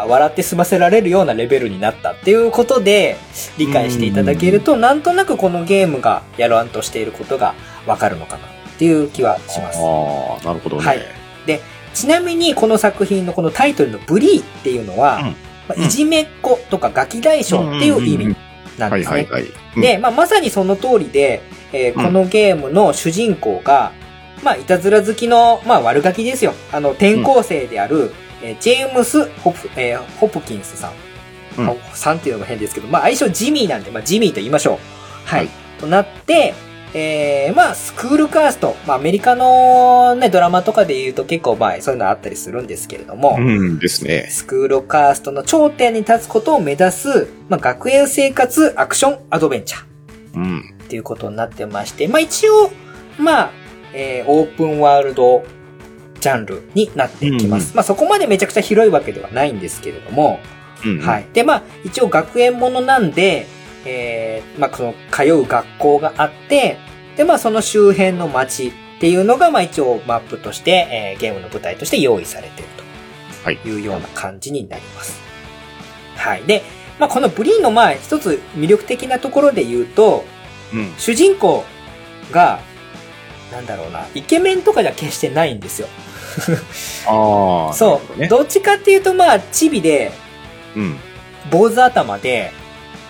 [0.00, 3.16] あ、あ笑って済ませられるようなレベルになったっていうことで、
[3.56, 7.54] 理解していただけると、なんとなくこのゲームがやろうとしていることが
[7.86, 9.78] わかるのかなっていう気はします。
[9.78, 10.82] ああ、なるほどね。
[10.84, 11.00] はい。
[11.46, 11.62] で、
[11.94, 15.24] ちなみにこの作品のこのタイトルのブリーっていうのは、うん
[15.66, 18.36] まあ、いじめっ子とかガキ大将っていう意味
[18.80, 19.16] なんですね。
[19.16, 19.52] はいはいはい。
[19.76, 21.42] うんで、まあ、まさにその通りで、
[21.72, 23.92] えーうんこのゲームの主人公が、
[24.42, 26.54] まあ、いたずら好きの、まあ、悪ガキですよ。
[26.72, 28.12] あの、転校生である、
[28.42, 30.92] えージェームス・ホプ、えーホプキンスさん。
[31.58, 35.28] うんあさんっていうのも変ですけど、まあ、相性ジミーなんで、まあ、ジミーと言いましょう。
[35.28, 35.38] はい。
[35.40, 35.48] はい
[35.80, 36.54] となって、
[36.92, 38.74] えー、まあ、スクールカースト。
[38.86, 44.26] まあ、アメリカのね、ドラマとかで言うと結構、まあ、そういうのあったりするんですけれども、うんですね。
[44.30, 49.84] スクールカーストの頂点に立つことを目指す、まあ、学園生活アクションアドベンチャー。
[50.34, 50.74] うん。
[50.84, 52.70] っていうことになってまして、まあ一応、
[53.18, 53.50] まあ、
[53.92, 55.44] えーオープンワールド
[56.20, 57.70] ジャンルになってきます。
[57.70, 60.40] うんまあそこまでめちゃくちゃ広いわけではないんですけれども、
[60.84, 60.98] うん。
[61.00, 61.26] はい。
[61.32, 63.46] で、まあ一応学園ものなんで、
[63.84, 66.78] えーまあその通う学校があって、
[67.16, 72.70] で、まあその周辺の街っていうのが、まあ一応マップとして、えーゲームの舞台として用意されている
[73.44, 75.20] はいというような感じになります。
[76.16, 76.42] はい。
[76.44, 76.62] で、
[76.98, 80.24] まあこのブリーンのまあ一つ魅力的なところで言うと、
[80.72, 80.92] うん。
[80.98, 81.64] 主人公
[82.30, 82.60] が、
[83.50, 85.88] なんだろうな、イケメンとかじゃ決してないんですよ。
[87.06, 87.72] ああ。
[87.74, 88.28] そう、ね。
[88.28, 90.12] どっちかっていうとまあ、チビで、
[90.76, 90.98] うん。
[91.50, 92.52] 坊主頭で、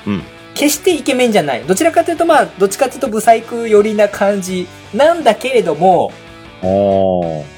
[0.06, 0.22] うん。
[0.60, 1.64] 決してイケメンじゃない。
[1.64, 6.12] どちらかというとまあ、どっちかというとブサイク寄りな感じなんだけれども。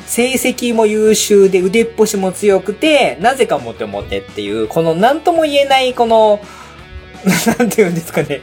[0.07, 6.39] 成績も優秀で腕っぽしも強くて、なぜかモテモテっていう、この何とも言えないこの、
[7.59, 8.41] なんて言うんですかね、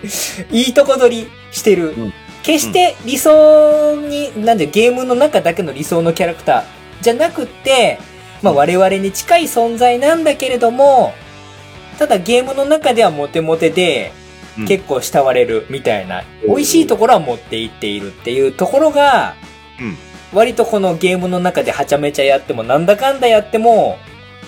[0.52, 1.94] いいとこ取りしてる。
[1.98, 6.64] うん決して理想に、なんでゲームの中だけの理想のキャラクター
[7.02, 8.00] じゃなくって、
[8.42, 11.14] まあ我々に近い存在なんだけれども、
[11.98, 14.29] ただゲームの中ではモテモテで、うん
[14.68, 19.36] 結構慕われるみたいな、うん美味しいところは持っていっているっていうところが、
[19.80, 19.98] うん。
[20.34, 23.98] 割とこのゲームの中ではちゃめちゃやってもなんだかんだやっても、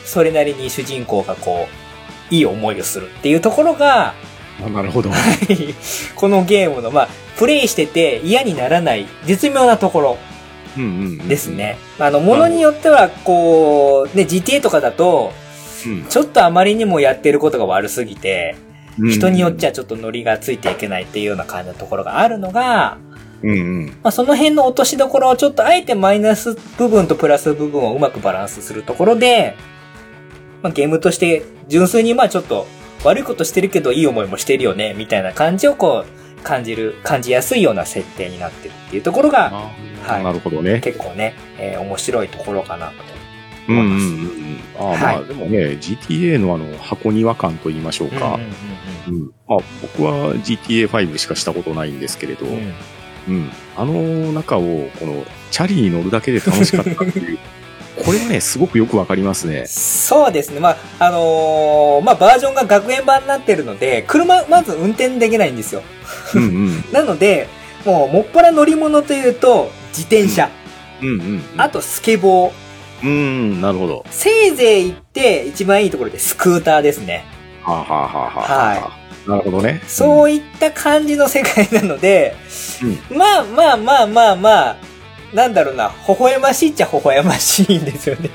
[0.05, 1.67] それなりに主人公がこ
[2.31, 4.13] う、いい思いをするっていうところが、
[4.63, 5.09] あなるほど。
[6.15, 10.17] このゲームの、まあ、プレイしてて嫌にならない絶妙なところ
[10.77, 11.27] うんうんうん。
[11.27, 11.47] です。
[11.47, 11.77] ね。
[11.99, 15.33] あの、ものによっては、こう、ね、GTA とかだと、
[15.85, 16.05] うん。
[16.05, 22.97] ちょっとあまりにもやってることが悪すぎて、うん人によっちゃちょっとノリがついていけないっていうような感じのところがあるのが、
[23.43, 23.85] うんうん。
[23.87, 29.55] まあ、その辺の落としどころをちょっとあえてマイナス部分とプラス部分をうまくバランスするところで、
[30.61, 32.67] まあ、ゲームとして純粋にまあちょっと
[33.03, 40.81] 悪いことしてるけどいい思いもしてるよね、みたいな感じをこう感じる、感じやすいような設定になってるっていうところがあはいーなるほどね。
[40.81, 42.93] 結構ね、えー面白いところかなと。
[43.69, 44.59] うんうんうんうん。
[44.79, 48.35] ああ、まあ、はいでもね、GTA のあの、箱庭感と言いましょうか。
[48.35, 48.49] うんうん。
[49.47, 52.73] まあ、僕は GTA5 しかしたことないんですけれど、うんうんうん
[53.27, 53.49] うん。
[53.75, 57.37] あの中を、この、チャリに乗るだけで楽しかったっていう、
[58.03, 59.65] これはね、すごくよくわかりますね。
[59.67, 60.59] そうですね。
[60.59, 65.83] まあ、あのーまあ、バージョンが学園版になってるので、車、まず運転できないんですよ。
[66.35, 66.83] うんうん。
[66.91, 67.47] なので、
[67.85, 70.49] もう、もっぱら乗り物というと、自転車、
[71.01, 71.43] うんうん。
[71.57, 72.51] あとスケボー、
[73.03, 74.05] うん、なるほど。
[74.11, 77.25] せいぜい行って、一番いいところでスクーターですね。
[77.63, 79.81] はあ、はあはあはあ、はなるほどね。
[79.87, 82.35] そういった感じの世界なので、
[83.09, 84.77] まあまあまあまあまあ、
[85.33, 88.29] なんだろうな、微笑ましいっちゃ微笑ましいんですよね。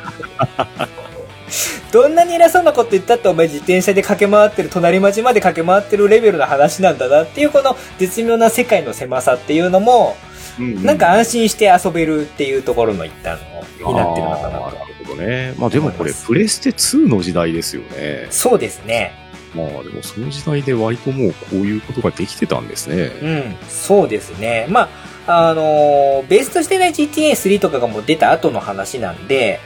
[1.92, 10.16] どんなに偉そうなこと言ったってお前自転車で駆け回ってる、隣町まで駆け回ってるレベルの話なんだなっていうこの絶妙な世界の狭さっていうのも、
[10.58, 13.40] うん、なんか安心して遊べるっていうところの一端
[13.78, 14.95] になってるのかなと。
[15.06, 15.54] どね。
[15.58, 18.26] まあでもこれ、プレステ2の時代ですよね。
[18.30, 19.12] そうですね。
[19.54, 23.10] まあでもその時代で割ともうこういうことができてたんですね。
[23.22, 24.66] うん、そうですね。
[24.68, 24.88] ま
[25.26, 29.60] あ、あのーベースとしてね、GTA3 とかがもう出た後の話なんで。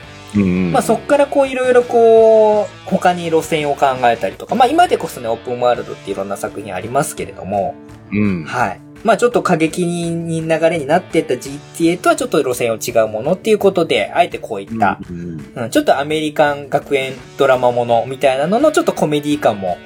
[0.72, 7.74] まあそっからこういろいろこう、他に路線を考えたりとか、まあ今でこそね、オープンワールドっていろんな作品ありますけれども、
[8.12, 8.44] うん。
[8.44, 8.80] はい。
[9.02, 19.78] まあちょっと過激に流れになってた GTA とはちょっと路線を違うものっていうことで、あえてこういった、うんうん、ちょっとアメリカン学園ドラマものみたいなののちょっとコメディ感も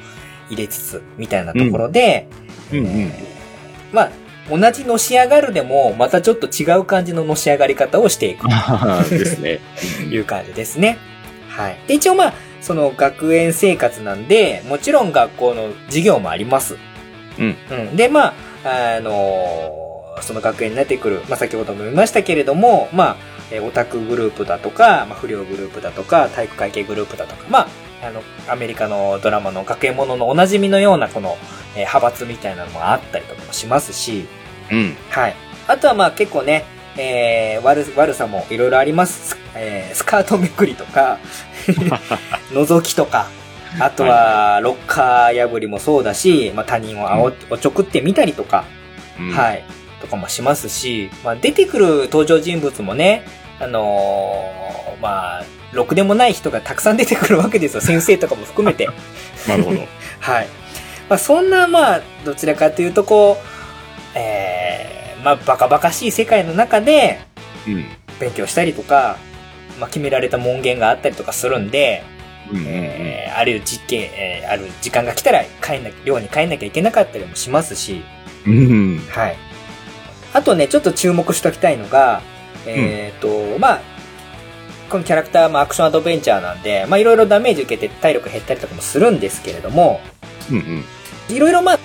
[0.51, 2.28] 入れつつ、みたいなところで、
[2.73, 3.12] うん
[3.93, 4.11] まあ、
[4.51, 8.47] 同じのし上がるでも、またちょっと違う感じののし上がり方をしていく
[9.09, 9.61] ですね。
[9.99, 10.99] という感じですね。
[11.49, 11.78] はい。
[11.86, 16.77] で、一応まあ、その学園生活なんで、もちろん学校の授業もあります。
[17.39, 17.57] うん。
[17.70, 17.97] うん。
[17.97, 18.35] で、まあ、
[18.65, 19.85] あのー
[20.20, 23.16] その学園になってくる、まあ先ほども言いましたけれども、ま
[23.51, 27.69] えーオタクグループだとか、まあ、不良グループだとか、体育会系グループだとか、まあ、
[28.07, 31.36] あの、アメリカのドラマの学園もののおなじみのようなこの、
[31.74, 34.27] えー派閥みたいなのもあったりとかもしますし、
[34.70, 34.97] うん。
[35.11, 35.35] はい。
[35.66, 36.65] あとはまあ結構ね、
[36.97, 39.31] えー、悪、悪さもいろいろあります。
[39.31, 41.19] スえースカートめくりとか、
[42.53, 43.27] 覗きとか、
[43.80, 48.64] あとは、ロッカー破りもそうだし、まあ他人をあお、おちょくってみたりとか、
[49.18, 49.64] うんはい。
[50.01, 53.24] とかもしますし、まあ出てくる登場人物もね、
[53.60, 57.80] あのーまあ、ろくでもない人がたくさん出てくるわけですよ。
[57.82, 58.88] 先生とかも含めて。
[59.46, 59.80] なるほど。
[60.20, 60.48] はい。
[61.09, 67.20] まあ、そんな、まあ、どちらかというと、こう、えー、まあ、バカバカしい世界の中で
[67.66, 67.84] うん。
[68.18, 69.16] 勉強したりとか、
[69.78, 72.02] まあ、決められた門限があったりとかするんで、
[72.51, 72.66] うんうんうん。
[72.69, 78.05] えー、ある実験、えー、ある時間が来たら帰んな、寮に帰んなきゃいけなかったりもしますし、
[78.47, 78.99] うん。
[79.11, 79.37] はい。
[80.33, 82.23] あとね、ちょっと注目しときたいのが、
[82.66, 83.81] えっ、と、まあ、
[84.91, 90.01] このキャラクター、まあ、アクションアドベンチャーなんで、まあ、いろいろダメージ受けて体力減ったりとかもするんですけれども、
[90.51, 90.85] うんうん。
[91.35, 91.79] いろいろまあ、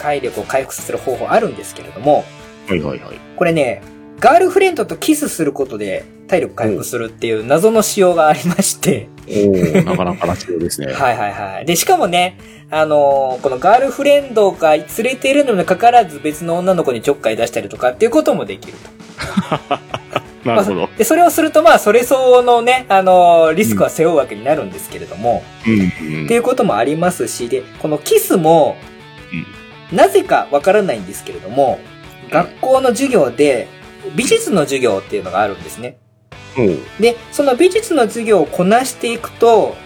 [0.00, 2.24] 体力を回復させる方法あるんですけれども、
[2.68, 3.20] はいはいはい。
[3.36, 3.82] これね、
[4.20, 10.92] ガールフレンドとキスすることで体力回復するっていう謎の仕様がありまして、おお なかなかな仕様ですね。
[10.92, 11.66] はいはいはい。
[11.66, 12.36] で、しかもね、
[12.70, 18.90] あのーこのガールフレンドが連れているのにかかわらず別の女の子にちょっかい出したりとかっていうこともできると。
[20.48, 20.88] なるほど。
[20.98, 25.76] で、それをするとまあ、それ相応のね、あのーリスクは背負うわけになるんですけれども、うんう
[26.22, 28.76] んっていうこともありますし、で、このキスも、
[29.92, 31.78] なぜかわからないんですけれども、
[32.30, 33.68] 学校の授業で
[34.16, 35.96] 美術の授業っていうのがあるんですね。
[37.00, 39.76] で、その美術の授業をこなしていくと、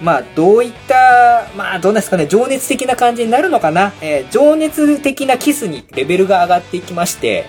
[0.00, 3.92] まあ、どういった、まあ、どうですかね、情熱的な感じになるのかな？
[4.02, 7.46] えー情熱的なキスにレベルが上がっていきまして、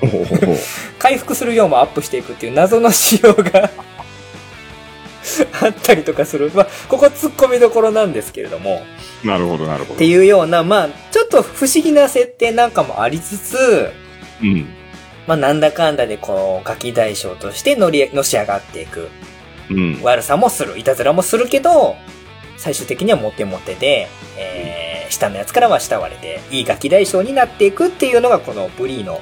[0.98, 3.70] 回復する量もアップしていくっていう謎の仕様が
[5.60, 6.50] あったりとかする。
[6.54, 8.82] まあ、ここ突っ込みどころなんですけれども、
[9.22, 9.94] なるほどなるほど。
[9.94, 13.90] っていうような、まあ、ちょっと不思議な設定なんかもありつつ、
[14.42, 14.66] うん。
[15.26, 19.08] まあ、なんだかんだでこう、ガキ大将として乗り、のし上がっていく。
[19.70, 20.00] うん。
[20.02, 21.96] 悪さもする、いたずらもするけど、
[22.56, 24.08] 最終的にはモテモテで、
[24.38, 29.20] えー、下のやつからは慕われて、いいガキ大将になっていくっていうのがこのブリーの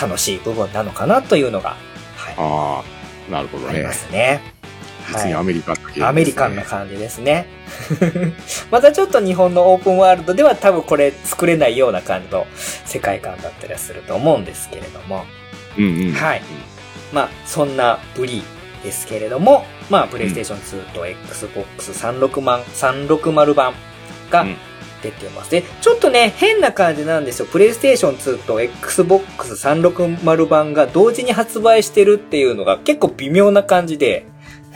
[0.00, 1.76] 楽しい部分なのかなというのが、
[2.16, 2.82] はい、あ
[3.28, 3.92] あ、なるほどねありま。
[3.92, 4.53] すね。
[5.12, 7.46] 実にアメリカンなゲームですねアメリカンな感じですね。
[8.70, 12.46] またちょっと日本のオープンワールドでは多分これ作れないような感じの
[12.84, 15.24] 世界観だったりはすると思うんですけれども。
[15.76, 16.12] うんうん。
[16.12, 16.42] はい
[17.12, 18.42] まあ、そんなブリ
[18.82, 23.74] ですけれども、まあ、プレイステーション2と Xbox 360版、360版
[24.30, 24.56] がうん
[25.04, 25.50] 出てます。
[25.50, 27.46] で、ちょっとね、変な感じなんですよ。
[27.46, 34.26] プレイステーション2と Xbox 360版が同時に発売してるっていうのが結構微妙な感じで、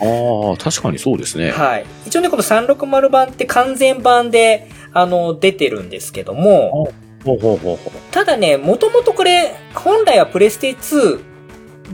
[0.01, 1.51] ああ、確かにそうですね。
[1.51, 1.85] はい。
[2.05, 6.91] 一応ね、この360版って完全版で、あの、出てるんですけども、
[7.23, 11.21] ほうほうほうほただね、もともとこれ、本来はプレステ2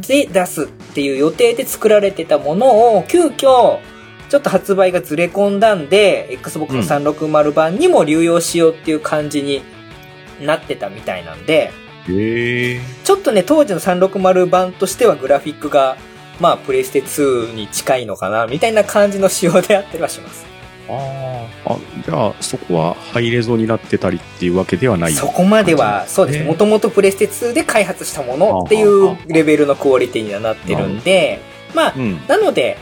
[0.07, 3.80] で出すっていう予定で作られてたものを、急遽、
[4.30, 9.61] ちょっと発売がずれ込んだんで、Xbox の360版にも流用しようっていう感じに
[10.41, 11.72] なってたみたいなんで、
[12.07, 12.11] う。
[12.11, 12.82] へえ。
[13.03, 15.98] ちょっとね、当時の360版としてはグラフィックが、
[16.40, 20.45] まあ、プレステ2に近いのかな、みたいな感じの仕様であったりはします。
[20.90, 21.74] ああ。
[21.74, 25.14] あ、じゃあ、そこはハイレゾになってたりっていうわけではない。
[25.14, 26.45] そこまでは、そうですね。
[26.45, 31.40] ねもともとプレステ2で開発したものっていうレベルのクオリティにはなってるんで、
[31.74, 32.20] まあ、うん。
[32.28, 32.78] なので、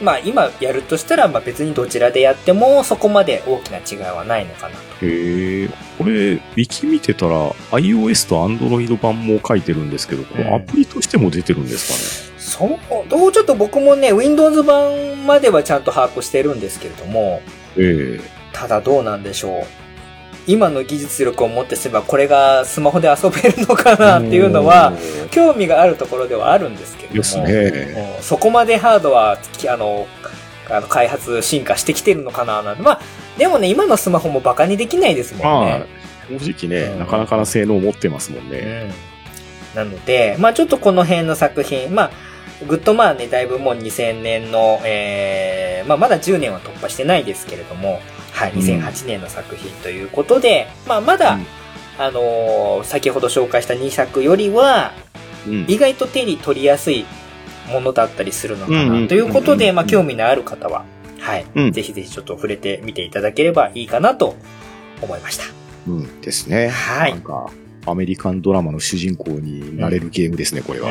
[0.00, 5.06] まあ今やるとしたら、まあ別にどちらでやってもそこまで大きな違いはないのかなと。
[5.06, 5.68] へえ。
[5.98, 12.25] これ、ウィキ見てたら、iOS と Android 版も書いてるんですけど、これうんアプリとしても出てるんです
[12.58, 17.42] そう、どうちょっと僕もね、Windows 版まではちゃんと把握してるんですけれども、
[17.74, 17.86] かね。
[17.86, 18.20] え
[18.52, 19.64] ただどうなんでしょう。
[20.46, 24.92] 今の技術力をもってすればこれがスマホで遊べるのかえなっていうのは、
[25.30, 27.22] 興味があるところではあるんですけれども。
[27.22, 28.14] ですね。
[28.18, 30.06] うんそこまでハードは、きあの、
[30.70, 32.82] あの、開発、進化してきてるのかななんて。
[32.82, 33.00] まあ、
[33.36, 35.86] でもね、今のスマホもバカにできないですもんまあね。、
[36.38, 38.92] 正直ね、うんなかなかな性能を持ってますもんね。
[39.74, 39.84] うん。
[39.84, 42.10] なので、まあちょっとこの辺の作品、まあ、
[42.64, 48.00] グッドマンね、だいぶもう2000年の、えー、まあまだ10年は突破してないですけれども、
[48.32, 51.46] はい、うん2008年の作品ということで、まあまだ、うん
[51.98, 54.92] あのー先ほど紹介した2作よりは、
[55.46, 55.64] うん。
[55.68, 57.06] 意外と手に取りやすい
[57.72, 60.84] ものだったりするのかうんうんなということで、うんうんまあ興味のある方は、
[61.20, 64.36] はい、うんぜひぜひちょっと触れてみていただければいいかなと
[65.02, 65.44] 思いました。
[65.88, 66.68] うんですね。
[66.68, 67.50] はいなんか、
[67.86, 70.90] アメリカンドラマの主人公になれるゲームですね、これは。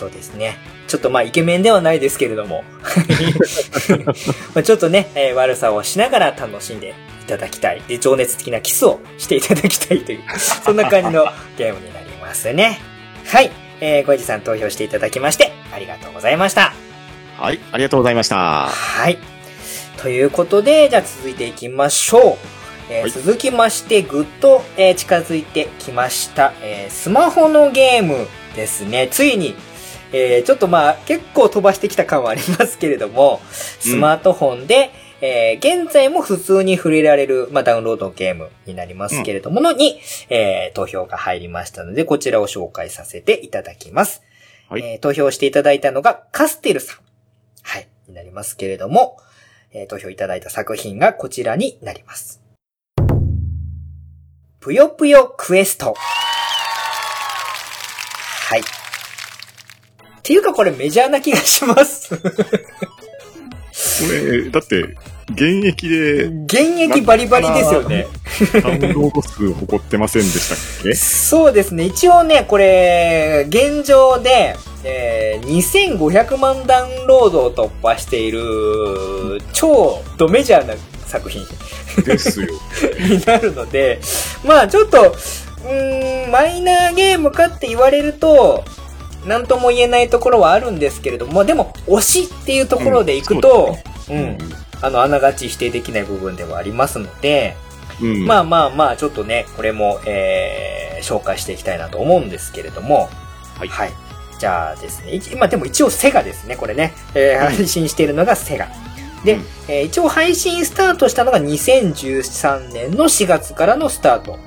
[0.00, 0.56] そうですね。
[0.88, 2.64] ちょっとまあイケメンではないですけれども。
[4.54, 7.82] まあちょっとね、えー、悪さをしながら楽しんでいただきたい。
[7.86, 10.22] で、情熱的なキスをしていただきたいという、
[10.64, 11.26] そんな感じの
[11.58, 12.80] ゲームになりますね。
[13.26, 13.50] はい。
[13.82, 16.72] えー、ごじさん投票していただきまして、ありがとうございました。
[17.36, 18.68] はい、ありがとうございました。
[18.68, 19.18] はい。
[19.98, 22.60] ということで、じゃあ続いていきましょう。
[22.90, 29.08] えーはい、続きまして、ぐっと、えー、近づいてきました、えー、スマホのゲームですね。
[29.10, 29.54] ついに、
[30.12, 44.22] えー、ちょっとまあ、結構飛ばしてきた感はありますけれども、スマートフォンで、うん、えー、現在も普通に触れられる、まあ、ダウンロードゲームになりますけれどものに、うん、えー、投票が入りましたので、こちらを紹介させていただきます。
[44.68, 46.98] はい、えー、投票していただいたのが、カステルさん。
[47.62, 49.18] はい、になりますけれども、
[49.72, 52.40] えー、投票いただいた作品がこちらになります。
[54.60, 55.94] ぷよぷよクエスト。
[58.50, 58.79] はい。
[60.30, 62.16] っていうかこれメジャーな気がします。
[62.16, 62.22] こ
[64.12, 64.82] れ、だって、
[65.32, 66.26] 現役で。
[66.26, 68.06] 現役バリバリですよね。
[68.62, 70.94] ダウンロード数誇ってませんでしたっけ？
[70.94, 71.84] そうですね。
[71.84, 74.54] 一応ね、これ、現状で、
[74.84, 80.74] えー、2500万ダウンロードを突破している、超ドメジャーな
[81.06, 81.44] 作品。
[82.04, 82.46] ですよ。
[83.02, 84.00] になるので、
[84.44, 85.12] まあちょっと、
[85.68, 88.64] うん、マイナーゲームかって言われると、
[89.26, 93.76] なんとも言えないところはあるんですけれども、でも、推しっていうところでいくと、
[94.08, 97.56] うん、ねうん、あの、あながち否定できない部分ではありますので、
[98.00, 103.10] うん、まあまあまあ、ちょっとね、これも、えー、紹介していきたいなと思うんですけれども、
[103.58, 103.68] はい。
[103.68, 103.92] はい。
[104.38, 106.94] じゃあですね、今でも一応セガですね、これね。
[107.14, 108.68] えー、配信しているのがセガ。
[109.22, 114.38] で、うん、えー、一応配信スタートしたのが2013年の4月からのスタート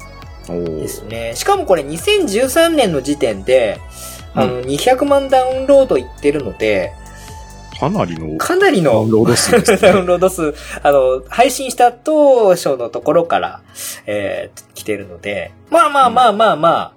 [0.47, 1.33] ですね。
[1.35, 3.79] しかもこれ2013年の時点で、
[4.35, 6.93] あの、200万ダウンロードいってるので、
[7.79, 8.37] かなりの。
[8.37, 8.91] かなりの。
[8.91, 10.53] ダウンロード数、ね、ダウンロード数。
[10.83, 13.61] あの、配信した当初のところから、
[14.05, 16.93] えー、来てるので、まあまあまあまあま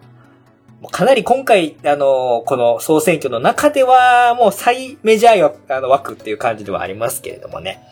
[0.84, 7.82] あ、かなり今回、あの、この総選挙の中では、もう最メジャーあの枠っていう感じではありますけれどもね。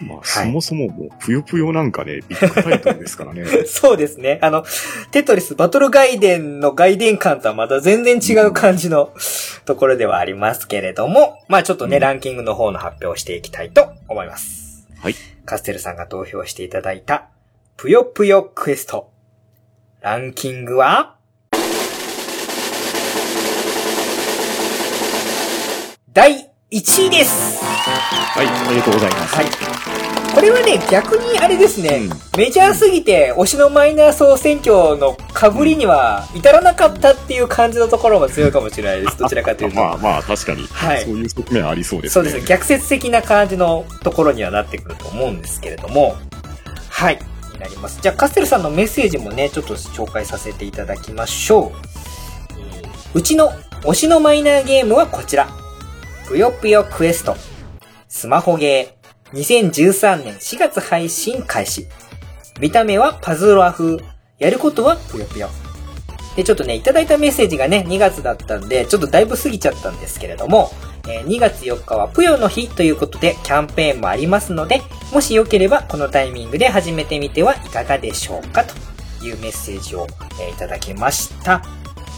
[0.00, 3.44] まあ、そもそももう、ぷよぷよなんかね、 ビッグタイトルですからね。
[3.66, 4.38] そうですね。
[4.42, 4.64] あの、
[5.10, 9.12] テトリスバトル外伝の外伝感とはまた全然違う感じの
[9.64, 14.86] ところではありますけれども、まあちょっとね、うん、ランキングの方の発表をしていきたいと思います。
[14.98, 15.14] はい。
[15.44, 17.28] カステルさんが投票していただいた、
[17.76, 19.10] ぷよぷよクエスト。
[20.00, 21.16] ランキングは、
[26.12, 27.62] 第1位です。
[27.62, 29.36] はい、おめでとうございます。
[29.36, 29.46] はい。
[30.34, 39.16] これはね、逆にあれですね、うん、メジャーすぎて、推しのマイナー総選挙の被りには至らなかったっていう感じのところも強いかもしれないです。
[39.16, 39.76] どちらかというと。
[39.76, 40.66] まあまあ、確かに。
[40.66, 41.04] はい。
[41.04, 42.14] そういう側面ありそうですね。
[42.14, 42.42] そうですね。
[42.48, 46.16] 逆説的な感じのところにはなってくると思うんですけれども、
[46.88, 47.18] はい。
[47.54, 48.00] になります。
[48.02, 51.72] じゃあ、カステルさんのメッセージもね、ちょっと紹介させていただきましょ
[53.14, 53.18] う。
[53.20, 53.52] うちの
[53.82, 55.48] 推しのマイナーゲームはこちら。
[56.26, 57.36] ぷよぷよクエスト。
[58.08, 59.38] スマホゲー。
[59.38, 61.86] 2013年4月配信開始。
[62.58, 63.98] 見た目はパズルア風。
[64.40, 65.48] やることはぷよぷよ。
[66.34, 70.72] で、ちょっとね、いただいたメッセージがね、2月だったんで、ちょっとだいぶ過ぎちゃったんですけれども、
[71.08, 74.82] え、2月4日はぷよの日ということで、キャンペーンもありますので、
[75.12, 78.74] もしよければこのタイミングで始めてみてはいかがでしょうかと
[79.24, 80.08] いうメッセージを、
[80.40, 81.62] え、いただきました。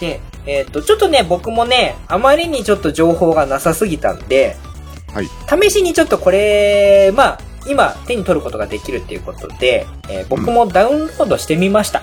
[0.01, 4.57] で、えっ、ー、と、ちょっとね、僕もね、あまりにちょっと情報がなさすぎたんで、
[5.13, 5.29] はい。
[5.63, 12.03] 試しにちょっとこれ、まあ、今手に取ることができるっていうことで、えー、僕もダウンロードしてみました。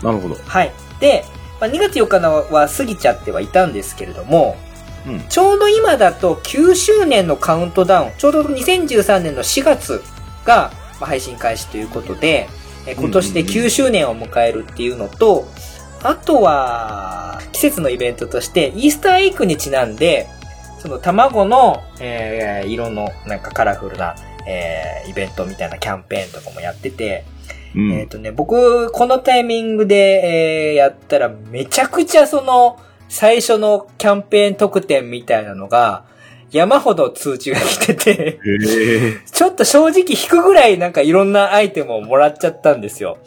[0.00, 0.40] うん、なるほど。
[0.46, 0.72] はい。
[1.00, 1.24] で、
[1.60, 4.56] まあ、2月4日のは過ぎちゃってはいたんですけれども、
[5.06, 10.02] うん、ちょうど今だと9周年のカウントダウン、ちょうど2013年の4月
[10.44, 10.70] が
[11.00, 12.48] 配信開始ということで、
[12.96, 15.48] 今年で9周年を迎えるっていうのと、
[16.02, 20.26] あとは、季節のイベントとして、イースターエッグにちなんで、
[20.78, 24.16] その卵の、えー、色のなんかカラフルな、
[24.48, 27.24] えー、イベントみたいなキャンペーンとかもやってて、
[27.74, 36.04] うん、えっ、ー、とね、僕、このタイミングで、えー、やったら、めちゃくちゃその、最初のキャンペーン特典みたいなのが、
[36.52, 38.38] 山ほど通知が来てて
[39.32, 43.18] ちょっと正直引くぐらいなんかいろんなアイテムをもらっちゃったんですよ。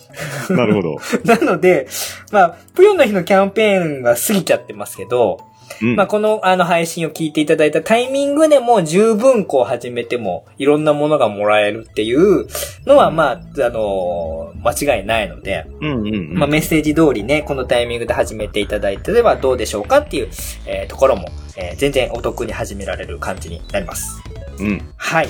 [0.49, 0.97] なるほど。
[1.25, 1.87] なので、
[2.31, 5.39] まあ、ぷよの日のキャンペーンが過ぎちゃってますけど、
[5.81, 12.47] うん、まあ、この、あの、配信を聞いていただいたタイミングでも十分こう始めても、いろんなものがもらえるっていう
[12.85, 20.29] のは、まあ、あのー、間違いないので、うんうんうん、まあ、メッセージ通りね、このタイミングで始めていただいてればどうでしょうかっていう、
[20.65, 24.21] えー、ところも、えー、全然お得に始められる感じになります。
[24.59, 24.81] うん。
[24.97, 25.27] はい。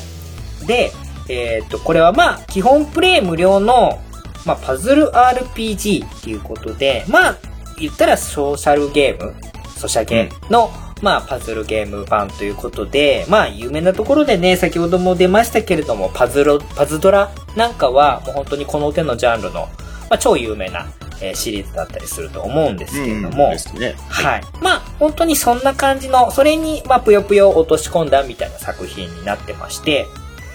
[0.68, 0.91] で、
[1.28, 3.99] えっ、と、これはまあ、基本プレイ無料の、
[4.45, 7.38] まあ、パズル RPG っていうことで、まあ、
[7.80, 9.36] 言ったらソーシャルゲーム
[9.76, 19.61] ソシャゲの、うん、まあ、パズルゲーム版ということで、まあ、有名なところでね、先ほども出ましたけれども、パズル、パズドラなんかは、もう本当にこの手のジャンルの、
[20.10, 20.88] まあ、超有名な、
[21.22, 24.43] えー、シリーズだったりすると思うんですけれども、うんね、はい、はい。
[24.61, 30.06] まあ、本当にそんな感じの、それに、まあ、ぷよぷよ落とし込んだみたいな作品になってまして、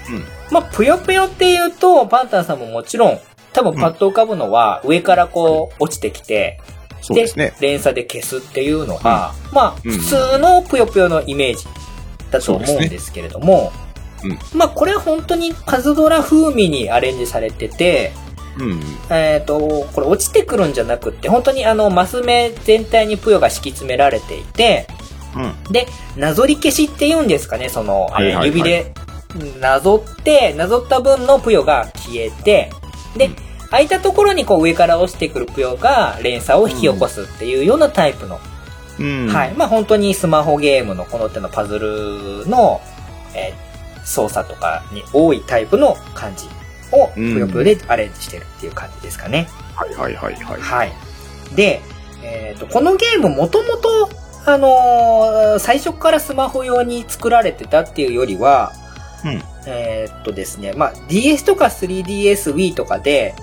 [0.08, 3.20] うん、まあ、ぷよぷよっていうと、パンタンさんももちろん、
[3.52, 6.60] 多分パッと浮かぶのは、上からこう、落ちてきて、
[7.00, 7.54] そうですね。
[7.60, 11.66] 連鎖で消すっていうのが、うん、まあ、普通のぷよぷよのイメージ
[12.30, 13.72] だと思うんですけれども、
[14.24, 18.12] うん、まあ、これは本当にパズドラ風味にアレンジされてて、
[18.58, 24.86] うん、えっ、ー、と、これ落ちてくるんじゃなくって、本当にあの、マス目全体にぷよが敷き詰められていて、
[25.34, 25.86] うん、で、
[26.16, 28.92] なぞり消しって言うんですかね、その、はいはいはい、指で
[29.60, 32.70] なぞって、なぞった分のぷよが消えて、
[33.16, 38.40] で、うん空いたところにこう上から落ちてくるぷよが連鎖を引き起こすっていうようなタイプの、
[38.98, 39.54] うん、はい。
[39.54, 42.80] まあ本当にスマホゲームのこの手のパズルの、
[43.34, 46.46] えー、操作とかに多いタイプの感じ
[46.92, 49.48] をぷよぷよでアレンジしてるっていう感じですかね。
[49.74, 50.60] はいはいはいはい。
[50.60, 50.92] はい。
[51.54, 51.80] で、
[52.22, 54.10] えっ、ー、と、このゲームもともと、
[54.46, 58.72] あのー、最初からスマホ用に作られてたっていうよりは、
[59.24, 63.34] うん、えっとですね、まあ、DS とか 3DS Wii とかで、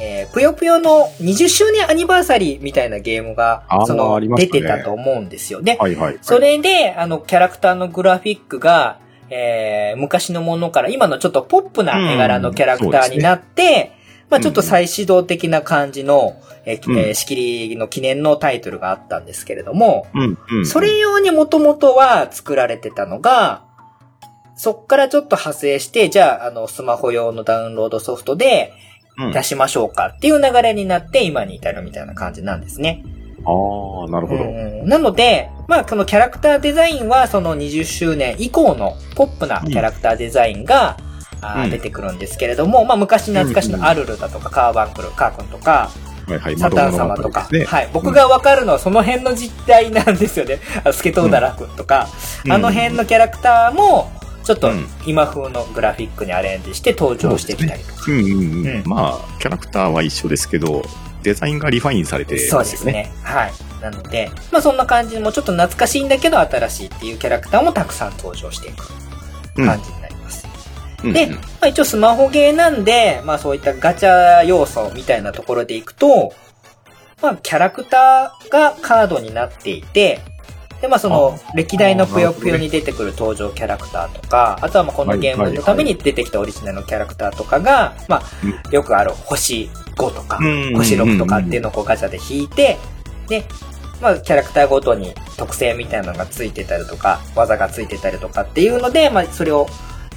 [0.00, 5.62] えー、ぷよぷよの20周年アニバーサリーみたいなゲームが、その、ね、出てたと思うんですよ。
[5.62, 8.98] で、はいはいはい、それで、あの、キャラクターのグラフィックが、
[9.30, 13.98] えー、昔のものから今のちょっとポップな絵柄のキャラクターになって、ね、
[14.30, 23.64] まあちょっと再始動的な感じの、えー、うん、えー、仕切りの記念のタイトルがあったんですけれども、うんうん、それ用にもともとは作られてたのが、
[24.56, 28.72] そっからちょっと派生して、じゃあ、あの、スマホ用のダウンロードソフトで、
[29.32, 33.04] 出しましょうかっていう流れになって今に至るみたいな感じなんですね。
[33.46, 34.44] ああ、なるほど。
[34.86, 40.96] なので、まあ、このキャラクターデザインは、その20周年以降のポップなキャラクターデザインが、
[41.62, 45.90] うん、出てくるんですけれども、まあ、昔懐かしのアルルだとか、カーバンクル、カー君とか、
[46.26, 47.90] はいはい、サタン様とか、ね、はい。
[47.92, 50.58] 僕がわかるのはその辺の実態なんですよね。
[50.92, 52.08] スケトウダラ君とか、
[52.46, 54.10] うん、あの辺のキャラクターも、
[54.44, 54.70] ちょっと
[55.06, 58.04] 今風のグラフィックにアレンジして登場してきたりとか。
[58.08, 58.82] うんうんうん。
[58.84, 60.84] まあ、キャラクターは一緒ですけど、
[61.22, 62.40] デザインがリファインされてね。
[62.40, 63.10] そうですね。
[63.22, 63.52] はい。
[63.80, 68.86] なので、まあそんな感じもちょっと懐かしいんだけど新しいっていうキャラクターもたくさん登場していく
[69.56, 70.46] 感じになります。
[71.02, 76.34] うん、で、まあ一応スマホゲーなんで、まあそういったガチャ要素みたいなところでいくと、
[77.22, 80.20] まあキャラクターがカードになっていて、
[80.84, 90.36] で、まあその、歴代のぷよぷよに出てくる登場キャラクターとか、あとはまあこのゲームのために出てきたオリジナルのキャラクターとかが、まあ、よくある星5とか、
[90.76, 92.76] 星6とかっていうのをこうガチャで引いて、
[93.28, 93.46] で、
[94.02, 99.66] まあ、キャラクターごとに特性みたいなのがついてたりとか、技がついてたりとかっていうので、まあ、それを、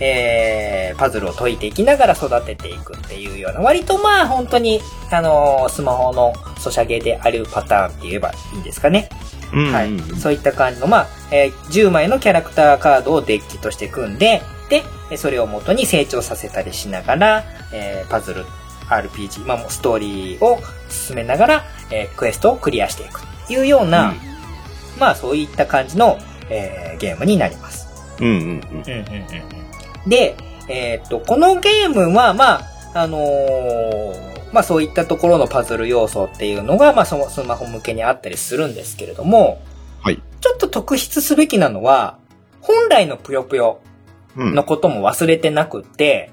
[0.01, 4.81] えー、パズルを解いていきながら育てていくっていうような、割とまあ、本当に、
[5.11, 9.07] あのー、スマホのソシャゲであるパターンって言えばいいんですかね。
[9.51, 9.99] はい。
[10.19, 14.83] そういった感じの、まあ、えー、10枚のキャラクターカードをデッキとして組んで、で、
[15.17, 17.43] それを元に成長させたりしながら、
[17.73, 18.45] えー、パズル、
[18.89, 20.59] RPG、まあ、ストーリーを
[20.89, 24.17] 進めながら、えー、クエストをクリアしていくというような、うん、
[24.99, 26.17] まあ、そういった感じの、
[26.49, 27.87] えー、ゲームになります。
[28.19, 28.41] うんうんうん。
[28.41, 28.61] うんうん
[30.03, 30.37] うん、で、
[30.69, 32.61] えー、っと、このゲームは、ま
[32.93, 39.61] あ、あのー、まあそういったところのパズル要素っていうのが、まあそのスマホ向けにあったりするんですけれども、
[40.01, 40.21] はい。
[40.39, 42.17] ちょっと特筆すべきなのは、
[42.61, 43.79] 本来のぷよぷよ
[44.35, 46.31] のことも忘れてなくって、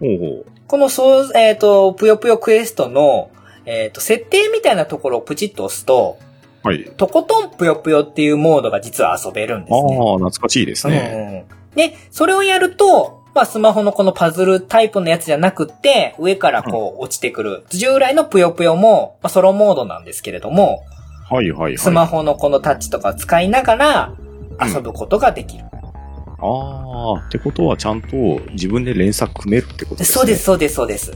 [0.00, 3.30] うん、このそう、えっ、ー、と、ぷよぷよクエストの、
[3.64, 6.18] えっ、ー、と、設定みたいなところをプチッと押すと、
[6.62, 6.84] はい。
[6.96, 9.78] とことんぷよぷよっていうモードが実は遊べるんですね。
[9.78, 11.46] ああ、懐かしいですね。
[11.72, 20.84] うん、で、それをやると、まあスマホのこのパズルタイプのやつじゃなくって、上からこう落ちてくる、従来のぷよぷよも、まあ、ソロモードなんですけれども、
[21.28, 21.76] はいはいはい。
[21.76, 24.14] スマホのこのタッチとか使いながら
[24.64, 25.64] 遊ぶことができる。
[25.64, 25.78] うん、
[26.40, 28.16] ああ、ってことはちゃんと
[28.52, 30.14] 自分で連鎖組めるってことですね。
[30.14, 31.12] そうです、そうです、そうです。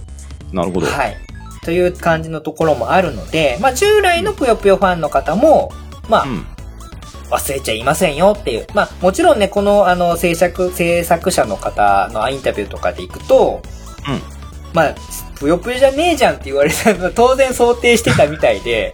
[0.52, 0.86] なるほど。
[0.88, 1.16] はい。
[1.64, 5.72] という感じのところもあるので、まあ従来のぷよぷよファンの方も、
[6.06, 6.46] まあ、うん
[7.30, 8.66] 忘れちゃいませんよっていう。
[8.74, 13.62] まあ、もちろんね、この、あの、制作、制作者の方のインタビューとかで行くと、
[14.08, 14.40] うん。
[14.72, 14.94] まあ、
[15.40, 18.92] ぷよぷよじゃねえじゃんって言われたのは当然想定してたみたいで、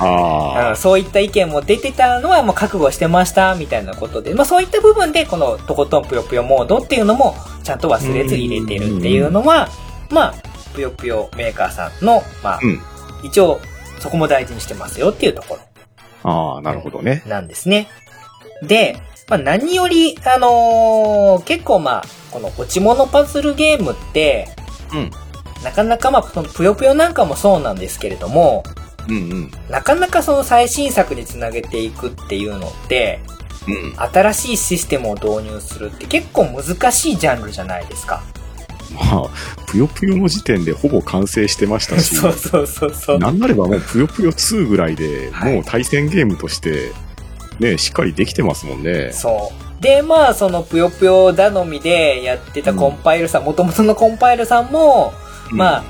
[0.00, 7.34] あそういった意見も出てたのはもう覚悟してましたみたいなことで、まあそういった部分でこのとことんぷよぷよモードっていうのも
[7.64, 9.68] ちゃんと忘れず入れてるっていうのは、
[10.10, 10.34] まあ、
[10.74, 12.80] ぷよぷよメーカーさんの、まあ、うん、
[13.24, 13.60] 一応
[13.98, 15.60] そこも大事にしてますよっていうところ。
[16.22, 17.22] ああ、なるほどね。
[17.26, 17.88] なんですね。
[18.62, 24.48] で、まあ何より、あのー、結構まあ、この落ち物パズルゲームって、
[24.92, 25.10] うん。
[25.62, 28.62] なかなかまあ、そのぷよぷよなんかもそうなんですけれども、
[29.08, 29.50] うんうん。
[29.70, 33.20] なかなかその最新作につなげていくっていうのって、
[33.66, 38.22] うん、新しいシステムを導入するって結構難しいジャンルじゃないですか。
[38.94, 39.30] まあ、
[39.66, 43.18] ぷよぷよの時点でほぼ完成してましたし、 そうそうそうそう。
[43.18, 46.92] なんなればもうぷよぷよ2ぐらいで、もう対戦ゲームとして、
[47.58, 49.10] ね、しっかりできてますもんね。
[49.12, 49.82] そう。
[49.82, 55.12] で、まあ、そのぷよぷよ頼みでやってたコンパイルさん、もともとのコンパイルさんも、
[55.50, 55.84] まあ、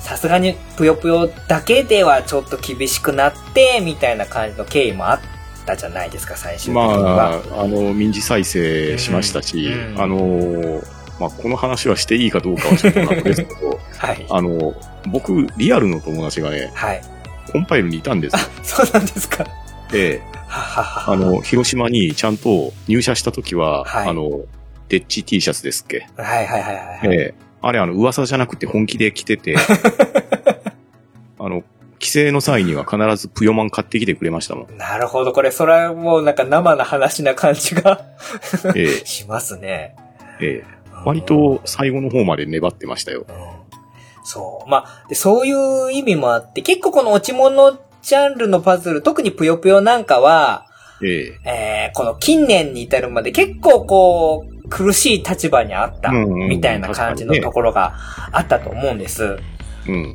[0.00, 5.20] さすがにぷよぷよだけではちょっと厳しくなって、みたいな感じの経緯もあっ
[5.66, 7.42] たじゃないですか、最終的には。
[7.50, 10.82] まあ、あの、民事再生しましたし、うんうん、あの、
[11.18, 14.74] まあ、この話はしていいかどうかはちょっとなんですけど、 はい、あの、
[15.08, 17.02] 僕、リアルの友達がね、はい、
[17.52, 18.38] コンパイルにいたんですよ。
[18.62, 19.44] そうなんですか。
[19.90, 24.42] で、あの、広島にちゃんと入社した時は、はい、あの、
[24.88, 26.06] デッチ T シャツですっけ？
[26.16, 29.56] はいはいはいはい、ええあれあの、噂じゃなくて本気で着てて、
[31.40, 31.64] あの、
[31.98, 34.76] 帰省の際には必ずプヨマン買ってきてくれましたもん。
[34.76, 35.32] なるほど。
[35.32, 38.02] これ、それはもうなんか生な話な感じが
[38.76, 39.96] ええ、 しますね。
[40.40, 40.77] ええ。
[41.04, 43.26] 割と最後の方まで粘ってましたよ。
[43.28, 43.34] うん、
[44.24, 44.70] そう。
[44.70, 45.52] まあ、そうい
[45.86, 50.66] う意味もあって、結構この落ち物ジャンルのパズル、特にぷよぷよなんかは、
[51.02, 57.94] えええー、この近年に至るまで結構こう、苦しい立場にあった、みたいな感じのところが
[58.32, 59.38] あったと思うんです。
[59.86, 59.94] うん。
[59.94, 60.14] うん。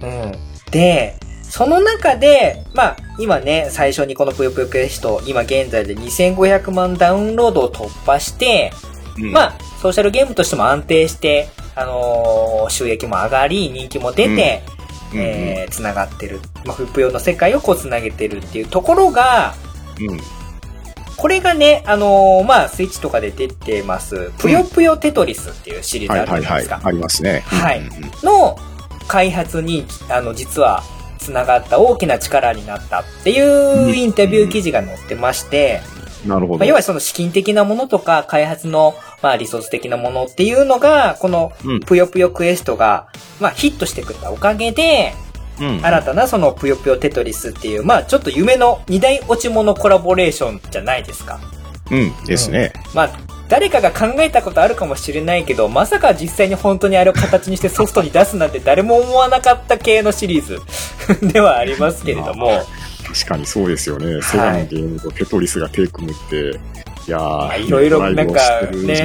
[0.72, 8.72] で、その中で、まあ、今ね、最初にこのぷよぷよクエスト、今現在で2500万ダウンロードを突破して、
[9.18, 14.64] うん、まあ、ソーシャルゲームとしても安定して、あのー、収益も上がり、人気も出て、
[15.14, 16.40] うん、えー、繋がってる。
[16.66, 19.54] まあ、ぷよの世界をこう繋げてるっていうところが、
[20.00, 20.20] うん、
[21.18, 26.82] これがね、あのー、まあ、スイッチとかで出てます、ぷよぷよテトリスっていうシリーズあるじゃないですか。
[26.84, 27.44] ありますね。
[27.46, 27.82] はい。
[28.24, 28.58] の
[29.08, 30.84] 開発に、あの、実は、
[31.24, 35.82] 繋がった大きな力になったっていうインタビュー記事が載ってまして、
[36.26, 36.60] なるほど。
[36.60, 41.52] まあ、要はその資金的なものとか、開発の、まあ、リソース的なものっていうのが、この、
[41.86, 43.08] ぷよぷよクエストが、
[43.40, 45.14] まあ、ヒットしてくれたおかげで、
[45.60, 51.40] うん、新たなそのぷよぷよテトリスっていう、まあちょっと夢の二大落ち物コラボレーションじゃないですか。
[51.92, 52.74] うん、ですね。
[52.90, 53.20] うん、まあ
[53.50, 60.60] 誰かが考えたことあるかもしれないけど、まさか実際に本当にあれを形にしてソフトに出すなんて誰も思わなかった系のシリーズ
[61.32, 62.62] ではありますけれども。
[63.14, 64.22] 確かにそうですよね。
[64.24, 66.60] セガのゲームとテトリスが手組むって、
[67.08, 68.96] いやー、いろいろなんかね。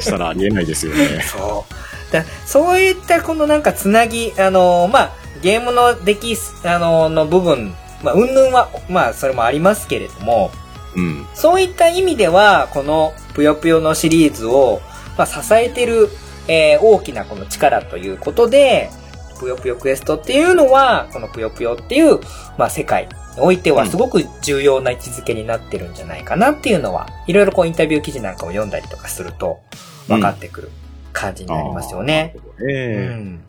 [0.00, 1.22] したらありえないですよね。
[1.24, 2.12] そう。
[2.12, 10.50] だそういったこのなんかつなぎ、あのー、まあ、ゲームの出来、あのー、の部分、まあ、うんぬんは、まあ、それもありますけれども、
[10.94, 14.82] うん、そういった意味では、このぷよぷよのシリーズを、
[15.16, 16.10] まあ、支えてる、
[16.46, 18.90] えー、大きなこの力ということで、
[19.44, 22.20] ぷよぷよクエストっていうのは、このぷよぷよっていう、
[22.56, 29.60] まあ、世界においてはすごく重要な位置づけになってるんじゃないかなっていうのは、いろいろこうインタビュー記事なんかを読んだりとかすると、
[30.08, 30.70] 分かってくる
[31.12, 32.36] 感じになりますよね。
[32.58, 32.72] うん、う
[33.10, 33.44] ん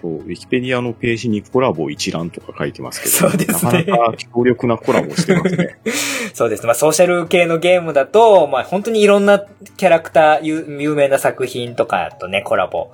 [0.00, 3.72] そう、ウィキペディアのページにコラボ一覧とか書いてますけど、そうですね。
[3.72, 5.78] なかなか強力なコラボしてますね。
[6.32, 6.66] そうですね。
[6.68, 9.44] まあ、ソーシャル系のゲームだと、まあ、本当にいろんな
[9.76, 12.92] キャラクター、有名な作品とかとね、コラボ、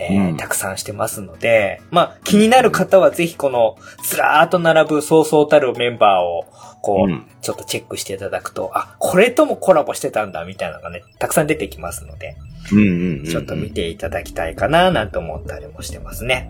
[0.00, 6.44] えー、うん、たくさんしてますので、まあ、気になる方はぜひこの、ずらーっと並ぶそうそうたるメンバーを、
[6.82, 12.36] こう、うん、ちょっとチェックしていただくと、あ、これともコラボしてたんだ、みたいなのがね、たくさん出てきますので、
[12.70, 16.48] うんうんちょっと見ていただきたいかな、なんて思ったりもしてますね。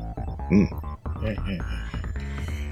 [0.51, 0.59] うん。
[0.59, 1.37] うんうん。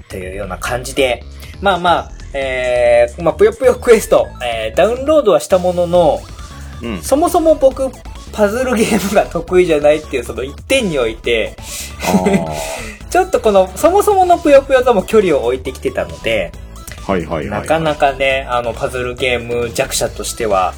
[0.09, 1.23] というような感じで、
[1.61, 6.19] まあまあ、えー、まあ、ぷよぷよクエスト、えー、ダウンロードはしたものの、
[6.83, 7.89] うん、そもそも僕、
[8.31, 11.55] パズルゲームが得意じゃないっていうその一点において
[13.09, 16.51] ちょっとこの、そもそものぷよぷよとも距離を置いてきてたので、
[17.05, 20.73] はいはいはい、はい、なかなかね、あの、パズルゲーム弱者としては、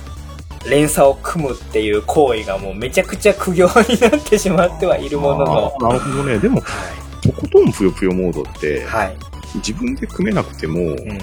[0.70, 5.78] 連鎖を組むっていう行為がもうめちゃくちゃ苦行になってしまってはいるものの。
[5.80, 6.38] なるほどね。
[6.38, 6.68] でも、は
[7.24, 9.16] い、とことんぷよぷよモードって、はい、
[9.56, 11.20] 自分で組めなくても、うん、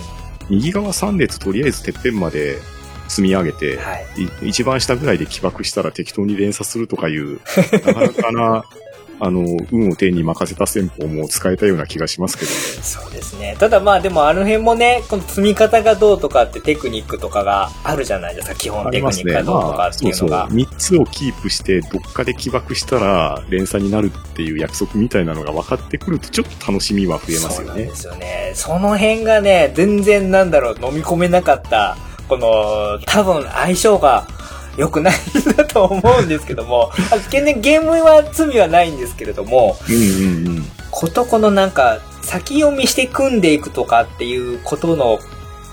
[0.49, 2.59] 右側3列とりあえずてっぺんまで
[3.09, 3.95] 積み上げて、は
[4.43, 7.41] い、一番下ぐらいで起爆したら適当に連鎖するとかいう、
[7.85, 8.65] なかなかな
[9.19, 9.41] あの、
[9.73, 12.57] 運を天に任せた戦法も使えたような気がしますけどね。
[12.83, 13.57] そうですね。
[13.59, 18.55] ただまあでもあの辺もね、この積み方がどうとかってテクニックとかがあるじゃないですか。
[18.55, 20.49] 基本テクニックがどうとかっていうのが。
[20.51, 21.03] ねまあ、そうそう。
[21.03, 27.69] 3つをキープして、どっかで起爆したら連鎖になるっていう約束みたいなのが分かってくると、ちょっと楽しみは増えますよね。
[27.69, 28.53] そうですよね。
[28.55, 31.97] その辺がね、全然なんだろう、飲み込めなかった、
[32.29, 34.27] この、多分相性が
[34.77, 36.91] 良くないんだと思うんですけども、
[37.31, 45.19] 全然ゲームは罪はないんですけれども、うんうんうん、ことこのなんか、先読みして組んでいくとかっていうことの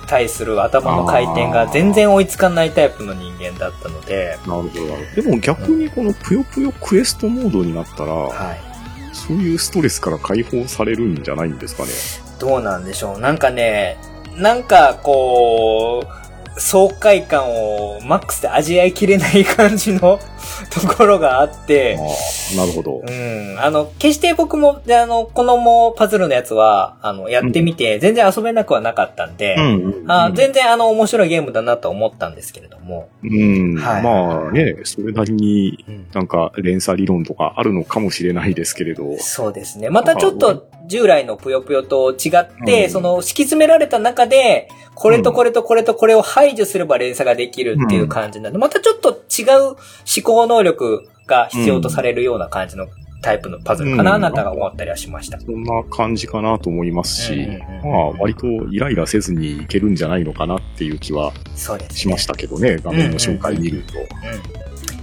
[0.08, 4.38] 対する頭の回転が全然追いつかないタイプの人間だったので。
[4.46, 4.70] なるほ
[5.16, 5.22] ど。
[5.22, 8.60] でも逆にこのぷよぷよクエストモードになったら、はい、
[9.14, 11.90] そういうストレスから解放されるんじゃないんですかね。
[12.40, 13.20] どうなんでしょう。
[13.20, 13.98] なんかね、
[14.36, 16.23] なんかこう、
[16.58, 20.20] 爽快感をマックスで味わいきれない感じの
[20.70, 21.98] ところがあって。
[22.56, 23.02] なるほど。
[23.08, 23.56] うん。
[23.60, 29.62] あの、決して僕も、で、あの、このもパズルのやつは、あの、やってみて、全然遊べなくはなかったんで、う
[30.06, 33.08] ん、あ全然あの、面白いゲームだなと思ったんですけれども。
[33.24, 33.76] うん。
[33.76, 39.18] はい、まあね、それなりになんか連鎖理論とかあるのかもしれないですけれど。
[39.20, 39.90] そうですね。
[39.90, 49.78] またちょっと従来のぷよぷよと違って、うん、その敷き詰められた中で、これとこれとこれとこれを排除すれば連鎖ができるっていう感じなんで、またちょっと違う思
[50.24, 52.88] 考能力が必要とされるような感じの
[53.22, 55.40] タイプのパズルかな、あなたが思ったりはしました。
[55.40, 57.48] そんな感じかなと思いますし、
[57.84, 61.32] まあ割とイライラせずにいけるんじゃないのかなっていう気は
[61.92, 63.94] しましたけどね、ね画面の紹介見ると。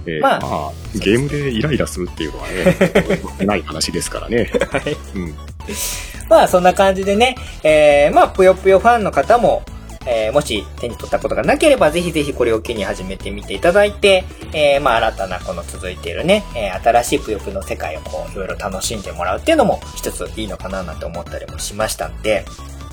[0.05, 4.49] えー、まあ、まあ、ゲームでイライラするっていうのはね、 ない話ですからね。
[4.71, 4.97] はい。
[5.15, 5.35] うん。
[6.29, 9.63] まあ、そんな感じでね、えー、まあ、ぷよぷよファンの方も、
[10.05, 14.23] えー、もし手に取ったことがなければ、ぜひぜひこれを機に始めてみていただいて、
[14.53, 22.45] えー、まあ、新たなこの続いているね、えー、新しいぷよぷよの世界をこう、いろいろ楽しんでもらうっていうのも一ついいのかななんて思ったりもしましたんで、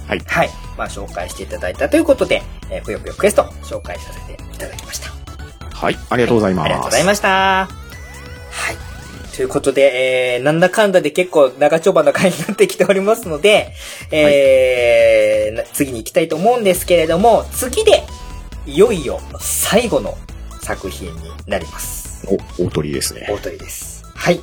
[0.07, 0.23] はい。
[0.27, 0.51] はい。
[0.77, 5.11] まあ、紹介していただいたということで、えー、ぷよぷよクエスト紹介させていただきました。
[5.77, 5.99] はい。
[6.11, 6.65] ありがとうございます。
[6.65, 7.29] はい、ありがとうございました。
[7.29, 7.67] は
[8.73, 8.88] い。
[9.39, 13.73] ということで、えー、なんだかんだで結構長丁場の回になってきておりますので、
[14.11, 18.03] えー、はい、次に行きたいと思うんですけれども、次で、
[18.67, 20.19] いよいよ最後の
[20.61, 22.27] 作品になります。
[22.59, 23.29] お、大鳥ですね。
[23.31, 24.05] 大鳥です。
[24.13, 24.41] はい。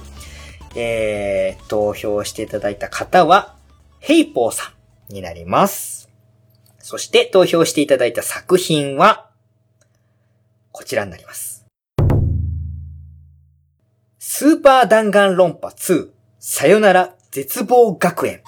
[0.77, 3.53] えー、投票していただいた方は、
[3.99, 4.71] ヘイポーさ
[5.09, 6.09] んになります。
[6.79, 9.29] そして投票していただいた作品は、
[10.71, 11.54] こちらになります。
[14.37, 16.09] スーパー弾丸論破2、
[16.39, 18.41] さよなら絶望学園。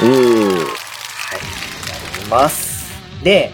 [0.00, 0.08] おー。
[0.08, 2.90] はい、なります。
[3.22, 3.50] で、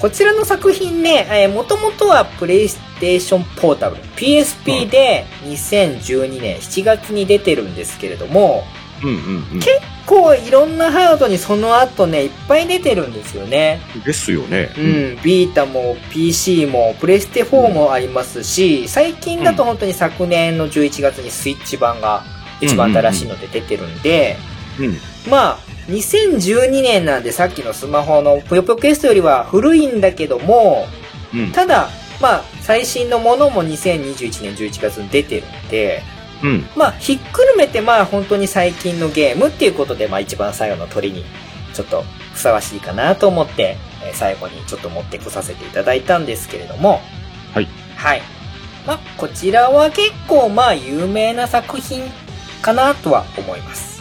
[0.00, 9.70] こちらの作品ね、えー、もともとはプレイステーションポータブル、PSP で2012年7月に出てるんですけれども、うんうんうん、結
[10.06, 13.80] 構いろんなハードにその後ね、いっぱい出てるんですよね。
[14.04, 14.70] ですよね。
[14.76, 15.22] うん。
[15.22, 22.22] ビータも PC もプレステ4もありますし、最近だと本当に昨年の11月にスイッチ版が
[22.60, 24.36] 一番新しいので出てるんで、
[24.78, 24.96] うん、うん、
[25.28, 25.58] まあ、
[25.88, 30.86] 2012年なんでさっきのスマホのぷよぷよクエストよりは古いんだけども、
[31.34, 31.88] うん、ただ、
[32.20, 36.02] まあ、最新のものも2021年11月に出てるんで、
[36.42, 41.24] うん、まあ、ひっくるめてまあ本当に最近のゲームっていうことで、まあ一番最後の鳥に
[41.72, 47.00] ちょっとふさわしいかなと思って、え最後にちょっと持ってこさせていただいたんですけれども、
[47.54, 47.68] はい。
[47.96, 48.22] はい。
[48.86, 52.02] まあ、こちらは結構まあ有名な作品
[52.60, 53.92] かなとは思います。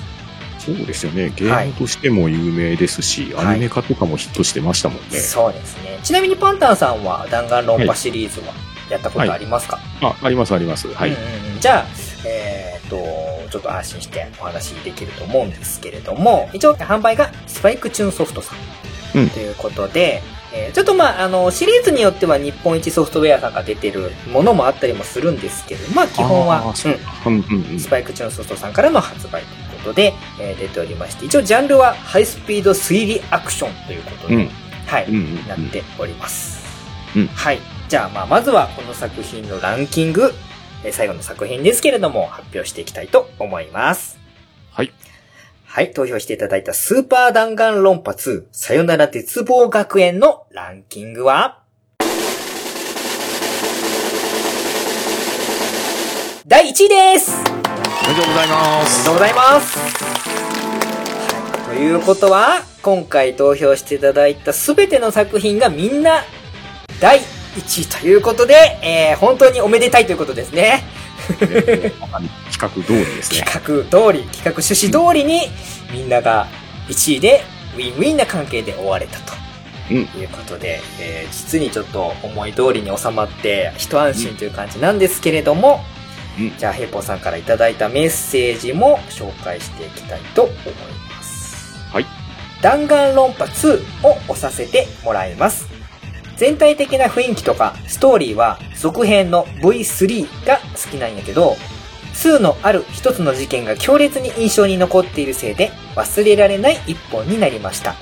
[0.57, 1.34] そうですよね。
[1.35, 5.19] ゲームとしても有名ですし、はい、アニメ化とかもヒットしてましたもんね、はい。
[5.19, 5.99] そうですね。
[6.03, 8.53] ちなみにパンタンさんは弾丸論破シリーズは
[8.89, 10.88] やったことありますか、はい、あ、ありますあります。
[10.93, 11.09] はい。
[11.11, 11.85] うんうん、じゃあ、
[12.26, 18.57] えー、っと、ちょっと安心してお話できると思うんですけれども、一応販売がスパイクチューンソフトさん。
[19.14, 20.22] うん、ということで、
[20.53, 29.43] えー、ちょっとまあ、あの、シリーズによっては日本一ソフトウェアさんが出てるものもあったりもするんですけど、まあ基本は、うん、スパイクチューンソフトさんからの発売という
[29.80, 34.49] ことで、えー、出ておりまして、一応ジャンルはハイスピード推理アクションということで、うん、
[34.85, 36.61] はい、うんうんうん、なっております。
[37.15, 37.60] うん、はい。
[37.88, 40.51] じゃあまあ、まずはこの作品のランキング、え
[40.90, 44.20] 最後の作品ですけれども、発表していきたいと思います。
[44.72, 44.91] はい。
[45.66, 51.60] はい、投票していただいたスーパー弾丸論破2、さよなら絶望学園のランキングは、
[56.45, 59.10] 第1位ですおめでとうございます。
[59.10, 59.80] おめでとうございます。
[61.68, 66.24] ということは、今回投票していただいたすべての作品がみんな、
[66.99, 70.84] 第1位ということで、えー、本当におめでたいということですね。
[71.28, 71.94] 企
[72.57, 73.41] 画通りですね。
[73.45, 75.41] 企画通り、企画趣旨通りに、
[75.91, 76.48] みんなが
[76.88, 77.44] 1位で、
[77.76, 79.34] ウィンウィンな関係で終われたと。
[79.91, 79.98] うん。
[79.98, 85.84] いうことで、えー、実にちょっと思い通りに収まって、一安心という感じなんですけれども、
[86.40, 90.56] うん、じゃあ、ヘイポーさんからいただいたメッセージも紹介していきたいと思い
[91.10, 91.76] ます。
[91.91, 92.06] はい。
[92.61, 95.70] 弾丸論破2を押させてもらいます。
[96.41, 101.55] 全体的な雰囲気とかストーリーは続編の V3 が好きなんやけど、
[102.15, 107.93] 2のある一つの事件が強烈に印象に残っているせいで忘れられない一本になりました。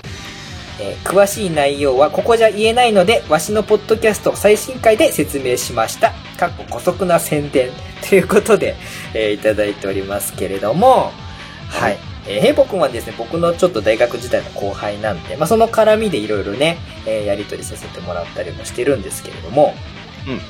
[0.79, 6.13] えー、詳しい内容はここじゃ言えないので、わしのポッドキャスト最新回で説明しました。
[6.37, 7.71] かっこ古速な宣伝
[8.07, 8.77] ということで、
[9.13, 11.11] えー、いただいておりますけれども、
[11.67, 12.08] はい。
[12.29, 16.77] えー、ヘイポ君はですね、僕のちょっと大学時代の後輩なんで、まあ、その絡みでいろいろね、
[17.07, 19.73] えー、やりとりさせてもらったりもしてるんですけれども、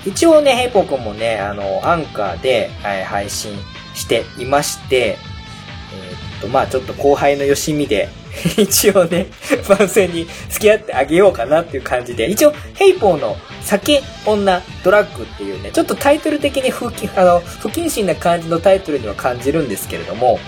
[0.06, 3.54] うん、一応ね、ヘイポ君もね、あの、アンカーで、はい、配信
[3.96, 5.18] していまして、
[5.94, 8.10] えー、っと、まあちょっと後輩のよしみで、
[8.58, 9.28] 一応ね、
[9.68, 16.90] 番宣に付き合ってあげようかなっていう感じで、一応、ヘイポーの酒、女、ドラッグっていうね、ちょっとタイトル的に不あ
[17.24, 20.40] の不謹慎な感じのタイトルには感じるんですけれども、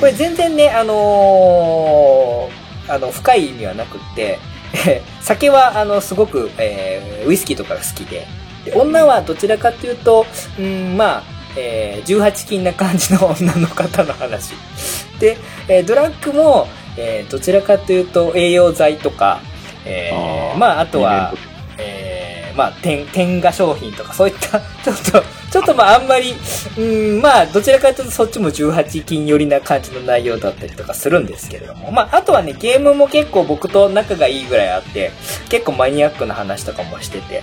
[0.00, 4.38] これ全然ね、あのー、あの、深い意味はなくって、
[5.20, 8.26] 酒は、あの、すごく、えー、ウイスキーとかが好きで、
[8.64, 10.26] で女はどちらかというと、
[10.58, 11.22] うん、まあ、
[11.56, 14.52] えー、18金な感じの女の方の話。
[15.18, 15.36] で、
[15.68, 19.40] えー、ドラッグも、えー、どちらかというと栄養剤とか、
[19.84, 21.32] えー、あまあ、あとは、
[21.78, 26.34] えー、まあ、添添加商品とか、そういった、 ちょっと、ちょっとまあ、あんまり、
[26.76, 35.10] うん、まあ、どちらかというとそっちも18金寄りな感じの内容だったりとかするんですけれども、まあ、あとはね、ゲームも結構僕と仲がいいぐらいあって、
[35.48, 37.42] 結構マニアックな話とかもしてて、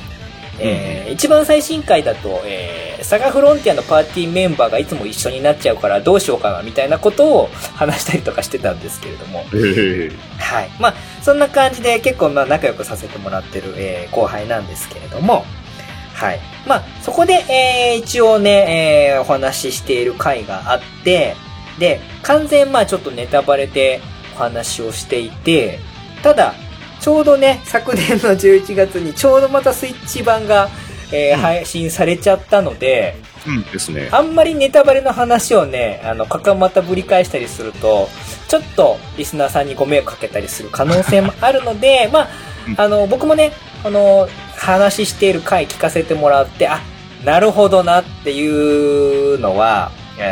[0.60, 9.46] えー、一番最新回だと、えー、サガフロンティアのパーティーメンバーがいつも一緒になっちゃうからどうしようかなみたいなことを話したりとかしてたんですけれども。
[9.54, 10.70] えー、はい。
[10.80, 15.46] まあ、そんな感じで結構まあ仲良くさせてもらってる、えー、後輩なんですけれども、
[16.14, 16.40] はい。
[16.66, 21.36] まあ、そこで、えー、一応ね、えー、お話ししている回があって、
[21.78, 24.02] で、完全まあちょっとネタバレで
[24.36, 25.80] お話をしていて、
[26.24, 26.56] ただ、
[27.08, 30.68] ちょうどね、昨年の11月にちょうどまたスイッチ版が、
[31.14, 33.16] えー、うん、配信されちゃったので、
[33.48, 34.10] うんですね。
[34.12, 38.10] あんまりネタバレの話をね、あの、かかまたぶり返したりすると、
[38.50, 42.28] ちょっとリスナーさんにご迷惑かけたりする可能性もあるので、まあ、
[42.76, 43.54] あの、僕もね、
[43.86, 44.28] あの、
[44.58, 46.82] 話している回聞かせてもらって、あ、
[47.24, 49.92] なるほどなっていうのは、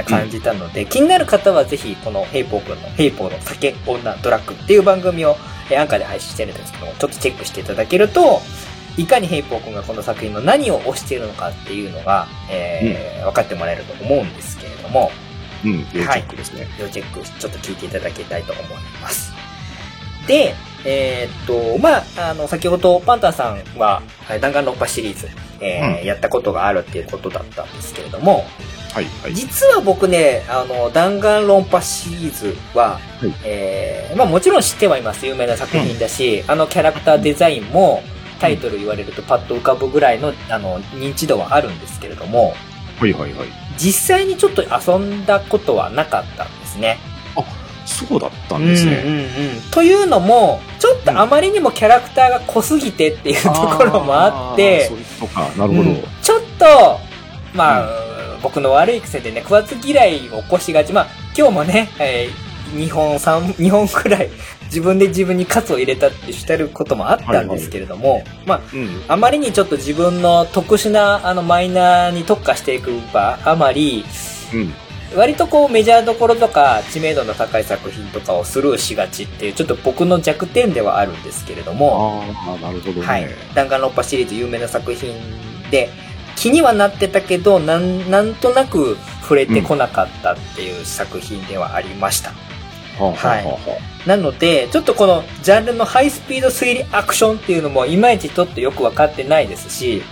[0.10, 5.38] 感じたので、うん、気になる方はぜひ、このヘイポー君の、ヘイポーの酒、女、ドラッグっていう番組を
[5.70, 8.42] えアンカーで配信してるんですけども、ちょっとチェックしていただけると、
[8.98, 15.12] いかにヘイポー君がこの作品の何を推しているのかっていうのが、えー、うん、分かってもらえると思うんですけれども、
[15.66, 16.68] うん、要チェックですね。
[16.80, 18.66] 要チェック、ちょっと聞いていただきたいと思い
[19.02, 19.34] ます。
[20.28, 20.56] で、
[20.86, 24.02] えー、っと、まあ、あの、先ほどパンタンさんは、
[24.40, 25.28] 弾丸論破シリーズ、
[25.60, 28.46] えー、うん、やったことがあるっていうことだったんですけれども、
[28.96, 35.26] はいはい、実は僕ね、あの、弾丸論破シリーズは、はい、えー、まあもちろん知ってはいます。
[35.26, 38.02] 有名な作品だし、うん、あのキャラクターデザインも、
[38.40, 42.54] タイトル言われるとパッと浮かぶぐらいの、あの、認知度はあるんですけれども、
[43.00, 43.50] はいはいはい。
[43.78, 46.98] 実際にちょっと遊んだことはなかったんですね。
[47.36, 47.44] あ、
[47.86, 49.04] そうだったんですね。
[49.06, 49.28] うんうんうん。
[49.72, 55.42] というのも、ちょっとあまりにもキャラクターが濃すぎてっていうところもあって、そういうことか。
[55.58, 56.04] なるほど、うん。
[56.22, 57.00] ちょっと、
[57.54, 58.15] まあ、
[58.46, 60.94] 僕の悪い癖でね、食わず嫌いを起こしがち。
[60.94, 64.30] まあ、今日もね、えー、2本、3、2本くらい
[64.66, 74.06] 自分で自分にカツを入れたってしてることもあったんですけれども、はいはい、まあ、うん、あまりにちょっと自分の特殊なあのマイナーに特化していく場あまり、
[74.54, 74.58] う
[75.16, 83.28] ん、割とこうメジャーどころとか知名度の高い作品とかをスルーしがちっていうちょっと僕の弱点ではあるんですけれども、ああ、なるほど、ね、はい。
[83.56, 85.16] 弾丸論破シリーズ有名な作品
[85.72, 85.90] で、
[86.36, 92.32] 気にはなってたけど、なん、なんとなく触れてこなかったっていう作品ではありました。
[93.00, 94.08] うん、はい。
[94.08, 100.04] なので、ちょっとこのジャンルのハイスピード推理アクションっていうのもいまいちちょっとよくわかってないですし、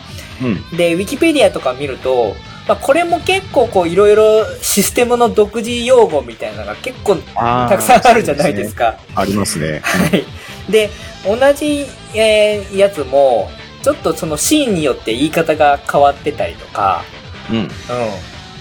[0.42, 2.36] うん、で、ウィキペディアとか見ると、
[2.68, 8.98] まあ、これも結構こういろいろシステムの独自用語みたいなのが結構たくさんあるじゃないですか。
[9.00, 9.82] すね、ありますね。
[9.84, 10.26] はい。
[10.72, 10.90] で、
[11.26, 11.86] 同じ、
[12.16, 13.50] えー、やつも、
[13.84, 17.04] ちょっとそのシーンによって言い方が変わってたりとか、
[17.52, 17.58] うん。
[17.58, 17.68] うん。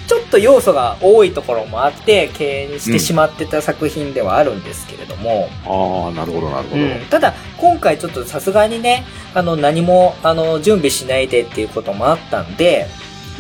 [0.09, 5.49] ちょっと要素が多いところもあって、敬遠してしまってた作品ではあるんですけれども。
[5.65, 6.83] うん、ああ、なるほど、なるほど。
[6.83, 12.89] うん、ただ、今回ちょっとさすがにね、あの、何も、あの、準備しないでっていうこともあったんで、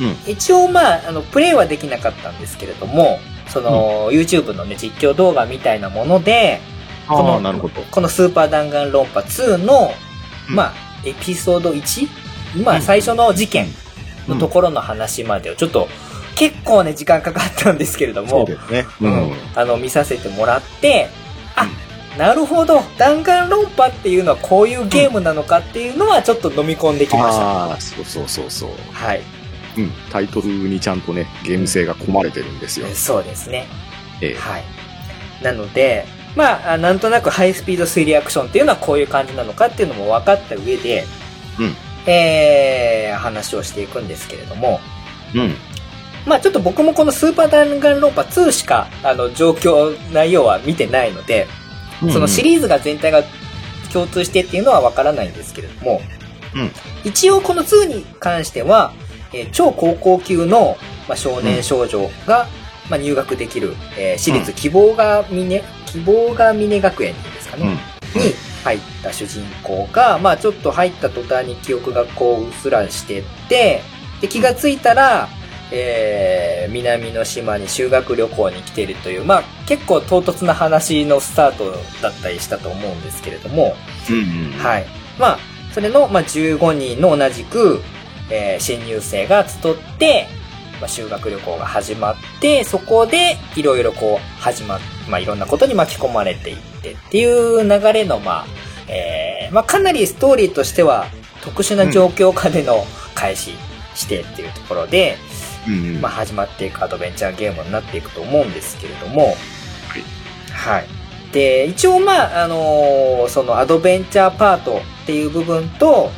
[0.00, 3.18] うん、一応まあ、あの、プレイはできなかったんですけれども、
[3.48, 6.60] その、うん、YouTube のね、実況動画みたいなもので、
[7.09, 9.92] この、このスーパー弾丸論破2の、
[10.48, 12.62] まあ、エピソード 1?
[12.62, 13.66] まあ、最初の事件
[14.28, 15.88] のところの話までをちょっと、
[16.34, 18.86] 結構ね、時間かかったんですけれども、そうですね。
[19.00, 19.32] うん。
[19.54, 21.08] あの、見させてもらって、
[21.56, 21.68] あ、
[22.18, 27.42] なるほど、弾丸論破っていうのはこういうゲームなのかっていうのはちょっと飲み込んできました。
[27.42, 28.70] ああ、そうそうそうそう。
[28.92, 29.22] はい。
[29.78, 32.86] うん、タイトルにちゃんとね、ゲーム性が込まれてるんですよ。
[32.94, 33.66] そうですね。
[34.20, 34.34] ええ。
[34.34, 34.64] はい。
[35.42, 36.06] なので、
[36.36, 41.04] まあ、なんとなくハイスピード推理アクションっていうのはこういう感じなのかっていうのも分かった上で、
[41.59, 41.74] うん。
[42.06, 44.80] えー、話をしていくんですけれども、
[45.34, 45.54] うん。
[46.26, 51.46] まあちょっと僕もこのスーパー弾丸論破2しか、あの、状況、内容は見てないので、
[52.00, 53.22] うんうん、そのシリーズが全体が
[53.92, 56.00] 共通してっていうのはわからないんですけれども、
[56.54, 56.70] うん、
[57.04, 58.92] 一応この2に関しては、
[59.32, 60.76] えー、超高校級の、
[61.09, 67.78] まあ、少年少女が、うん、まあ、入学できる、えー、私立希望が峰、希望が峰学園ですかね、
[68.14, 68.34] うん、に
[68.64, 73.82] 入った主人公が、まあちょっと入った途端に記憶がこううっすらしてって、
[74.20, 75.28] で気がついたら、
[75.70, 81.72] えー、南の島に修学旅行に来ているという、まあ結構唐突な話のスタート
[82.02, 83.74] だったりしたと思うんですけれども、
[84.10, 84.86] うんうん、はい。
[85.18, 85.38] まあ、
[85.72, 87.80] それの、まあ、15人の同じく、
[88.30, 90.28] えー、新入生が集って、
[90.82, 98.46] まあ、修学旅行が始まって、そこでいろいろこう始まっ、まあ、いろんなことに巻き込まれていってっていう流れの、まあ、
[98.88, 101.06] えー、まあ、かなりストーリーとしては
[101.42, 102.84] 特殊な状況下での
[103.14, 103.52] 開始
[103.94, 105.16] してっていうところで、
[105.68, 109.36] うんまあ、始まっていくアドベンチャーゲームになっていくと思うんですけれども、はい。
[110.50, 110.86] はい。
[111.32, 116.10] で、一応まあ、あのー、そのアドベンチャーパートっていう部分と、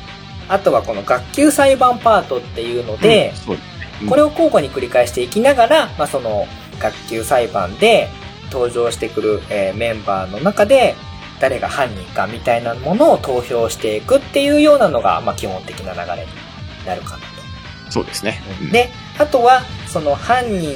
[0.49, 3.74] あとはこの学級裁判パートっていうので、うん、
[4.09, 6.47] これを交互に繰り返していきながら、まあ、その
[6.78, 8.09] 学級裁判で
[8.51, 10.94] 登場してくる、えー、メンバーの中で、
[11.40, 16.32] 誰が犯人かみたいなものを投票していくっていうようなのが、まあ、基本的な流れに
[16.86, 17.93] なるかなと。
[17.93, 18.40] そうですね。
[18.62, 20.74] うん、で、あとは、その犯人、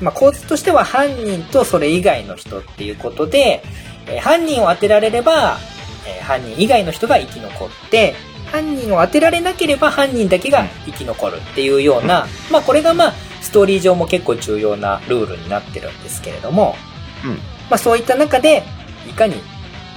[0.00, 3.62] まあ、構図としては犯人とそれ以外の人っていうことで、
[4.06, 5.58] えー、犯人を当てられれば、
[6.06, 8.14] えー、犯人以外の人が生き残って、
[8.50, 16.76] 犯人を当てられなければ犯人だけが生き残るっていうような、まあこれがまあストーリー上も結構重要なルールになってるんですけれども、
[17.24, 17.40] うん、ま
[17.72, 18.62] あそういった中で、
[19.08, 19.36] いかに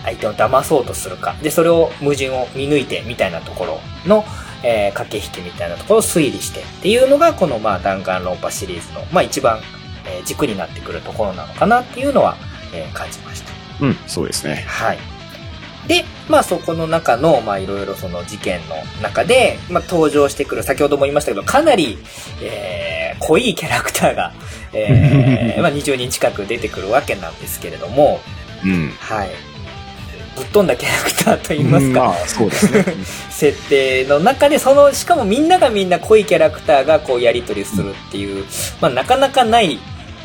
[0.04, 4.24] 相手を騙そうとするか、で、それを矛盾を見抜いてみたいなところの、
[4.64, 9.60] えー、駆け引きみたいなところを推理してっていうのが、このまあ弾丸論破シリーズの、まあ一番、
[10.06, 12.38] えー、軸になってくるところなのかなっていうのは、
[12.74, 13.52] えー、感じました。
[13.82, 14.64] うん、そうですね。
[14.68, 15.13] はい。
[15.88, 21.98] で、まあそこの中の、まあいろいろその事件の中で、まあ登場してくる、先ほども言いましたけど、かなり、
[22.42, 24.34] えー、濃いキャラクターが、
[24.74, 28.22] えー、 まあ20人近く出てくるわけなんですけれども、
[28.64, 28.90] うん。
[29.00, 29.30] はい。
[30.36, 32.86] ぶっ飛んだキャラクターといいますか、まあ、そうですね。
[33.30, 38.46] 設定の中で、その、しかもみんながみんな濃いキャラクターがこうやり取りするっていう、
[38.82, 39.80] まあなかなかない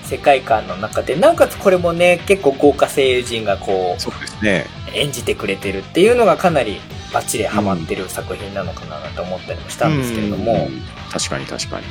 [0.08, 4.66] 世界観の中で、なおかつこれもね、結構豪華声優陣がこう、そうですね。
[4.94, 6.80] 演じてくれてるっていうのがかなり
[7.12, 10.70] バッチリハマってる作品なのかなと思ったりもしたんですけれども。
[11.12, 11.86] 確かに確かに。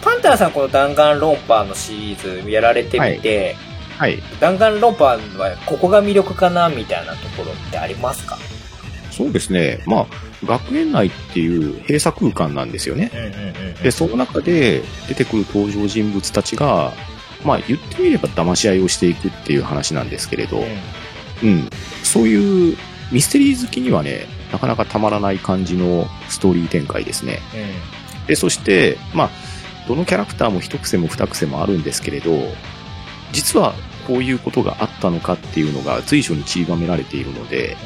[0.00, 3.56] パンタンさんこの弾丸論破のシリーズやられてみて、
[3.98, 4.22] はい。
[4.40, 5.18] 弾丸論破は
[5.66, 8.38] ここが魅力かなみたいなところってありますか？
[9.10, 9.82] そうですね。
[9.86, 10.06] まあ、
[10.44, 13.12] 学園内っていう閉鎖空間なんですよね。
[13.82, 16.92] で、その中で出てくる登場人物たちが、
[17.44, 21.68] まあ言ってみれば騙し合いをしていくっていう話なんですけれど、うん、うん、
[22.02, 22.76] そういう
[23.12, 27.40] ミステリー好きにはね、なかなかたまらない感じのストーリー展開ですね。
[28.20, 29.30] うん、で、そして、まあ、
[29.88, 32.32] どのキャラクターも一癖も二癖もあるんですけれど、
[33.32, 33.74] 実は
[34.06, 37.76] こういうことがあったのかっていうのが随所に散りばめられているので、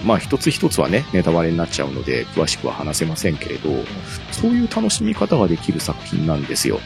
[0.00, 3.84] うん、まあ一つ一つはね、ネタバレになっちゃうので、詳しくは話せませんけれど、うん、
[4.30, 6.80] そういう楽しみ方ができる作品なんですよ。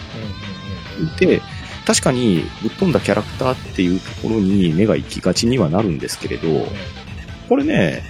[1.19, 1.43] で、
[1.87, 6.67] 確かにぶっ飛んだキャラクターっていうところに目が行きがちにはなるんですけれど、
[7.49, 8.03] これね、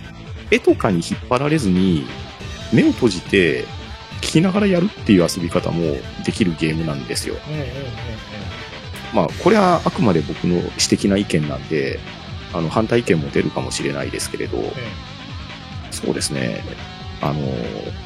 [0.51, 2.07] 絵とかに引っ張られずに、
[2.73, 3.65] 目を閉じて
[4.21, 7.35] 聞きながらやるっていう遊び方もできるゲームなんですよ。
[9.13, 12.01] まあ、これはあくまで僕の私的な意見なんで、
[12.53, 14.59] あの、反対意見も出るかもしれないですけれど、
[15.91, 16.65] そうですね、
[17.21, 17.41] あの、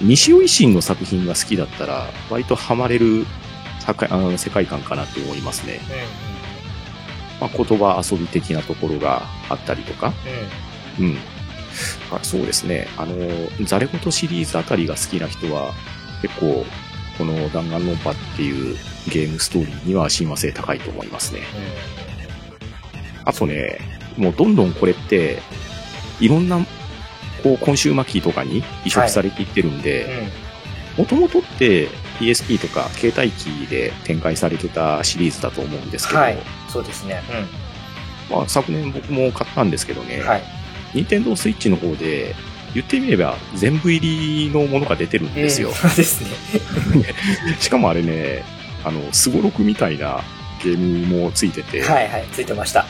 [0.01, 3.27] 西尾維新の作品が好きだったら、割とハマれる
[3.89, 5.81] あの世界観かなと思いますね。
[7.40, 10.12] まあ、言葉遊び的なところがあったりとか。
[10.98, 11.16] うん。
[12.23, 12.89] そうですね。
[12.97, 13.16] あの、
[13.65, 15.73] ザレゴトシリーズあたりが好きな人は、
[16.23, 16.65] 結構、
[17.16, 18.77] この弾丸論破っていう
[19.09, 21.40] ゲームストーリーには親和性高いと思いますね。
[23.24, 23.78] あとね、
[24.16, 25.40] もうどんどんこれって、
[26.20, 26.59] いろんな、
[27.43, 30.28] こう、コンシューマキーとかに移植されていってるんで、
[30.97, 31.89] もともとって
[32.19, 36.39] PSP とか携帯機で展開されてたシリーズだと思うんですけど、はい、
[36.69, 37.23] そうですね。
[38.31, 38.36] うん。
[38.36, 40.43] まあ、昨年僕も買ったんですけどね、はい。
[40.95, 42.35] 任天堂スイッチの方で、
[42.74, 45.69] 言ってみれば全部入りのものが出てるんですよ。
[45.69, 46.31] うん、そうですね。
[47.59, 48.45] しかもあれね、
[48.85, 50.23] あの、すごろくみたいな
[50.62, 52.86] ゲームもついてて、はいはい、ついてました。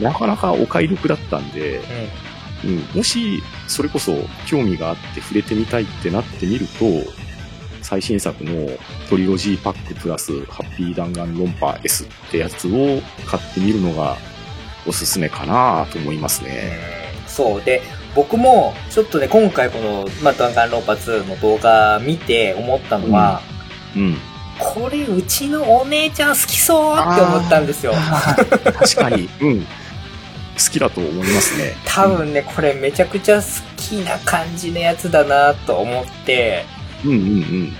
[0.00, 1.82] なかなかお買い得だったんで、
[2.64, 4.16] うん、うん、もし、それこそ
[4.46, 6.84] 興味があって触れてみたいってなってみると、
[7.82, 8.68] 最新作の
[9.08, 14.16] トリロジーパックプラスハッピー弾丸論破 S ってやつを買ってみるのが
[14.86, 16.72] おすすめかなと思いますね。
[17.26, 17.62] そう。
[17.62, 17.82] で、
[18.14, 23.42] 僕もちょっとね、今回この、まあ、弾丸論破2の動画見て思ったのは、
[23.94, 24.16] うん、うん
[24.58, 27.92] これうちのお姉ちゃん好きそうって思ったんですよ。
[27.92, 29.28] 確かに。
[29.40, 29.60] うん。
[29.60, 29.66] 好
[30.72, 31.76] きだと思いますね。
[31.84, 33.46] 多分ね、これめちゃくちゃ好
[33.76, 36.64] きな感じのやつだなと思って、
[37.04, 37.72] うんうんうん。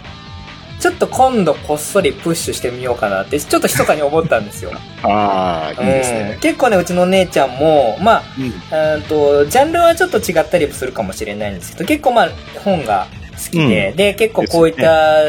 [0.81, 4.71] ちょっと今度こっそりプッシュしてみようかなって、ちょっと密かに思ったんですよ。
[5.03, 8.23] ああ、いいですね、うん、結構ね、うちの姉ちゃんも、ま
[8.71, 12.29] あ、うん、と、ジャンルはちょっと違ったりするかもしれないんですけど、結構まあ、
[12.65, 15.25] 本が好きで、うん、で、結構こういった、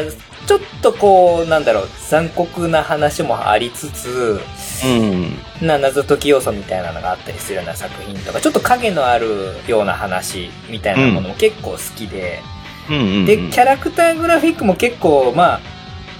[0.46, 4.40] ちょっとこう、なんだろう、残酷な話もありつつ、
[4.84, 12.59] うん、な謎解き要素みたいなのがあったりするような作品とか、ちょっと影のあるような話みたいなものも結構好きで、うん
[12.90, 15.60] うんうん、で、キャラクターグラフィックも結構、まあ、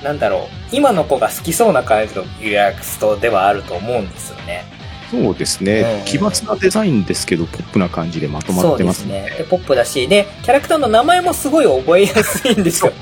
[0.05, 4.65] なんだろう、今の子が好きそうな感じのイラストではあると思うんですよね。
[5.11, 9.13] そうですね、奇抜なデザインですけど、ポップな感じでまとまってますね。
[9.13, 9.39] そうですね。
[9.39, 12.93] で、ポップだし、で、キャラクターの名前もすごい覚えやすいんですよ。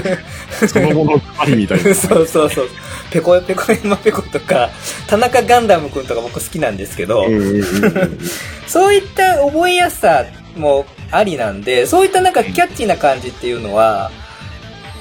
[0.68, 1.94] そのものありみたいな。
[1.96, 2.68] そうそうそう。
[3.10, 4.68] ペコペコエマペコとか、
[5.06, 7.24] 田中ガンダムくんとか僕好きなんですけど、
[8.68, 10.26] そういった覚えやすさ
[10.56, 14.10] もありなんで、そういったなんかキャッチーな感じっていうのは、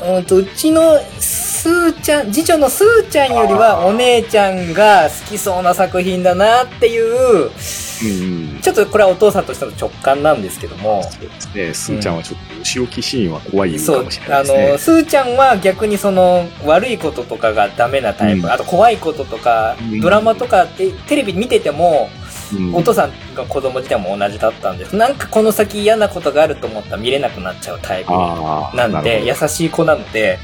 [0.03, 11.02] うんと、うちのすーちゃん、次女のすーちゃんよりはお姉ちゃんが好きそうな作品だなっていう、うん、ちょっとこれはお父さんとしての直感なんですけども。
[11.03, 11.73] そうですね。
[11.73, 14.65] すーちゃんはちょっと仕置きシーンは怖いかもしれないですね。
[14.68, 22.10] あの、すーちゃんは逆にその悪いこととかがダメなタイプ、うん、あと怖いこととか、ドラマとかってテレビ見てても、
[22.74, 24.96] お父さんが子供自体も同じだったんです。
[24.96, 30.38] なんかこの先嫌なことがあると思ったら見れなくなっちゃうタイプなんで、優しい子なので、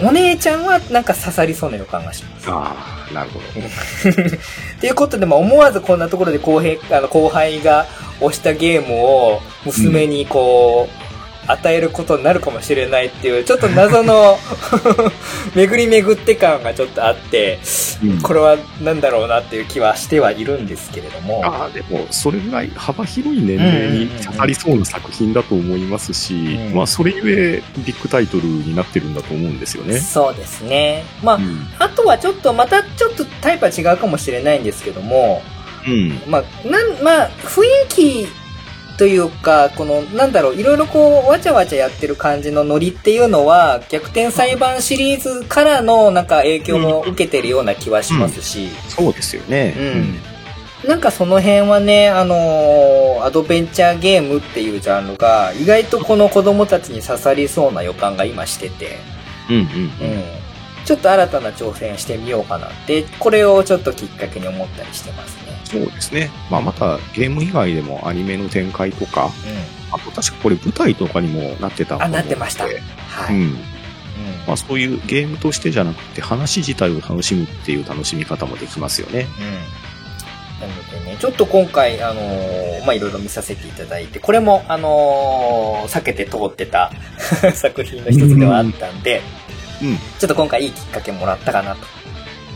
[0.00, 2.50] うん、お姉ちゃんはなんか刺さりそうな予感がします。
[2.50, 3.44] ああ、なるほど。
[3.46, 7.86] っていうことで、まあ、思わずこんなところで後輩あの後輩が
[8.20, 11.03] 押したゲームを娘にこう、
[11.46, 14.38] 与えることになるかもしれないっていう、ちょっと謎の
[15.54, 17.58] 巡り巡って感がちょっとあって、
[18.02, 21.42] うん、これは何だろうなっていう気はしてはいるんですけれども。
[21.44, 29.98] ああ、でも、それぐらい幅広い年齢に刺さりそうな作品だと思いますし、うん、まあ、それゆえ、ビッグタイトルになってるんだと思うんですよね。
[29.98, 31.04] そうですね。
[31.22, 35.42] まあ、うん、あとはちょっと、またちょっとタイプは違うかもしれないんですけども、
[35.86, 36.20] うん。
[36.26, 38.28] まあ、なん、まあ、雰囲気
[38.96, 48.60] というか、この、なんだろう、いろいろこう、わちゃわちゃやってる感じのノリっていうのは、逆転裁判シリーズからのなんか影響も受けてるような気はしますし。
[48.60, 49.74] うんうん、そうですよね。
[50.84, 50.88] うん。
[50.88, 58.98] なんかその辺はね、あのー、アドベンチャーゲームっていうジャンルが、意外とこの子供たちに刺さりそうな予感が今してて。
[59.50, 60.44] うんうん、うん。
[60.84, 65.43] ちょっと新たな挑戦してみようかなって、これをちょっときっかけに思ったりしてますね。
[65.78, 66.30] そうですね。
[66.50, 72.64] まあ、またゲーム以外でもアニメの展開とか、うん、あと確かこれ舞台とかにもなってたあ、なってました。
[72.64, 72.70] は
[73.32, 73.34] い。
[73.34, 73.54] うん。
[74.46, 79.26] まあ、そういうゲームとしてじゃなくて話自体を楽しむっていう楽しみ方もできますよね。
[79.38, 80.68] うん。
[80.68, 86.92] なのでね、ちょっと今回、あのー、まあ、いろいろ見させていただいて、これも、あのー、避けて通ってた
[87.54, 89.22] 作品の一つではあったんで、
[89.82, 92.03] うん、ちょっと今回いいきっかけもらったかなと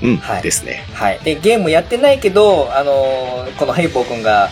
[0.02, 0.84] うん、はい、ですね。
[0.94, 1.18] はい。
[1.20, 4.50] で、ゲームやってないけど、あのー、このヘイポー君が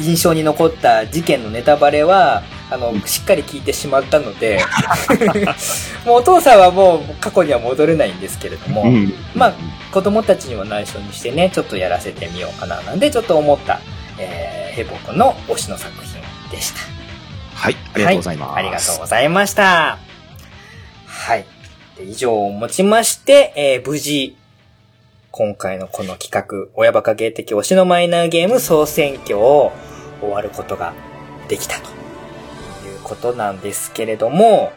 [0.00, 4.60] 印象に残った事件のネタバレは、あの、しっかり聞いてしまったので、
[6.06, 9.54] もうお父さんはもう過去には戻れないんですけれども、うん、まあ、
[9.92, 13.80] 子供たちにも内緒にしてね、ちょっとやらせてみようかな、なんで、ちょっと思った、
[14.18, 16.80] えー、ヘイポー君の推しの作品でした。
[17.54, 18.52] はい、ありがとうございます。
[18.52, 19.98] はい、ありがとうございました。
[21.06, 21.44] はい。
[22.00, 24.36] 以上をもちまして、えー、無事、
[25.34, 29.72] 今回のこの企画、親バカ芸的推しのマイナーゲーム総選挙を
[30.20, 30.92] 終わることが
[31.48, 31.88] できたと
[32.86, 34.72] いうことなんですけれども、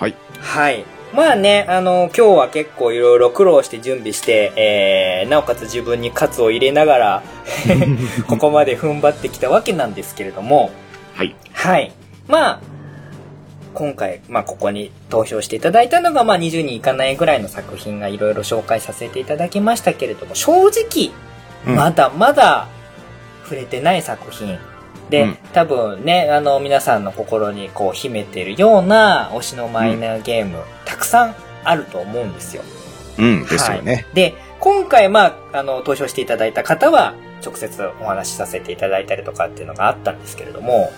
[0.00, 0.16] はい。
[0.40, 0.84] はい。
[1.14, 7.22] まあね、あの、今日は結構いろいろ苦労して準備して、えー、なおかつ自分に喝を入れながら
[8.26, 10.72] ここまで踏ん張ってきたわけなんですけれども、
[11.14, 11.36] はい。
[11.52, 11.92] はい。
[12.26, 12.60] まあ、
[13.74, 21.10] 今回、まあ、ここに投票していただいたのが、まあ、20人いかないぐらいの作品がいろいろ紹介させていただきましたけれども、正直、
[21.64, 22.68] まだまだ
[23.44, 24.58] 触れてない作品
[25.10, 31.34] で、うん、多分ね、あの、皆さんの心にこう秘めてるような推しのマイナーゲーム、うん、たくさん
[31.64, 32.62] あると思うんですよ。
[33.18, 33.92] うん、ですよね。
[33.92, 37.14] はい、で、今回、まあ、あの、投票していただいた方は、
[37.44, 40.92] 直接お話しさせていただいたりとかっていうのがあったんですけれども、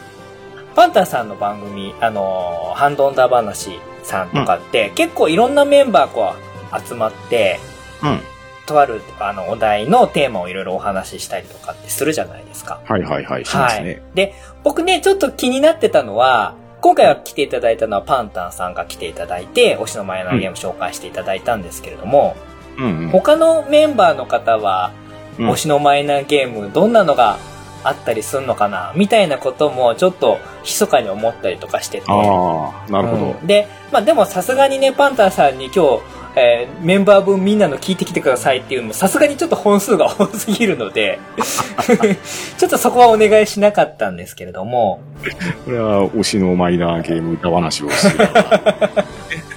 [0.74, 7.58] パンタンさんの番組、あの、ハンドンダ話さんとかって、うん、結構いろんなメンバーこう集まって、
[8.02, 8.20] うん。
[8.66, 12.80] とある、あの、お題のテーマをいろいろお話ししたりとかってするじゃないですか。
[12.84, 13.86] はいはいはい、しますね。
[13.86, 14.02] はい。
[14.14, 22.36] で、僕ね、ちょっと気になってたのは、今回は来ていただいたのはパンタンさんが来ていただいて、推しの前のゲーム紹介していただいたんですけれども、
[22.78, 24.92] うん、うん、他のメンバーの方は、
[25.38, 27.38] 推しのマイナーゲーム、どんなのが
[27.84, 32.04] あったりすんのかなみたいなこともちょっと密かに思ったりとかしてて。
[32.08, 33.24] ああ、なるほど。
[33.40, 36.02] うん、で、まあでもさすがにね、パンタンさんに今日、
[36.34, 41.18] えー、メンバー分みんなの聞いてきてくださいっていうのもさすがにちょっと本数が多すぎるので
[42.56, 45.00] ちょっとそこはお願いしなかったんですけれども。
[45.64, 48.24] これは推しのマイナーゲーム歌話をして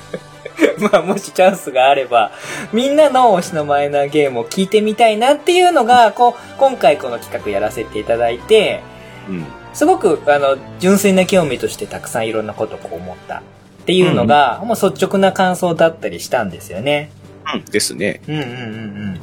[0.79, 2.31] まあ、もしチャンスがあれば、
[2.71, 8.81] みんなの推しのマイナーゲームを聞いてみたいなっていうのが、こう、今回この企画やらせていただいて、
[9.27, 13.41] うん、すごく、あの、純粋な興味としてたくさんいろんなことをこう思ったっ
[13.85, 17.09] ていうのが、うん、もう率直な感想だったりしたんですよね。
[17.53, 18.21] うん、ですね。
[18.27, 19.19] うんうんうんうん。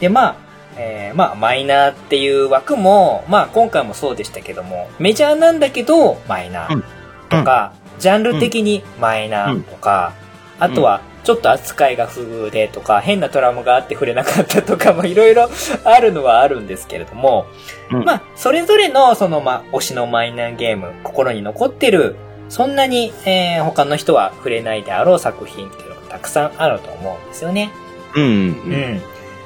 [0.00, 0.36] で、まあ、
[0.76, 6.82] えー、まあ、マイナーっていう枠も、まあ、今回もそうでしたけども、メジャーなんだけど、マイナー
[7.28, 10.14] とか、うん、ジャンル的にマイナーとか、
[10.62, 15.48] あとは、ちょっと扱いが不遇でとか、変なトラウマがあって触れなかったとかもいろいろ
[15.84, 17.46] あるのはあるんですけれども、
[17.90, 22.16] うん、まあ、それぞれのその、まあ、推しのマイナーゲーム、心に残ってる、
[22.48, 27.70] そんなに、えー、他の人は触れないであろう作品っていうのがたくさんあると思うんですよね。
[28.14, 28.28] うん、うん。
[28.28, 28.36] う
[28.76, 29.02] ん。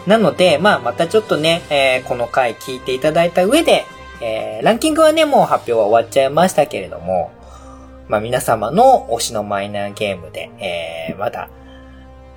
[0.06, 3.84] なので、まあ、またちょっとね、えー、この回聞いていただいた上で、
[4.20, 7.32] えー、ランキングはね、もう発表は終わっちゃいましたけれども、
[8.08, 11.48] まあ、皆様の推しのマイナーゲームで、えー、まだ、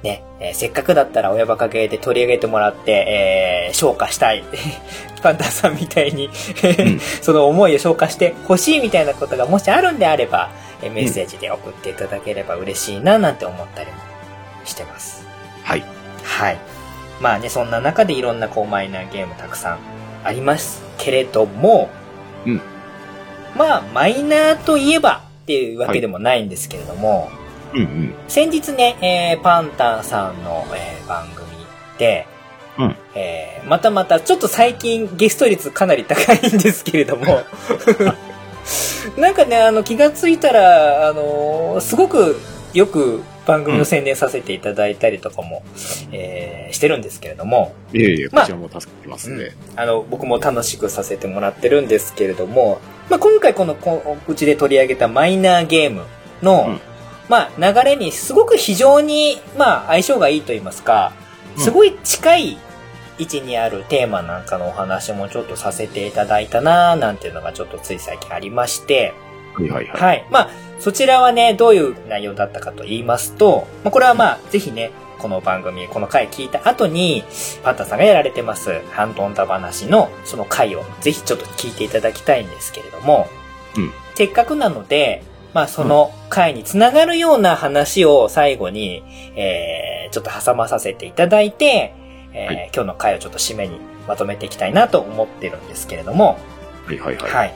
[0.04, 4.44] ね、えー、せっかくだったら親バカゲーで取り上げてもらって、えー、消化したい。
[5.22, 6.30] パンダさんみたいに
[7.22, 10.50] その思いを消化して欲しいみたいなことがもしあるんであれば、
[10.82, 13.98] えメッセージで送っていただければ嬉しいななんて思ったりも
[14.64, 15.28] してます。
[15.64, 15.84] はい。
[16.24, 16.58] はい。
[17.20, 19.80] まあね、そんな中でいろんなこうマイナーゲームたくさん
[20.24, 21.90] ありますけれども、
[22.46, 22.62] うん。
[23.58, 27.26] まあ、マイナーといえばっていうわけでもないんですけれども、は
[27.76, 27.80] い。
[27.80, 31.48] うんうん、先日ね、えー、パンタンさんの、えー、番組
[31.98, 32.28] で、
[32.78, 37.42] うん、えー、またまた、ちょっと最近ゲスト率かなり高いんですけれども。
[39.18, 42.40] なんかね、あの、気がついたら、あのー、すごく
[42.76, 45.64] よく番組の宣伝させていただいたりとかも、
[46.10, 47.74] うん、えー、してるんですけれども。
[47.92, 56.04] いえいえ、こちらも助かってますね、まあ、うん、あの、僕も楽しくさせてもらってるんですけれども、まあ、今回この、こうちで取り上げたマイナーゲーム
[56.42, 56.80] の、うん
[57.30, 61.14] まあ、流れにすごく非常に、まあ、相性がいいと言いますか、
[61.58, 62.58] すごい近い
[63.20, 69.14] 位置にあるテーマなんかのお話もちょっとさせていただいたななんていうのがちょっとつい最近ありまして、
[69.54, 70.02] はいはいはい。
[70.02, 70.28] はい。
[70.32, 70.50] まあ、
[70.80, 77.24] そちらはね、どういう内容だったかと言いますと、まあ、これはまあ、ぜひね、この番組、この回聞いた後に、
[77.64, 83.28] パンタさんがやられてます、ハンドンダ話のその回をぜひちょっと聞いていただきたいんですけれども、
[83.78, 85.24] うん、せっかくなので、
[85.54, 89.04] まあその回につながるような話を最後に、
[89.36, 91.94] えー、ちょっと挟まさせていただいて、
[92.34, 96.38] えー、はい、今日の回をちょっと締めにまとめていきたいなと思ってるんですけれども。
[96.86, 97.32] はいはいはい。
[97.32, 97.54] はい。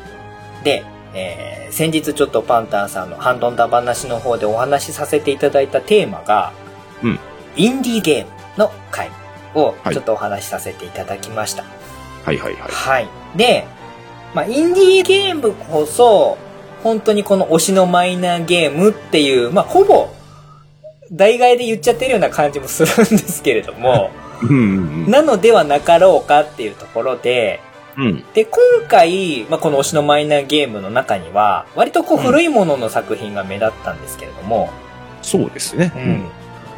[0.64, 0.84] で、
[1.14, 6.52] えー、先日ちょっとパンタンさんのハンドンダ話の方でお話しさせていただいたテーマが、
[7.04, 7.20] うん。
[7.56, 9.10] インディーゲームの回
[9.56, 11.64] をちょっとお話しさせていただきました。
[12.24, 12.72] はいはいはい。
[12.72, 13.08] はい。
[13.36, 13.66] で、
[14.34, 16.38] まあ、インディーゲームこそ、
[16.84, 20.10] 本当にこの推しのマイナーゲームっていう、まあ、ほぼ、
[21.12, 24.10] 代替で言っちゃってるような感じもするんですけれども、
[25.08, 27.62] なのではなかろうかっていうところで、
[27.96, 34.72] うん、で、今回、まあ、この推しのマイナーゲームの中には、割とこう古いものの作品が目立ったんですけれども、
[35.22, 35.92] そうですね。
[35.96, 36.26] うん。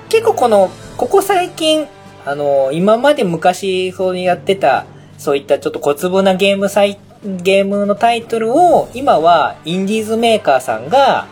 [0.10, 1.88] 結構この、ここ最近、
[2.26, 4.86] あの、今まで昔そうやってた、
[5.18, 11.28] そういったちょっと小粒なゲームサイ、ゲームのタイトルを、今はインディーズメーカーさんが、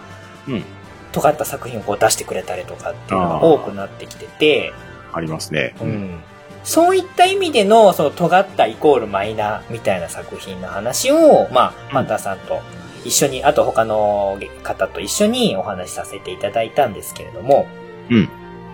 [0.48, 0.64] うん。
[1.12, 4.74] 尖った作品をこう出してくれたりとかっていうのが多くなってきてて、
[5.14, 5.76] ありますね。
[5.80, 6.24] うん。
[6.64, 12.62] そういった意味での、その尖ったイコールマイナーみたいな作品の話を、まあ、マンタさんと
[13.06, 17.68] 一緒に、あと他の方と一緒にお話しさせていただいたんですけれども、
[18.10, 18.30] うん。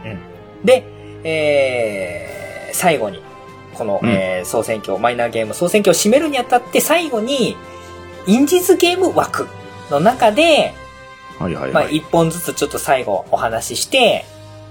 [0.05, 0.65] うん。
[0.65, 0.83] で、
[1.23, 3.21] えー、最後に、
[3.75, 7.55] この、うん、えー、総選挙、マイナーゲーム総選挙を締めるにあたって最後に、
[8.27, 9.47] インディーズゲーム枠
[9.89, 10.73] の中で、
[11.39, 11.71] はいはいはい。
[11.71, 14.25] まあ、一本ずつちょっと最後お話しして、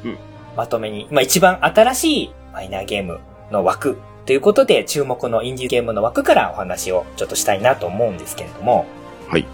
[0.05, 0.18] うん。
[0.56, 8.84] まとめに、まあ一番新しいマイナーゲームの枠ということで、注目のインディーゲームの枠からお話をちょっとしたいなと思うんですけれども。
[9.28, 9.46] はい。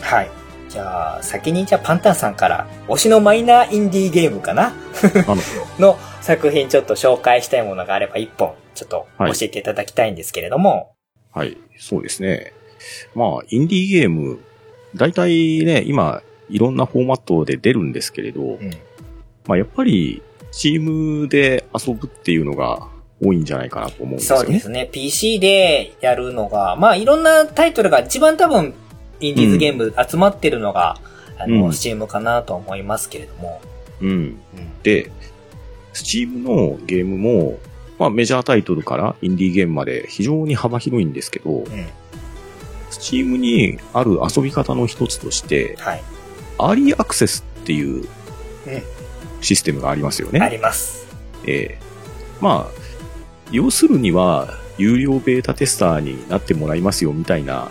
[0.00, 0.30] はい。
[0.72, 4.72] じゃあ、先にじゃあパンタンさんから、推しのマイナーインディーゲームかな？
[5.78, 10.92] の作品ちょっと紹介したいものがあれば一本、ちょっと教えていただきたいんですけれども。
[11.30, 12.54] はい、はい、そうですね。
[13.14, 14.38] まあ、インディーゲーム、
[14.94, 18.70] 大体ね、今、いろんなフォーマットで出るんですけれど、うん、
[19.46, 20.22] まあやっぱり、
[20.52, 22.88] チームで遊ぶっていうのが
[23.22, 24.44] 多いんじゃないかなと思うんですよね。
[24.44, 24.88] そうですね。
[24.90, 28.72] PC でやるのが、まあいろんなタイトルが一番多分、
[29.22, 30.98] インディーズゲーム集まってるのが、
[31.36, 33.60] うん、あの、スチームかなと思いますけれども。
[34.00, 34.08] うん。
[34.08, 34.38] うん、
[34.82, 35.10] で、
[35.92, 37.58] スチームのゲームも、
[37.98, 41.66] まあメジャータイトルからインディーゲームまで非常に幅広いんですけど、うん、
[42.90, 46.02] スチームにある遊び方の一つとして、はい、
[46.58, 48.08] アーリーアクセスっていう
[49.40, 50.40] システムがありますよね。
[50.40, 51.06] あります。
[51.46, 52.82] ええー、まあ、
[53.50, 57.70] 要するには、有料ベータテスターになってもらいますよみたいな、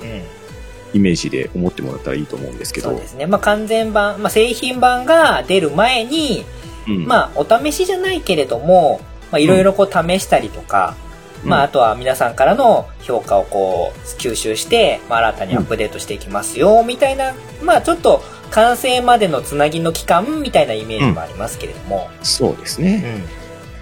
[0.93, 2.89] イメージで思ってもらったらいいと思うんですけど。
[2.89, 3.26] そうですね。
[3.26, 6.45] まあ、完全版、まあ、製品版が出る前に、
[6.88, 9.01] うん、まあ、お試しじゃないけれども、
[9.31, 10.95] まあ、いろいろこう試したりとか、
[11.43, 22.09] うん、まあ、あとは皆さんからの評価をこう、吸収して、まあ、新たにアップデートしていきますよ、みたいな、まあ、ちょっと、完成までのつなぎの期間みたいなイメージもありますけれども。
[22.19, 23.26] うん、そうですね。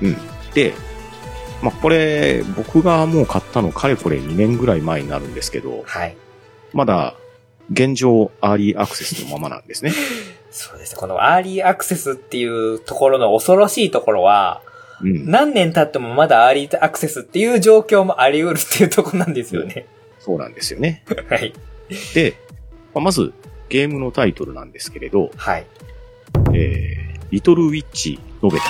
[0.01, 0.07] うん。
[0.09, 0.17] うん。
[0.53, 0.73] で、
[1.61, 6.15] まあ、これ、僕がもう買ったのかれこれ2年ぐらい前になるんですけど、はい。
[6.73, 7.15] まだ、
[7.71, 9.91] 現状、アーリーアクセスのままなんですね。
[10.51, 10.95] そうです。
[10.95, 14.61] このアーリーアクセスっていうところの恐ろしいところは、
[15.01, 19.85] うん、何年経ってもまだアーリーアクセスっていう状況もあり得るっていうところなんですよね。
[20.19, 21.03] そうなんですよね。
[21.29, 21.53] はい。
[22.13, 22.35] で、
[22.93, 23.33] まあ、まず、
[23.69, 25.65] ゲームのタイトルなんですけれど、はい。
[26.53, 28.65] えー、リトルウィッチノベタ。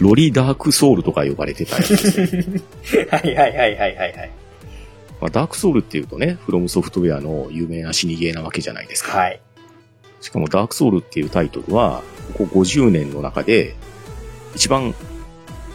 [0.00, 2.60] ロリダークソウルとか呼ばれてたやつですね。
[3.10, 4.30] はいはいはいはいはいはい。
[5.24, 9.16] まあ、ダークソウルっていうとね、フロムソフトウェアの有名な死にゲーなわけじゃないですか。
[9.16, 9.40] はい。
[10.20, 12.02] しかもダークソウルっていうタイトルは、
[12.36, 13.74] ここ50年の中で、
[14.54, 14.94] 一番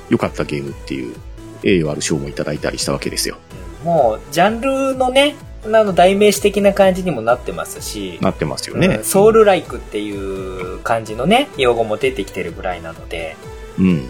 [0.08, 1.16] 良かったゲームっていう
[1.64, 3.38] 栄誉ある賞もいただいたりしたわけですよ。
[3.84, 5.36] もう、ジャンルのね、
[5.66, 8.20] あの代名詞的な感じにもなってますし。
[8.22, 8.86] なってますよね。
[8.86, 13.36] うん、ソウルライクっていう感じのね、用語も出てきてるぐらいなので。
[13.80, 14.10] うん。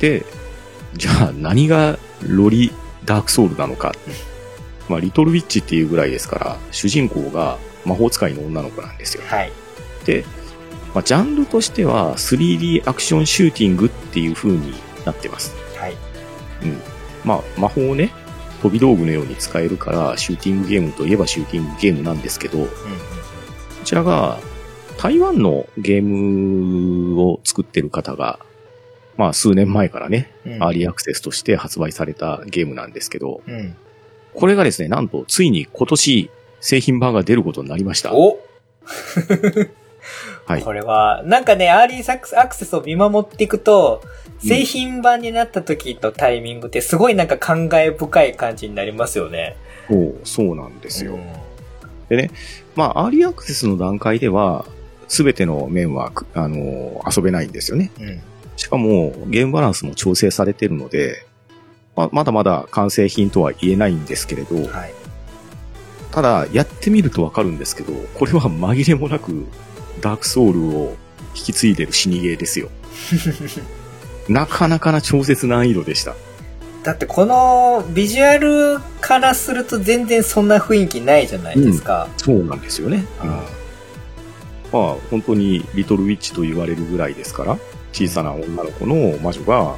[0.00, 0.24] で、
[0.94, 2.72] じゃあ何がロリ
[3.04, 3.94] ダークソウルなのか。
[4.88, 9.22] まあ、リトルウィッチっていうぐらいですから、主人公が魔法使いの女の子なんですよ。
[9.26, 9.52] はい。
[10.04, 10.24] で、
[10.94, 14.74] まあ、ジャンルとしては 3D アクションシューティングっていう風に
[15.06, 15.54] なってます。
[15.76, 15.96] はい。
[16.62, 16.80] うん。
[17.24, 18.10] まあ、魔法をね、
[18.60, 22.72] 飛び道具のように使えるから、シューティングゲームといえばシューティングゲームなんですけど、うん、こ
[23.84, 24.38] ちらが、
[24.98, 28.38] 台湾のゲームを作ってる方が、
[29.16, 33.76] まあ数年前からね、うん、アーリーアクセスとして発売されたゲームなんですけど、うん、
[34.34, 36.30] これがですね、なんとついに今年
[36.60, 38.14] 製品版が出ることになりました。
[38.14, 38.38] お
[40.46, 40.62] はい。
[40.62, 44.02] これは、なんかね、アーリーアクセスを見守っていくと、
[44.38, 49.56] 製品版になった時のタイミングってすごいなんか感慨深い感じになりますよね。
[49.88, 51.14] そう、そうなんですよ。
[51.14, 51.22] うん、
[52.08, 52.30] でね、
[52.74, 54.66] まあ、アーリーアクセスの段階では、
[55.06, 57.92] すべての面は、あの、遊べないんですよね。
[58.00, 58.20] うん、
[58.62, 61.26] しかも、ゲームバランスも調整されてるので、
[61.96, 64.94] まあ、まだまだ完成品とは言えないんですけれど、はい、
[66.12, 69.46] ただ、やってみるとわかるんですけど、これは紛れもなく、
[70.00, 70.96] ダークソウルを
[71.34, 72.68] 引き継いでる死にゲーですよ。
[74.28, 76.14] なかなかな超絶難易度でした。
[76.84, 82.06] だってこのビジュアルからすると全然そんな雰囲気ないじゃないですか。
[82.12, 83.06] うん、そうなんですよね。
[83.24, 83.42] うん、まあ
[85.10, 87.58] 本当にリトルウィッチと言われるぐらいですから、
[87.92, 89.76] 小さな女の子の魔女が、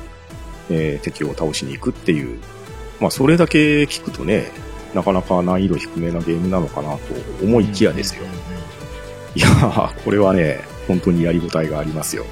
[0.70, 2.40] えー、敵を倒しに行くっていう、
[3.00, 4.50] まあそれだけ聞くとね、
[4.94, 7.00] なかなか難易度低めなゲームなのかなと
[7.42, 8.24] 思いきやですよ。
[9.34, 12.24] いやー、これはね、本当にやりごたえがありますよ。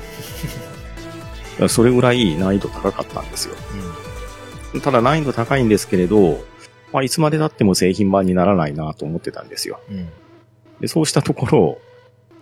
[1.68, 3.54] それぐらい難易度高かったんですよ。
[4.74, 6.44] うん、ただ難易度高いんですけれど、
[6.92, 9.80] まあ、いつまで経っても製品版にならないなと思ってたんですよ。
[9.90, 10.08] うん、
[10.80, 11.78] でそうしたところ、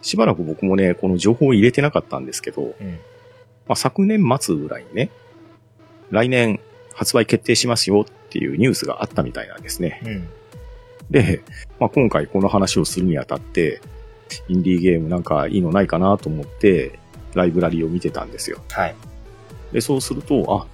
[0.03, 2.99] しばらく僕もね、この情報を入れてなかったんですけど、うん、
[3.71, 5.11] まあ、昨年末ぐらいにね、
[6.11, 6.59] 来年
[6.93, 10.03] 発売決定しますよっていうニュースがあったみたいなんですね。
[10.05, 10.29] うん、
[11.09, 11.45] で、
[11.79, 13.81] まあ、今回この話をするにあたって、
[14.49, 16.99] インディーゲームなんかいいのないかなと思って、
[17.35, 18.59] ライブラリを見てたんですよ。
[18.71, 18.97] はい。
[19.73, 20.67] で、そうすると、あ、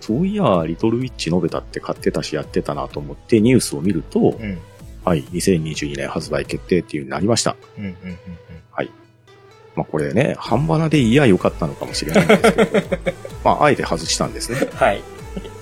[0.00, 4.58] そういや、リトルウィッチノベタって買ってたしやってたなと思ってニュースを見ると、うん、
[5.04, 7.56] はい、2022年発売決定っていうになりました。
[7.76, 8.18] うんうんうんうん、はい。
[9.78, 12.82] まあこれね、半ばなでいや良かったのかもしれないんですけど、
[13.44, 14.68] まああえて外したんですね。
[14.74, 15.02] はい。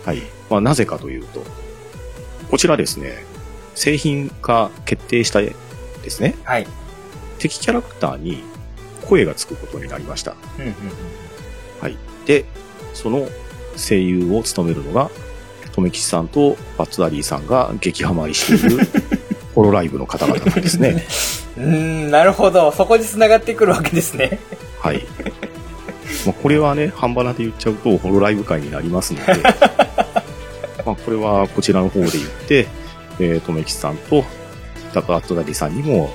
[0.06, 0.22] はい。
[0.48, 1.44] まあなぜかというと、
[2.50, 3.24] こちらですね、
[3.74, 5.54] 製品化決定したで
[6.08, 6.34] すね。
[6.44, 6.66] はい。
[7.38, 8.42] 敵キャラクターに
[9.06, 10.34] 声がつくことになりました。
[10.58, 10.74] うんうんうん、
[11.82, 11.98] はい。
[12.24, 12.46] で、
[12.94, 13.28] その
[13.76, 15.10] 声優を務めるのが、
[15.74, 18.78] とめきさんとバッツダリーさんが激ハマりしている
[19.56, 21.02] ホロライブの方々なんですね。
[21.56, 22.70] うん、なるほど。
[22.72, 24.38] そこに繋がってくるわけですね。
[24.80, 25.06] はい。
[26.26, 29.32] まあ、これはね、半端なで言っちゃうと、ホロライブ会になりますので、
[30.84, 32.66] まあ、これはこちらの方で言って、
[33.18, 34.24] えー、とめきさんと、
[34.92, 36.10] ダバットダリーさんにも、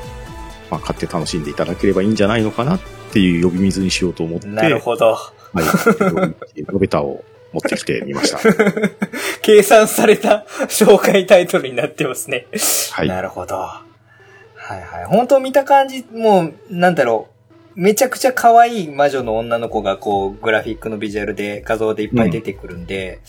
[0.69, 2.79] まあ、買って楽しんでいただければいいんじゃないのかなっ
[3.11, 4.45] ていう呼び水にしようと思って。
[4.49, 5.13] なるほど。
[5.13, 5.23] は
[6.55, 6.63] い。
[6.67, 7.23] ロベタを
[7.53, 8.39] 持ってきてみました。
[9.41, 12.47] 計算された 紹介タイトルになってますね。
[12.91, 13.07] はい。
[13.07, 13.55] なるほど。
[13.55, 15.05] はいはい。
[15.05, 17.31] 本当見た感じ、もう、なんだろう。
[17.73, 23.19] めちゃくちゃ可愛い魔女の女の子がこう、グラフィックのビジュアルで画像でいっぱい出てくるんで、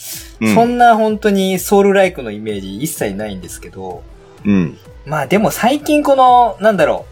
[0.40, 4.03] うん、そんな本当にソウルライクのイメージ一切ないんですけど、
[4.44, 4.78] うん。
[5.07, 7.11] まあでも最近この、なんだろう。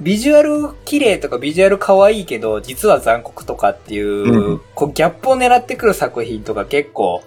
[0.00, 7.22] ビジュアル綺麗とかビジュアル可愛いけど、実は残酷とかっていう、うん、こうギャップを狙ってくる作品とか結構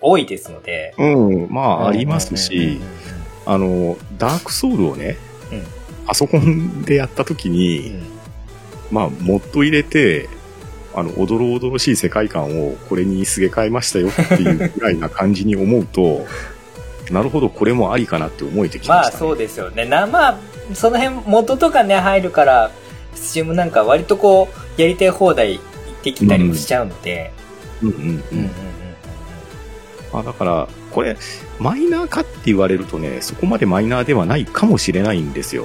[0.00, 0.94] 多いですので。
[0.98, 2.80] うん、まあありますし、
[3.44, 5.16] あの、ダークソウルをね、
[5.50, 5.64] うん、
[6.06, 8.02] パソコンでやった時に、うん、
[8.90, 10.28] まあ、モッド入れて、
[10.94, 16.26] あの、おどろおどろしい世界観をこれにすげ替えましたよっていうぐらいな感じに思うと、
[17.10, 19.86] なるほど、これもありかなって思えてきました、ね、まあそうですよね。
[19.86, 20.38] な、まあ、
[20.74, 22.70] その辺元とかね、入るから、
[23.14, 25.60] スチームなんか割とこう、やりたい放題
[26.02, 27.32] できたりもしちゃうので。
[27.82, 28.02] うんうんうん。
[28.02, 28.50] うんうんうん
[30.12, 31.16] あだから、これ、
[31.58, 35.64] マイナーかって言われるとね、そこまでマイナーではないかもしれないんですよ。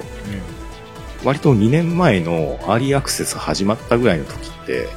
[1.22, 4.88] うん、割と2年前のアーリーアクセス始まったぐらいの時って、うん、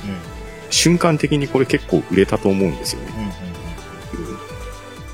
[0.70, 3.08] 瞬間的にこれ結構売れたと思うんですよね。
[4.14, 4.36] うんうん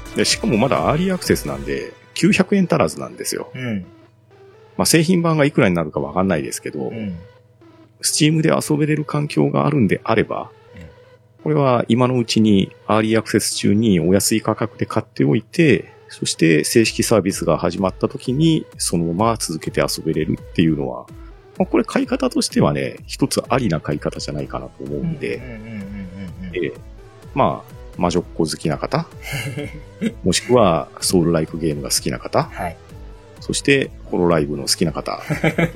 [0.10, 3.52] うん、でしかもまだアーリーアクセスなんで、900円足らずなんですよ。
[3.54, 3.86] うん
[4.78, 7.18] まあ、製品版がいくらになるかわかんないですけど、うん、
[8.02, 10.50] Steam で遊べれる環境があるんであれば、
[11.44, 21.06] これは今のうちにアーリーアクセス中にお安い価格で買っておいて、そして正式サービスが始まった時にそのまま続けて遊べれるっていうのは、
[21.58, 25.20] まあ、これ買い方としてはね、一つありな買い方じゃないかなと思うん。
[25.20, 25.42] で、
[27.34, 29.06] まあ、魔女っ子好きな方、
[30.24, 32.78] もしくはソウルライクゲームが好きな方、はい、
[33.44, 35.22] そして、ホロライブの好きな方。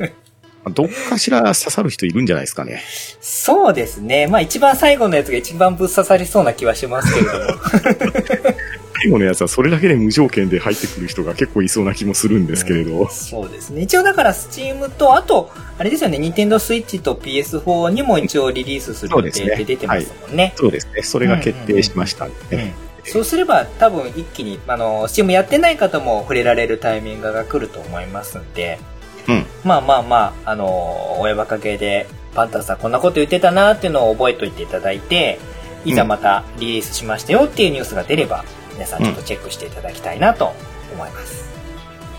[0.70, 2.82] どっかしら刺さる人いるんじゃないですかね。
[3.20, 4.28] そうですね。
[4.28, 7.46] まあ一番最後のやつが一番ぶっ刺さりそうな気はしますけれども。
[9.00, 13.02] 最後のやつはそれだけで無条件で入ってくる人が結構いそうな気もするんですけれど。
[13.02, 13.82] うん、そうですね。
[13.82, 20.54] 一応だからスチームと、あと、あれですよね、ニンテンドースイッチと PS4 にも一応リリースする予定で出てますもんね。
[20.56, 21.04] そうですね。
[21.04, 22.87] それが決定しましたんでね。
[23.08, 28.80] そうすれば多分一気に、あの、スチームやってない方も触れられるタイミングが来ると思いますんで、
[29.28, 35.40] うん、まあまあまあ、あの、親バカ系で、パンタンさんこんなこと言ってたなっていうのを覚えておいていただいて、
[35.86, 38.44] いざまたリリースしましたよっていうニュースが出れば、
[38.74, 40.54] 皆さんちょっとチェックしていただきたいなと
[40.94, 41.50] 思います。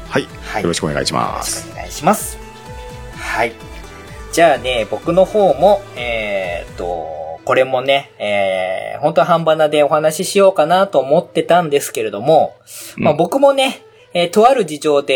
[0.07, 0.63] うん、はい、はい。
[0.63, 1.61] よろしくお願いします。
[1.61, 2.39] よろしくお願いします。
[3.15, 3.53] はい。
[4.33, 12.55] じゃあね、僕の方も、えー、っと、これもね、えー、本当は半ばなでお話ししようかなと思ってたんですけれども、
[12.99, 15.15] うん、まあ僕もね、えー、とある事情で、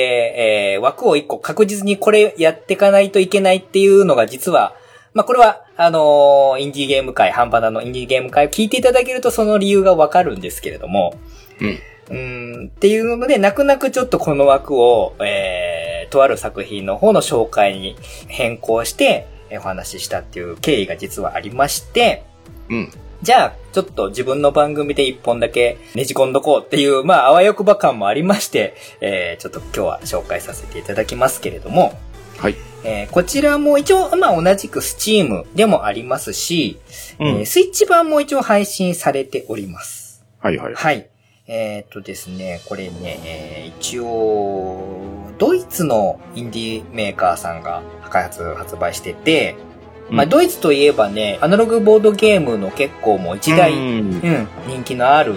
[0.75, 4.75] えー、枠を一個確実にこれやっていかないといけないっていうのが実は、
[5.13, 11.15] まあこれは、あのー、インディーゲーム界、半ばなのインディーゲーム界を聞いていただけるとその理由がわかるんですけれども、
[11.61, 11.79] うん。
[12.11, 17.95] うんっていうので、泣く泣くちょっとこの枠を、えー、とある作品の方の紹介に
[18.29, 19.27] 変更して、
[19.59, 22.25] お話ししたっていう経緯が実はありまして、
[22.69, 22.93] うん。
[23.23, 31.99] じゃあ、ちょっと自分の番組で一本だけねじ込んどこうっていう、まあ、あわよくば感もありまして、えー、ちょっと今日は紹介させていただきますけれども、
[32.39, 32.57] はい。
[32.85, 36.81] えー、こちらも一応、まあ、同じく Steam でもありますし、
[37.21, 40.25] うん、えー、スイッチ版も一応配信されております。
[40.41, 40.75] はいはい。
[40.75, 41.09] はい。
[41.47, 49.57] えー、っとですね、これね、えー、一応、ドイツのインディーメーカーさんが開発、発売してて、
[50.09, 54.21] まあ、ドイツといえばね、アナログボードゲームの結構もう一大、うん、
[54.69, 55.35] 人気のある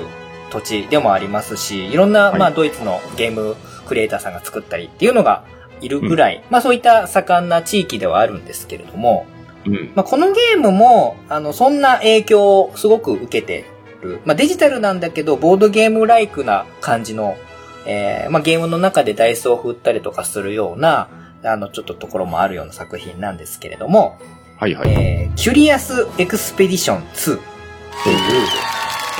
[0.51, 3.55] 土地でもありますし、いろんな、まあ、ドイツのゲーム
[3.87, 5.43] クリエイターさんが作ったりっていうのが
[5.81, 9.25] いるぐらい、うん、まあ、そういった盛んな地域ではあるんですけれども、
[9.65, 13.65] うん、まあ、このゲームも、あの、そんな影響をすごく受けて
[14.03, 14.21] る。
[14.23, 17.37] まあ、デジタルなんだけど、ボードゲームライクな感じの、
[17.85, 21.07] えー、まあ、ゲームの中でダイスを振ったりとかするような、
[21.43, 24.17] あの、ちょっとところもあるような作品なんですけれども、
[24.57, 24.89] はいはい。
[24.89, 27.39] えー、キュリアスエクスペディション2という、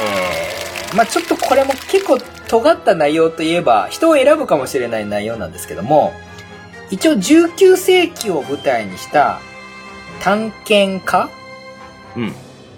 [0.02, 2.18] えー、まあちょっとこれも結構
[2.48, 6.14] 尖った内容といえば、人を選ぶかもしれない内容なんですけども、
[6.90, 9.40] 一応19世紀を舞台にした
[10.22, 11.30] 探検家
[12.16, 12.34] うん。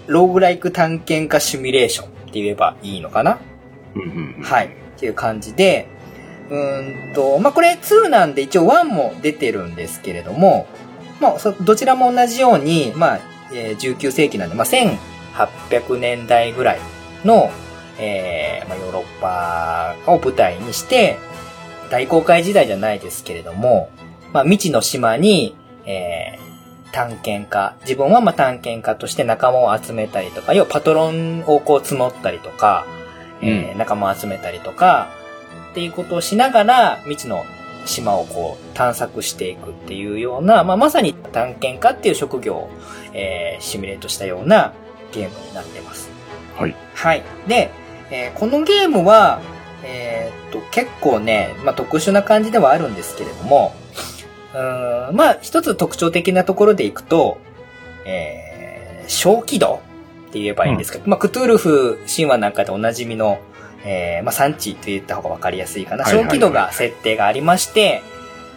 [0.08, 3.40] ローグライク探検家シミュレーションって言えばいいのかな？
[3.96, 4.76] うんうんうん、はい。
[4.98, 5.88] っていう感じで、
[6.50, 10.68] うんと、まあ、これ2なんで一応1も出てるんですけれども、
[11.22, 13.20] まあ、どちらも同じように、まあ、
[13.54, 16.80] えー、19世紀なんで、まあ、1800年代ぐらい
[17.24, 17.52] の、
[18.00, 21.18] えー、まあ、ヨーロッパを舞台にして、
[21.90, 23.90] 大航海時代じゃないですけれども、
[24.34, 25.56] まあ、未知の島に、
[25.86, 32.86] えー、探検家、自分はまあ探検家として仲間を集めたりとか、要はパトロンをこう募ったりとか、
[33.42, 35.10] えー、仲間を集めたりとか、
[35.72, 37.46] っていうことをしながら、未知の
[37.86, 42.70] 島をこう探索していくっていうような、まあ、まさに探検家っていう職業を、
[43.14, 44.74] えー、シミュレートしたような
[45.12, 46.10] ゲームになってます。
[46.58, 46.76] はい。
[46.94, 47.24] はい。
[47.48, 47.72] で、
[48.12, 49.42] えー、このゲームは、
[49.84, 53.74] えー、っと、結構ね、まあ、特殊な感じではあるんですけれども、
[54.54, 57.38] うん、まあ、一つ特徴的なところでいくと、
[58.06, 59.82] えー、小気度
[60.28, 63.40] って言えばいいんですけど、うん、まあ、クトゥールフ神話なんかでおなじみの、
[63.86, 66.06] えー、まあ、産地と言った方がわかりやすいかな。
[66.06, 68.02] 小気度が設定がありまして、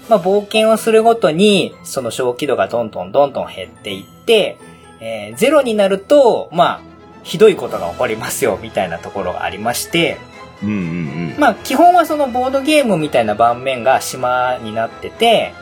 [0.09, 4.59] まあ、冒険をするごとに、その小気度がどんどんどんどん減っていって、
[5.01, 6.81] えー、ゼロになると、まあ、
[7.23, 10.19] ひどいことが起こりますよ、みたいなところがありまして、
[10.63, 15.55] うんうんうん、まあ、基本はそのボードゲームみたいな盤面が島になってて、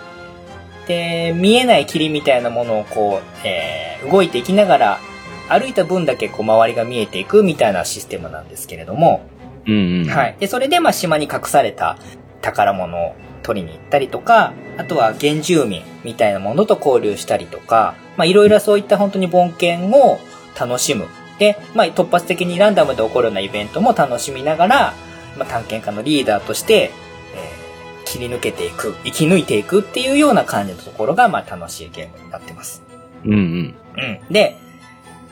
[0.86, 5.00] で、見えない霧みたいなものをこう、えー、動いていきながら、
[5.48, 9.22] 歩いた分だけこう周りが見えていくみたいなシステムなんですけれども、
[9.66, 10.36] うんうん、はい。
[10.38, 11.98] で、それでまあ島に隠された
[12.40, 20.18] 宝物を取りに行ったりとか、あとは原住民みたいなものと交流したりとか、まあいろいろそういった本当に冒険を
[20.58, 21.06] 楽しむ。
[21.38, 24.94] で、まあ突発的にランダムで起こるようなイベントも楽しみながら、
[25.36, 26.90] まあ探検家のリーダーとして、
[27.34, 32.82] えー、切り抜けていく、生き抜いていくっていうような感じのところが、まあ楽しいゲームになってます。
[33.24, 33.74] うんうん。
[33.96, 34.32] うん。
[34.32, 34.56] で、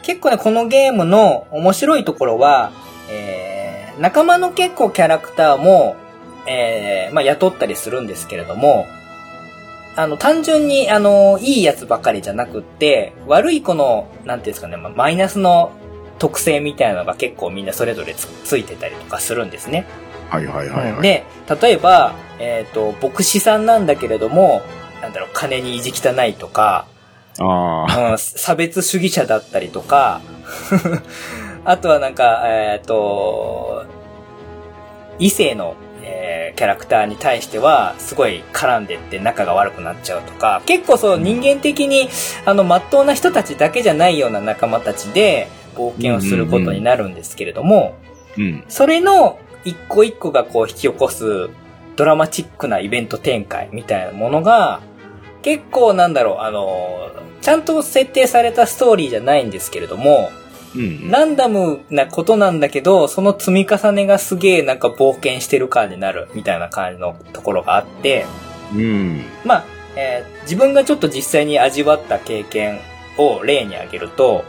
[0.06, 2.70] 結構ね、このゲームの面白いところは、
[3.10, 5.96] えー、仲間の結構キャラクターも、
[6.46, 8.86] えー、まあ、雇ったりするんですけれども、
[9.96, 15.72] あの、単純に、あの、いいやつばかりじゃなくって、悪い子の、なんていうんですかね、まあ、マイナスの
[16.20, 19.86] 特性みたいなのが結構みんなそれぞれつついてたりとかするんですね。
[20.30, 21.24] はいはいはい、はい、で、
[21.60, 24.62] 例えば、えっ、ー、と、牧師さんなんだけれども、
[25.02, 26.86] なんだろう、金に意地汚いとか、
[27.38, 30.20] あうん、差別主義者だったりとか、
[31.64, 33.84] あとはなんか、えっ、ー、と、
[35.18, 42.08] 異性の、えー、キャラクターに対しては、すごい絡んでって仲が悪くなっちゃうとか、結構そう人間的に、
[42.44, 47.96] あの、まっとうな人たちだけじゃないような仲間たちで、冒険をすることになるんですけれども、
[48.38, 51.50] うん、それの一個一個がこう引き起こす
[51.96, 54.80] ドラマチックなイベント展開みたいなものが、
[55.46, 57.08] 結構なんだろう、あの、
[57.40, 60.32] ちゃんと設定されたストーリーじゃないんですけれども、
[60.74, 68.26] うん、ランダムなことなんだけど、その積み重ねがすげえなんか冒険してる感になるみたいな感じのところがあって、
[68.74, 72.80] うん、まあ、えー、自分がちょっと実際に味わった経験
[73.16, 74.44] を例に挙げると、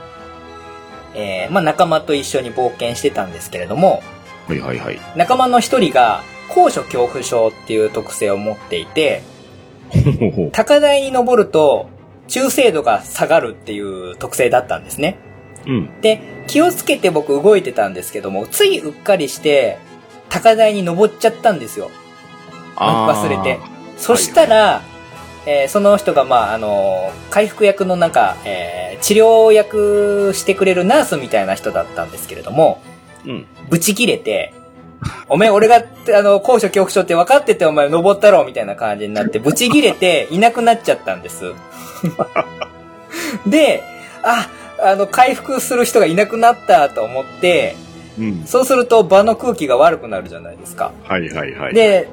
[1.14, 4.01] えー、まあ仲間と一緒に冒険してたんですけれども、
[4.48, 5.00] はいはいはい。
[5.16, 9.22] 仲間の一人が高所恐怖症っていう特性を持っていて、
[10.51, 11.90] 高台に登ると
[12.27, 15.17] 中精度が下がるっていう特性だったんですね。
[15.66, 16.01] うん。
[16.01, 19.77] で、気をつけて僕動いてたんですけども、ついうっかりして、
[20.30, 21.90] 高台に登っちゃったんですよ。
[22.75, 23.59] 忘れて。
[23.98, 24.82] そしたら、はいは
[25.45, 32.82] い、えー、その人が、まあ、あのー、回復役のなんか、えー、治療薬してくれるナースみたいな人だったんですけれども、
[33.25, 33.45] うん。
[33.69, 34.53] ブチ切れて、
[35.30, 35.84] お前俺が、
[36.17, 41.53] あの、高所恐怖症って分かっててお前登ったろみたいな感じになって、ブチ切れていなくなっちゃったんです。
[43.45, 43.84] で、
[44.24, 47.76] あ、あの、回復する人がいなくなったと思って、
[48.19, 50.92] うん、そうすると場の空気が悪くなるじゃないですか。
[51.03, 51.74] はいはいはい。
[51.74, 52.08] で、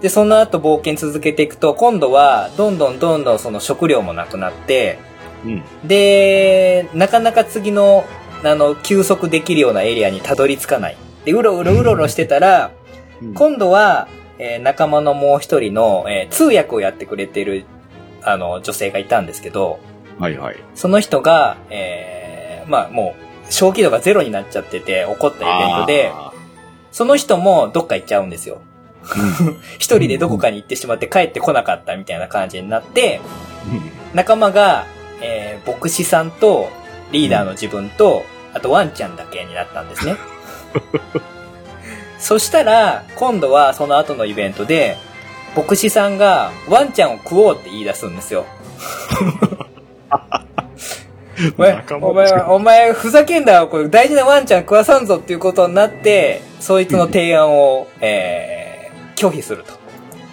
[0.00, 4.98] で、その後冒険続けていくと、今度は、どんどんどんどんその食料もなくなって、
[5.44, 8.04] うん、で、なかなか次の、
[8.44, 10.96] あの、休息できるようなエリアにたどり着かない。
[11.28, 12.72] で、うろうろうろうろしてたら、
[13.20, 14.08] うん、今度は、
[14.38, 17.66] えー、仲間のもう一人の、えー、通訳をやってくれてる、
[18.22, 19.78] あの、女性がいたんですけど、
[20.18, 20.56] はいはい。
[20.74, 23.14] その人が、えー、まあも
[23.46, 26.12] う、正気度がゼロになっちゃってて、起こったイベントで、
[26.92, 28.62] その人もどっか行っちゃうんですよ。
[29.78, 33.20] 一人でどこかに行ってしまって帰ってこなかったみたいな感じになって、
[34.14, 34.86] 仲間が、
[35.20, 36.70] えー、牧師さんと、
[37.12, 38.24] リーダーの自分と、
[38.54, 40.16] あとワンちゃんだけになったんですね。
[42.18, 44.96] そしたら、今度はその後のイベントで、
[45.56, 48.44] 牧師さんがワンちゃんを食おうって言い出すんですよ。
[51.56, 59.72] お前、お前、お前、ふざけんだこれ大事なワンちゃん食わさんぞっていうことになって、そいつの提案を、えー、拒否すると。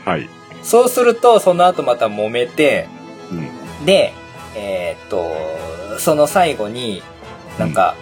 [0.10, 0.28] はい。
[0.64, 2.88] そうすると、その後また揉めて、
[3.32, 3.36] う
[3.84, 4.14] ん、で、
[4.56, 7.04] えー、っと、その最後に、
[7.60, 7.96] なんか、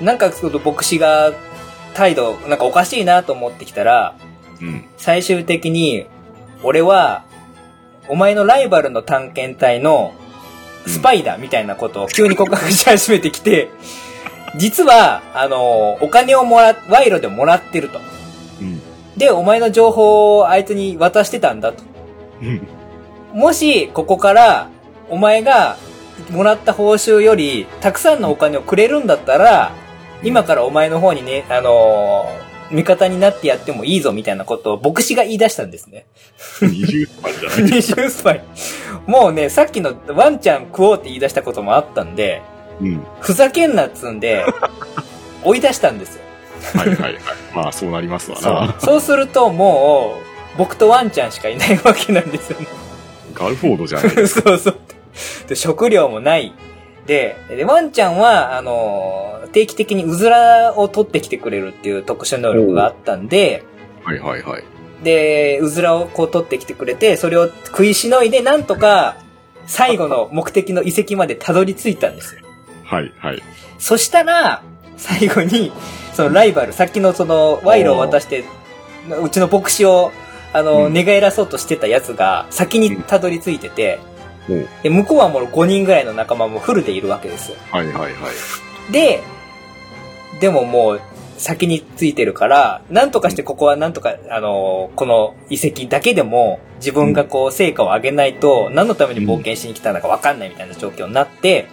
[0.00, 1.32] うん、なんかちょっと牧師が
[1.96, 4.14] 態度、なんかおかしいなと思ってきたら、
[4.60, 6.06] うん、最終的に、
[6.62, 7.24] 俺は、
[8.08, 10.12] お前のライバルの探検隊の
[10.86, 13.70] スパイだみたいなことを急に告白し始めてきて、
[14.56, 17.98] 実は、あの、お金をもら、賄賂でもらってると。
[19.16, 21.82] で、お前の情報をあいつに渡してたんだと。
[23.32, 24.68] もし、ここから、
[25.08, 25.78] お前が
[26.30, 29.72] もらった報酬より、たくさんのお金をくれるんだったら、
[30.22, 36.06] 今からお前の方にね、あのー、味方になってやってもいいぞみたいなことを牧師が言い出したんですね。
[36.60, 38.44] 二重スパイじゃない二重スパイ。
[39.06, 42.42] もうね、さっきのワンちゃん食おうって言い出したこともあったんで、
[42.80, 44.44] うん、ふざけんなっつんで、
[45.44, 46.22] 追い出したんですよ。
[46.74, 47.14] はいはいはい。
[47.54, 48.72] まあそうなりますわな。
[48.72, 50.16] そうそうするとも
[50.54, 52.66] う、僕とワンちゃんしかいないわけなんですよね。
[53.34, 54.42] ガルフォードじゃないですか。
[54.50, 54.78] そうそう。
[55.48, 56.52] で、食料もない。
[57.06, 63.64] で、で、ワンちゃんは、あの、定期的にうずらを取ってきてくれるっていう特殊能力があったんで、
[64.04, 64.64] はいはいはい。
[65.02, 69.16] で、うずらをこう取ってきてくれて、それを食いしのいで、なんとか、
[69.66, 72.42] 最後の目的の遺跡までたどり着いたんですよ。
[72.84, 73.42] はいはい。
[73.78, 74.62] そしたら、
[74.96, 75.72] 最後に、
[76.12, 78.44] そのライバル、さっきのその賄賂を渡して、
[79.22, 80.12] うちの牧師を、
[80.52, 83.98] あの、寝返らそうとしてたやつが先にたどり着いてて、
[84.82, 87.58] で向こうはもう5人ぐらいの仲間もフルでいるわけですよ。
[87.70, 88.28] はいはいは
[88.88, 88.92] い。
[88.92, 89.22] で、
[90.40, 91.00] でももう
[91.36, 101.66] 先についてるから、なんとかしてここはなんとか、あの、この遺跡だけでも自分がこう成果を上げないと何のために冒険しに来たのかわかんないみたいな状況になって、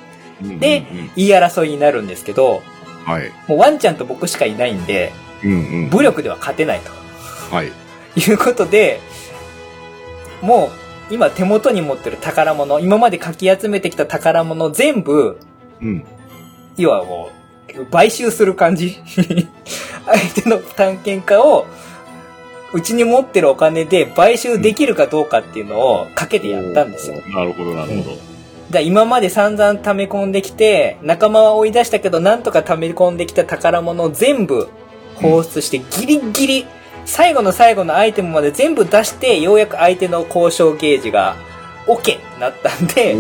[0.60, 0.86] で、
[1.16, 2.62] 言い争いになるんですけど、
[3.06, 3.32] はい。
[3.48, 5.12] もうワンちゃんと僕しかいないんで、
[5.44, 5.56] うんう
[5.88, 6.92] ん、武力では勝てないと。
[7.56, 7.72] はい。
[8.16, 9.00] いうことで、
[10.42, 10.83] もう
[11.14, 15.38] 今手元に持ってる宝物、今までかき集めてきた宝物全部、
[15.80, 16.04] うん。
[16.76, 17.30] 要はも
[17.78, 18.98] う、買収する感じ
[20.08, 21.68] 相手の探検家を、
[22.74, 27.18] うちに持ってるお金で買収できるかどうかっていうのをかけてやったんですよ。
[27.28, 28.18] なるほど、なるほど。
[28.72, 34.68] だ今まで散々溜め込んできて、仲間は追い出したけど、なんとか溜め込んできた宝物を全部
[35.22, 36.66] 放出して、ギリギリ、
[37.06, 41.36] 最後の最後のアイテムまで全部出して、ようやく相手の交渉ゲージが
[41.88, 43.16] OK ってなったんで、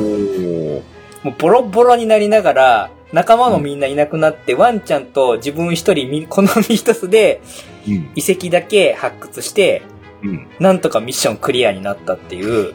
[1.24, 7.42] もうボロボロになりながら、仲間もみんないなくなって、ワンちゃんと自分一人、好み一つで、
[7.86, 9.84] 遺跡だけ発掘して、
[10.24, 12.74] うん、なんとかミッションクリアになったっていう、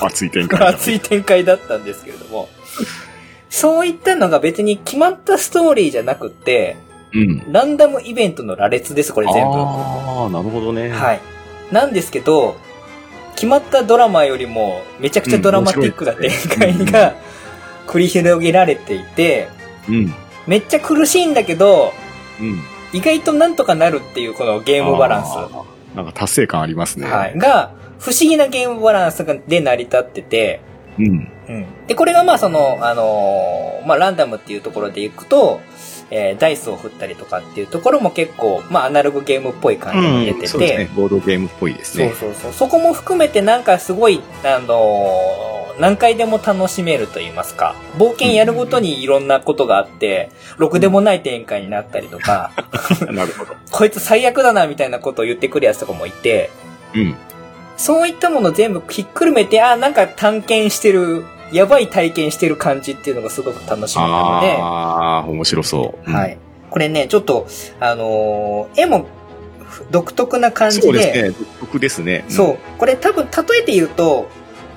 [0.00, 0.68] 熱い展開。
[0.68, 2.48] 熱い展開だったんですけれども、
[3.48, 6.76] そういったのが別に決まったストーリーじゃなくて、
[7.12, 9.50] うん、ランダムイベントの羅列です、これ全部。
[9.52, 10.90] ああ、なるほどね。
[10.90, 11.20] はい。
[11.72, 12.56] なんですけど、
[13.34, 17.14] 決まったドラマよりもめちゃくちゃドラマティックな展開が
[17.86, 19.48] 繰り広げられていて、
[19.88, 20.14] うん、
[20.46, 21.92] めっちゃ苦しいんだけど、
[22.40, 22.60] うん、
[22.92, 25.28] 意外となんとかなるっていうこのゲームバランス。
[25.94, 27.06] なんか達成感ありますね。
[27.06, 27.38] はい。
[27.38, 30.60] が、不思議なゲームバランスで成り立ってて、
[30.98, 31.32] うん。
[31.48, 31.66] うん。
[31.86, 35.60] で、これがまあその、あのー、まあランダムっていうところでいくと、
[36.10, 40.90] えー、ダイスを振ったりとかっていうところも結構、まあアナログゲームっぽい感じに出てて、うん、そうですね。
[40.94, 42.10] ボードゲームっぽいですね。
[42.10, 42.52] そうそうそう。
[42.52, 52.52] そこも含めてなんかすごい、あのー、何回でも楽しめると言いますか、冒険やるごとにいろんなことがあって、ろくでもない展開になったりとか、
[53.10, 53.54] なるほど。
[53.70, 56.50] こいつ最悪だなみたいなことを言ってくるやつとかもいて、
[56.94, 57.16] うん。
[57.76, 64.56] そういったもの全部ひっくるめて、あ、なんか探検してる、やばい体験してる感じっていうのがすごく楽しみなので。
[64.58, 66.10] ああ、面白そう。
[66.10, 66.38] はい。
[66.70, 67.46] これね、ちょっと、
[67.80, 69.06] あのー、絵も
[69.90, 70.82] 独特な感じで。
[70.82, 71.30] そうですね。
[71.30, 72.24] 独特ですね。
[72.28, 72.58] そう。
[72.78, 74.28] これ多分、例えて言うと、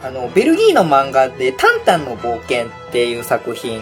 [0.03, 3.81] あの、ベルギーの漫画で、タンタンの冒険っていう作品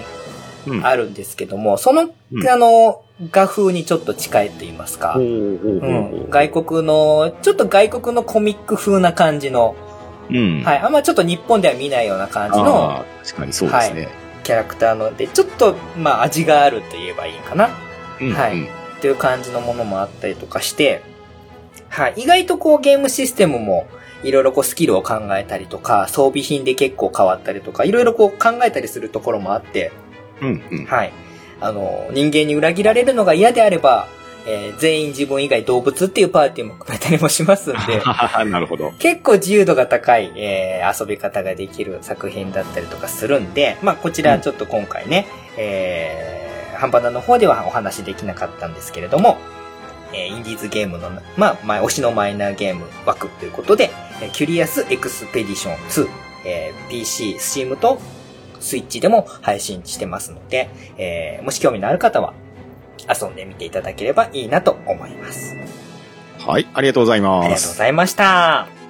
[0.84, 9.76] あるんですけども、うん、その、うん、あの、画風にちょっと近いと言いますか、うん、外国の、ちょっと外国のコミック風な感じの、
[10.32, 14.10] うん、はい、あんまちょっと日本では見ないような感じの、確かにそうですね、はい、
[14.43, 17.69] キャラクターので、ちょっと、まあ味があると言えばいいかな。
[18.30, 18.64] はい。
[18.64, 21.01] っていう感じのものもあったりとかして、
[21.90, 22.14] はい。
[22.18, 23.88] 意外とこうゲームシステムも
[24.24, 29.92] いろいろこうスキルを考えたりとか、装備品で結構変わったりとか、いろいろこう考えたりするところもあって、
[30.42, 30.85] うんうん。
[30.85, 31.14] はい。
[31.60, 34.08] あの、人間に裏切られるのが嫌であれば、
[34.45, 38.02] えー、全員自分以外動物っていうパーティーも組めたりもしますんで。
[38.45, 38.92] なるほど。
[39.00, 49.38] 結構自由度が高い、えー、遊び方ができる作品だったりとかするんで、まあこちらちょっと今回ね、うん、えー、ハンバナの方ではお話できなかったんですけれども、
[50.14, 53.92] えー、インディーズゲームの、まあ、まあ、推しのマイナーゲーム枠ということで、
[54.34, 56.10] キュリアスエクスペディション2、
[56.45, 58.00] えー、PC、Steam と
[58.60, 62.34] スイッチでも配信してますので、えー、もし興味のある方は
[63.07, 65.55] 遊んでみていただければいいなと思います。
[66.39, 67.45] はい、ありがとうございます。
[67.45, 68.81] ありがとうございました。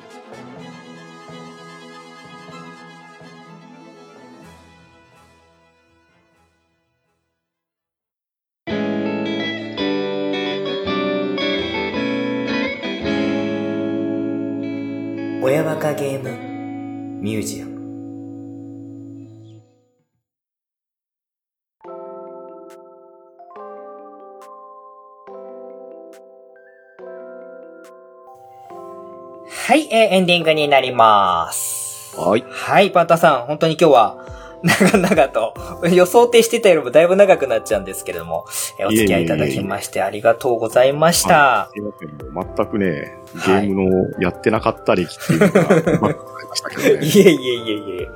[29.71, 32.13] はい、えー、エンディングになります。
[32.19, 32.43] はい。
[32.49, 34.17] はい、パンタさん、本当に今日は
[34.61, 35.53] 長々と、
[35.89, 38.43] 予想定してたよりもだいぶ長くなっちゃうんですけれども、
[38.79, 41.69] えお付き合いいただきましてありがとうございました。
[41.73, 47.05] すいません、全くね、ゲームのやってなかった歴っていうのが、う まくましたけどね。
[47.05, 48.07] いえいえいえいえ。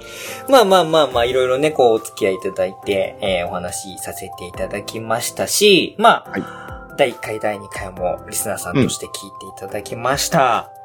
[0.50, 6.44] まあまあまあまあ、いろいろね、こうお付き合いいただいて、えー、お話しさせていただきましたし、まあ、はい、
[6.98, 10.70] 第1回、第2回もリスナーさんとして聞いていただきました。
[10.80, 10.85] うん。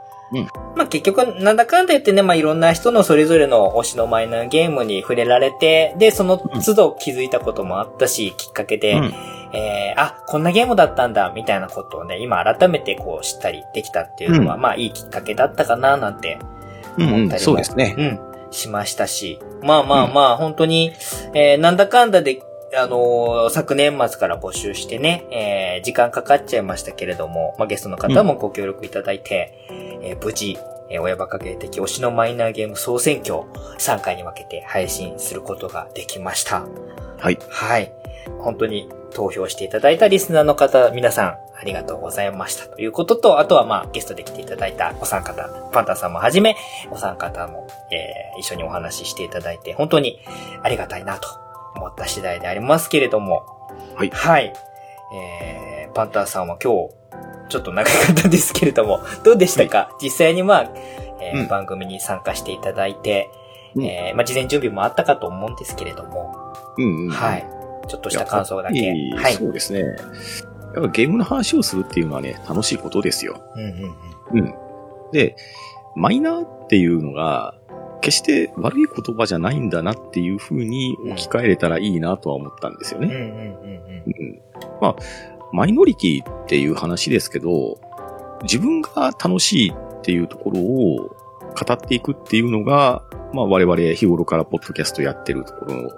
[0.77, 9.15] まあ結局、なんだかんだ言ってね、まあいろんな人のそれぞれの推しのマイナーゲームに触れられて、で、その都度気づいたこともあったし、きっかけで、うん、
[9.53, 16.39] えー、あ、こんなゲームだったんだ、みたいなことをね、今改めてこう知ったりできたっていうのは、うん、まあいいきっかけだったかな、なんて
[16.97, 17.95] 思ったりも、うんうん、そうですね。
[17.99, 18.21] うん。
[18.53, 20.93] しましたし、まあまあまあ、本当に、
[21.35, 22.43] えー、なんだかんだで
[22.77, 30.57] あのー、昨年末から募集してね、えー、時間かかっちゃいましたけれども、まあ、ゲストの方もご協力いただいて、うん、えー、無事、
[30.89, 33.43] え親バカ芸的推しのマイナーゲーム総選挙
[33.79, 36.67] 3回に分けて配信することができました。
[37.19, 37.39] はい。
[37.49, 37.93] はい。
[38.39, 42.67] 本当に投票していただいたリスナーの方、皆さん、ありがとうございました。
[42.67, 46.57] ということと、あとはまあ、ゲストで来ていただいたお三方、パンタンさんもはじめ、
[46.91, 50.19] お三方も、えー、一緒にお話ししていただいて、本当に
[50.63, 53.45] ありがたいなと思った次第でありますけれども。
[53.97, 54.11] はい。
[54.11, 54.53] はい。
[55.13, 56.95] えー、パンターさんは今日、
[57.49, 60.71] ちょっと長かったですけれども、 どうでしたか、はい、実際にまあ、
[61.21, 63.31] えー、うん、番組に参加していただいて、
[63.75, 66.35] うん、えー、まあ事前準備もあったかと思うんですけれども、
[66.79, 67.47] うんうん、はい。
[67.89, 68.81] ちょっとした感想だけ。
[69.17, 69.35] はい。
[69.35, 69.81] そうですね。
[70.75, 73.41] やっぱゲームの話をするっていうのはね、楽しいことですよ。
[73.57, 73.97] うんうん
[74.33, 74.39] うん。
[74.39, 74.55] うん。
[75.13, 75.35] で、
[75.97, 77.55] マイナーっていうのが、
[78.01, 83.57] 決して悪い言葉じゃないんだなっていう風に置き換えれたらいいなとは思ったんですよね。
[84.81, 84.97] まあ、
[85.53, 87.79] マイノリティっていう話ですけど、
[88.43, 91.17] 自分が楽しいっていうところを
[91.67, 95.91] 語っていくっていうのが、まあ我々日頃からポッドキャストやってるところの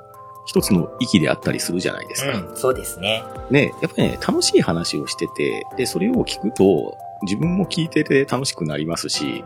[0.45, 2.37] 一つの域であったりするじゃないですか。
[2.37, 3.23] うん、そうですね。
[3.51, 9.45] ね、やっぱりね、楽しい話をしてて、で、それを聞くと自分も聞いてて楽しくなりますし、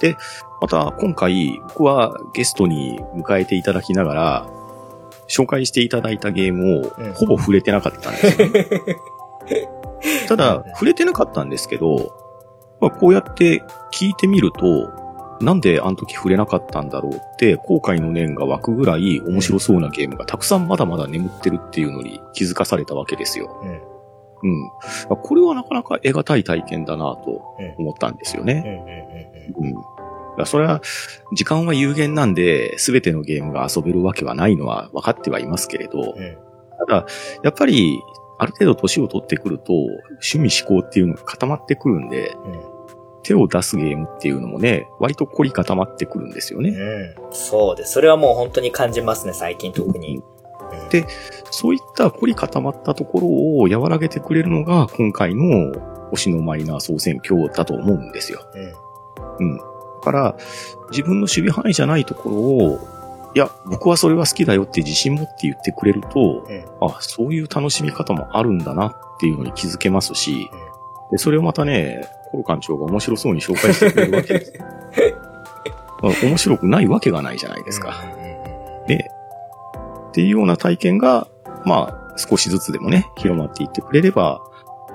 [0.00, 0.16] で、
[0.60, 4.46] また今回僕はゲストに迎えていただきながら、
[5.28, 8.66] 紹介していただいたゲームをほぼ触れてなかったんですよ、ね。
[10.28, 12.12] ただ、触れてなかったんですけど、
[12.80, 13.62] まあ、こうやって
[13.92, 14.90] 聞いてみると、
[15.40, 23.58] なんであの時触れなかったんだろうって後悔の念が湧くぐらい面白そうなゲームがたくさんまだまだ眠ってるっていうのに気づかされたわけですよ。
[23.62, 23.90] うん。
[24.42, 24.70] うん。
[25.22, 27.42] これはなかなか得難い体験だなと
[27.78, 29.29] 思ったんですよね。
[29.56, 30.46] うん。
[30.46, 30.80] それは、
[31.34, 36.36] 時間は有限なんで、すべてのゲームが遊べるわけはないのは分かってはいますけれど、うん、
[36.86, 37.06] ただ、
[37.42, 38.00] やっぱり、
[38.38, 42.60] ある程度年を取ってくると、趣味思考っていうのが固まってくるんで、うん、
[43.22, 46.70] 手を出すゲームっていうのもね、割と凝り固まってくるんですよね。
[46.70, 47.32] うん。
[47.32, 47.92] そうです。
[47.92, 50.22] それはもう本当に感じますね、最近特に。
[50.90, 51.04] で、
[51.50, 55.72] そういった凝り固まったところを和らげてくれるのが、今回の
[56.10, 58.40] 星のマイナー総選挙だと思うんですよ。
[58.54, 58.72] うん。
[59.40, 59.56] うん。
[59.56, 59.62] だ
[60.02, 60.36] から、
[60.90, 62.78] 自分の守備範囲じゃないところを、
[63.34, 70.50] いや、僕はそれは好きだよって自信持って言ってくれると、うん、あ、そういう楽しみ方もあるんだなっていうのに気づけますし、
[71.10, 74.52] でそれをまたね、コロ館長が面白そうに紹介してくれるわけです。
[76.24, 77.94] 面白くないわけがないじゃないですか。
[78.86, 79.10] で、
[80.08, 81.28] っていうような体験が、
[81.64, 84.40] まあ、少しずつでもね、広まっていってくれれば、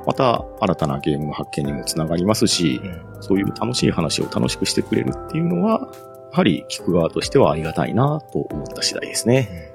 [0.06, 5.89] また新たなゲームの発見にもつながりますし、うん、そういう楽しい話を楽しくしてくれるっていうのは、
[6.31, 9.71] やはり聞く側としてはありがたいなと思った次第ですね。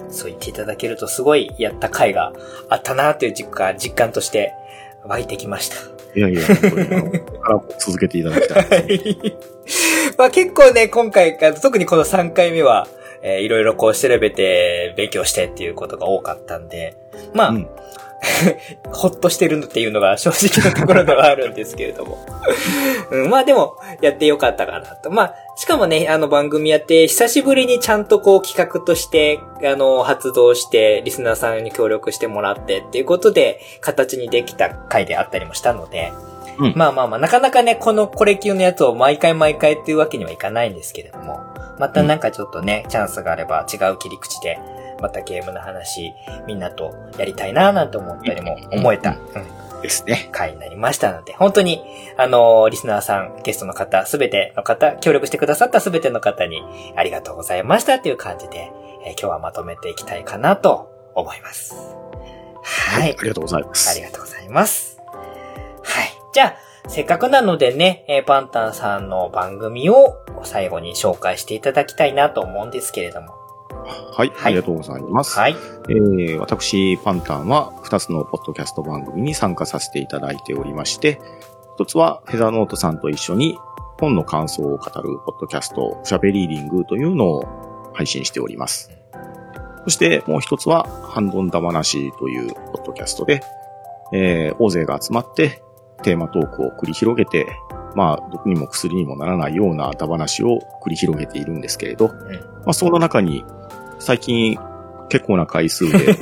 [0.00, 2.32] うん、そう言っていただけるとすごいやった回が
[2.68, 4.52] あったなという実感、実感として
[5.04, 5.76] 湧いてきました。
[6.14, 7.22] いやいや、本当に、
[7.78, 9.16] 続けていただきたい、
[10.18, 12.86] まあ結構ね、今回、特にこの3回目は、
[13.22, 16.96] えー、いろいろこう調べて勉強してっていうことが多かったんで、
[17.32, 17.68] まあ、うん、
[18.92, 22.18] ほっとしてるっていうのが正直なところではあるんですけれども。
[23.10, 25.10] うん、まあでも、やってよかったかなと。
[25.10, 36.12] まあ、しかもね、あの番組やって、久しぶりにちゃんとこう企画として、あの、発動して、リスナーさんに協力してもらってっていうことで、形にできた回であったりもしたので、
[36.58, 41.40] うん、まあまあまあ、なかなかね、このこれ級のやつを毎回毎回っていうわけにはいかないんですけれども、
[41.78, 44.58] またなんかちょっとね、チャンスがあれば違う切り口で、
[45.02, 46.14] またゲームの話、
[46.46, 50.28] みんなとやりたいななんて思ったりも思えた、うん、ですね。
[50.32, 51.82] 回になりましたので、本当に、
[52.16, 56.62] あのー、リスナーさん、ゲストの方、すべての方、協力してくださったすべての方に、
[56.96, 58.72] ありがとうございましたっていう感じで、
[59.04, 61.74] えー、今日はまとめていきたいかなと思います。
[62.62, 63.02] はい。
[63.02, 63.90] はい、ありがとうございます。
[63.90, 64.98] ありがとうございます。
[65.82, 66.08] はい。
[66.32, 66.56] じゃあ、
[66.88, 73.41] せっかくなのでね、えー、パンタンさんの番組を最後に紹介していただきたいなと思うんですけれども。
[74.14, 75.38] はい、ありがとうございます。
[75.38, 75.56] はい。
[75.88, 81.20] えー、私、パンタンは2つのポッドキャスト番組に参加させていただいておりまして、
[81.76, 83.58] 一つはフェザーノートさんと一緒に
[83.98, 88.90] 本の感想を語るポッドキャスト、しゃべリーディングというのを配信しております。
[89.84, 93.40] そしてもう一つは、ハンドンダ話というポッドキャストで、
[94.12, 95.62] えー、大勢が集まって
[96.02, 97.46] テーマトークを繰り広げて、
[97.94, 103.44] まあ、毒にも薬にもならないようなダ話を繰り広げているんですけれど、うん、まあ、その中に、
[104.02, 104.58] 最近
[105.08, 106.14] 結構な回数で、ゲ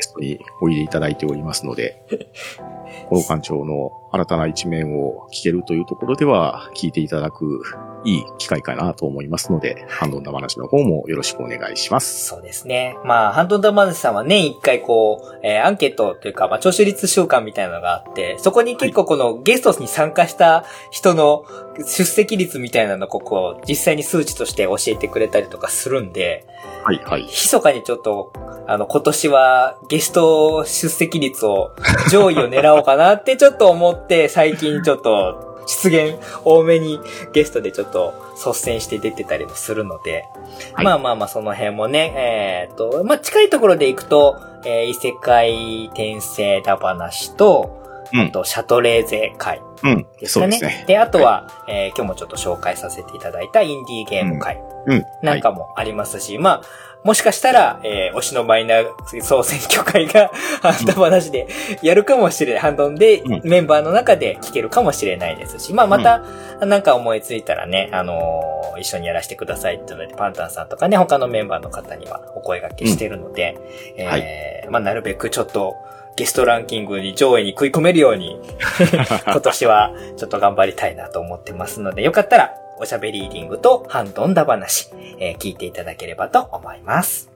[0.00, 2.02] ストにおいでいただいておりますので、
[3.08, 7.62] コロ館長の新たな一面を聞けるというところでは、聞いていただく
[8.04, 12.26] いい機会かなと思いますので、ハンドンダ話の方もよろしくお願いします。
[12.26, 12.96] そうですね。
[13.04, 21.44] まあ、ハンドンダ話さんは年一回こう、えー、アンケートというか、まあ、聴取率週間みたいなのがあって、そこに結構このゲストに参加した人の
[21.78, 26.46] 出席率みたいなのをここ、実際に数値として教えてくれたりとかするんで、
[26.84, 27.22] はいはい。
[27.24, 28.32] 密かにちょっと、
[28.66, 31.72] あの、今年はゲスト出席率を、
[32.10, 36.18] 上位を狙おうかなってちょっと思って、最近ちょっと出現。
[36.44, 37.00] 多めに
[37.32, 40.24] ゲストでちょっと率先して出てたりもするので、
[40.74, 47.80] はい、まあまあまあその辺もね、えー、っと、まあ近いところで行くと、えー、異世界転生だ話と、
[48.12, 49.60] うん、あと、シャトレーゼ会
[50.18, 50.56] ですかね。
[50.56, 50.84] うん、でね。
[50.86, 54.60] で、あとは、はい、えー、今日もちょっと紹介させていただいたインディーゲーム会
[55.22, 56.62] なんかもありますし、まあ、
[57.02, 60.30] もしかしたら、えー、推しのマイナー総選挙会が、
[60.60, 61.48] ハンド話で
[61.82, 62.60] やるかもしれない。
[62.60, 66.22] ハンドンで、メンバーの中で聞けるかもしれないですし、まあまた、
[66.66, 73.56] なんか思いついたらね、あのー、一緒にやらせてくださいってので、パンタンさんとかね、他のメンバーの方にはお声掛けしてるので、
[73.94, 75.76] うん、えーはい、まあなるべくちょっと、
[76.16, 78.38] ゲストランキングに上位に食い込めるように
[79.26, 87.30] 今年はちょっと頑張りたいなと思ってますので、よかったらおしゃべりーディングとハンドンダ話、えー、聞いていただければと思います。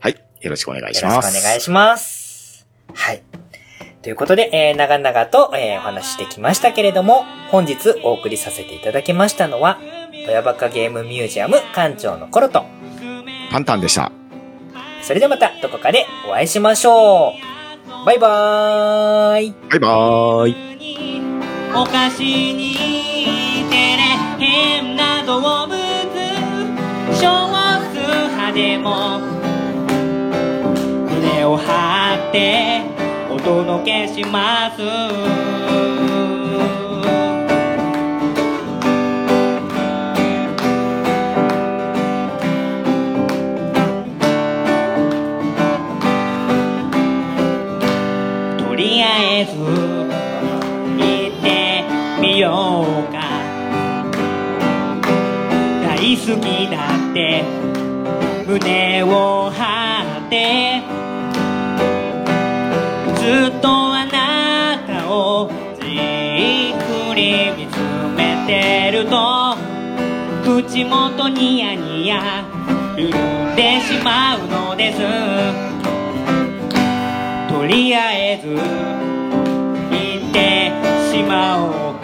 [0.00, 0.16] はい。
[0.40, 1.14] よろしくお願いします。
[1.14, 2.66] よろしくお願いします。
[2.92, 3.22] はい。
[4.02, 9.78] ということで、えー、長々と、えー、お話してきましたけれども、本日お送りさせていただきましたのは、
[10.10, 12.64] 富山バカゲームミュージアム館長のコロと、
[13.52, 14.10] パンタンでした。
[15.02, 17.34] それではまたどこかでお会いしましょ
[18.02, 18.04] う。
[18.04, 19.54] バイバーイ。
[19.70, 20.56] バイバーイ。
[21.72, 23.47] お菓子に
[24.38, 25.76] 変な動物
[27.20, 27.48] 少
[27.92, 27.98] 数
[28.30, 29.20] 派でも。
[31.10, 32.82] 胸を張って
[33.30, 36.07] お届けします。
[56.36, 56.76] きだ
[57.10, 57.42] って。
[58.46, 60.82] 胸を張って。
[63.16, 65.50] ずっとあなたを
[65.80, 66.76] じっ
[67.10, 67.76] くり見つ
[68.16, 69.56] めてると。
[70.44, 72.44] 口元ニヤニヤ
[72.96, 73.12] 潤っ
[73.54, 74.98] てしまうのです。
[77.52, 78.48] とりあえず
[79.90, 80.72] 言って
[81.12, 81.97] しまおう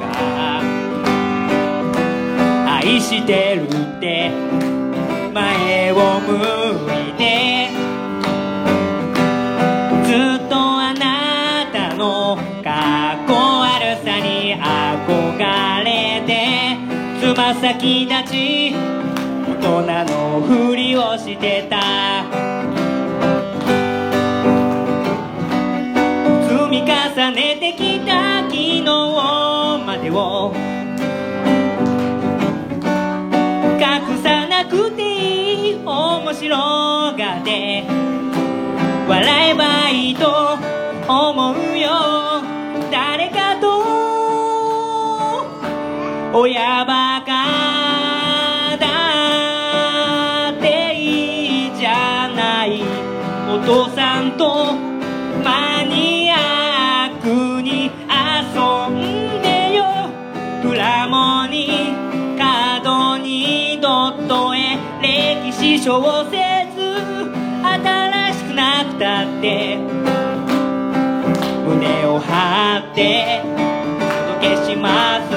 [3.05, 4.31] してるって。
[5.35, 6.31] 前を向
[7.11, 7.69] いて。
[10.07, 10.11] ず
[10.43, 16.79] っとあなたのかっこ悪さに憧れて。
[17.21, 18.33] つま先立ち
[18.73, 19.71] 大人
[20.11, 22.25] のふりをしてた。
[26.49, 30.55] 積み重ねてきた昨日までを
[36.45, 37.85] 白がって
[39.09, 40.59] 笑えばいいと
[41.09, 41.89] 思うよ。
[42.91, 43.67] 誰かと
[46.39, 48.87] 親バカだ
[50.51, 52.83] っていいじゃない。
[53.49, 54.75] お父さんと
[55.43, 58.93] マニアックに遊ん
[59.41, 60.11] でよ。
[60.63, 61.95] プラモに
[62.39, 64.77] 角にドットへ。
[65.03, 66.24] 歴史小
[69.45, 69.77] て。
[71.67, 75.34] 胸を張ってお届けします。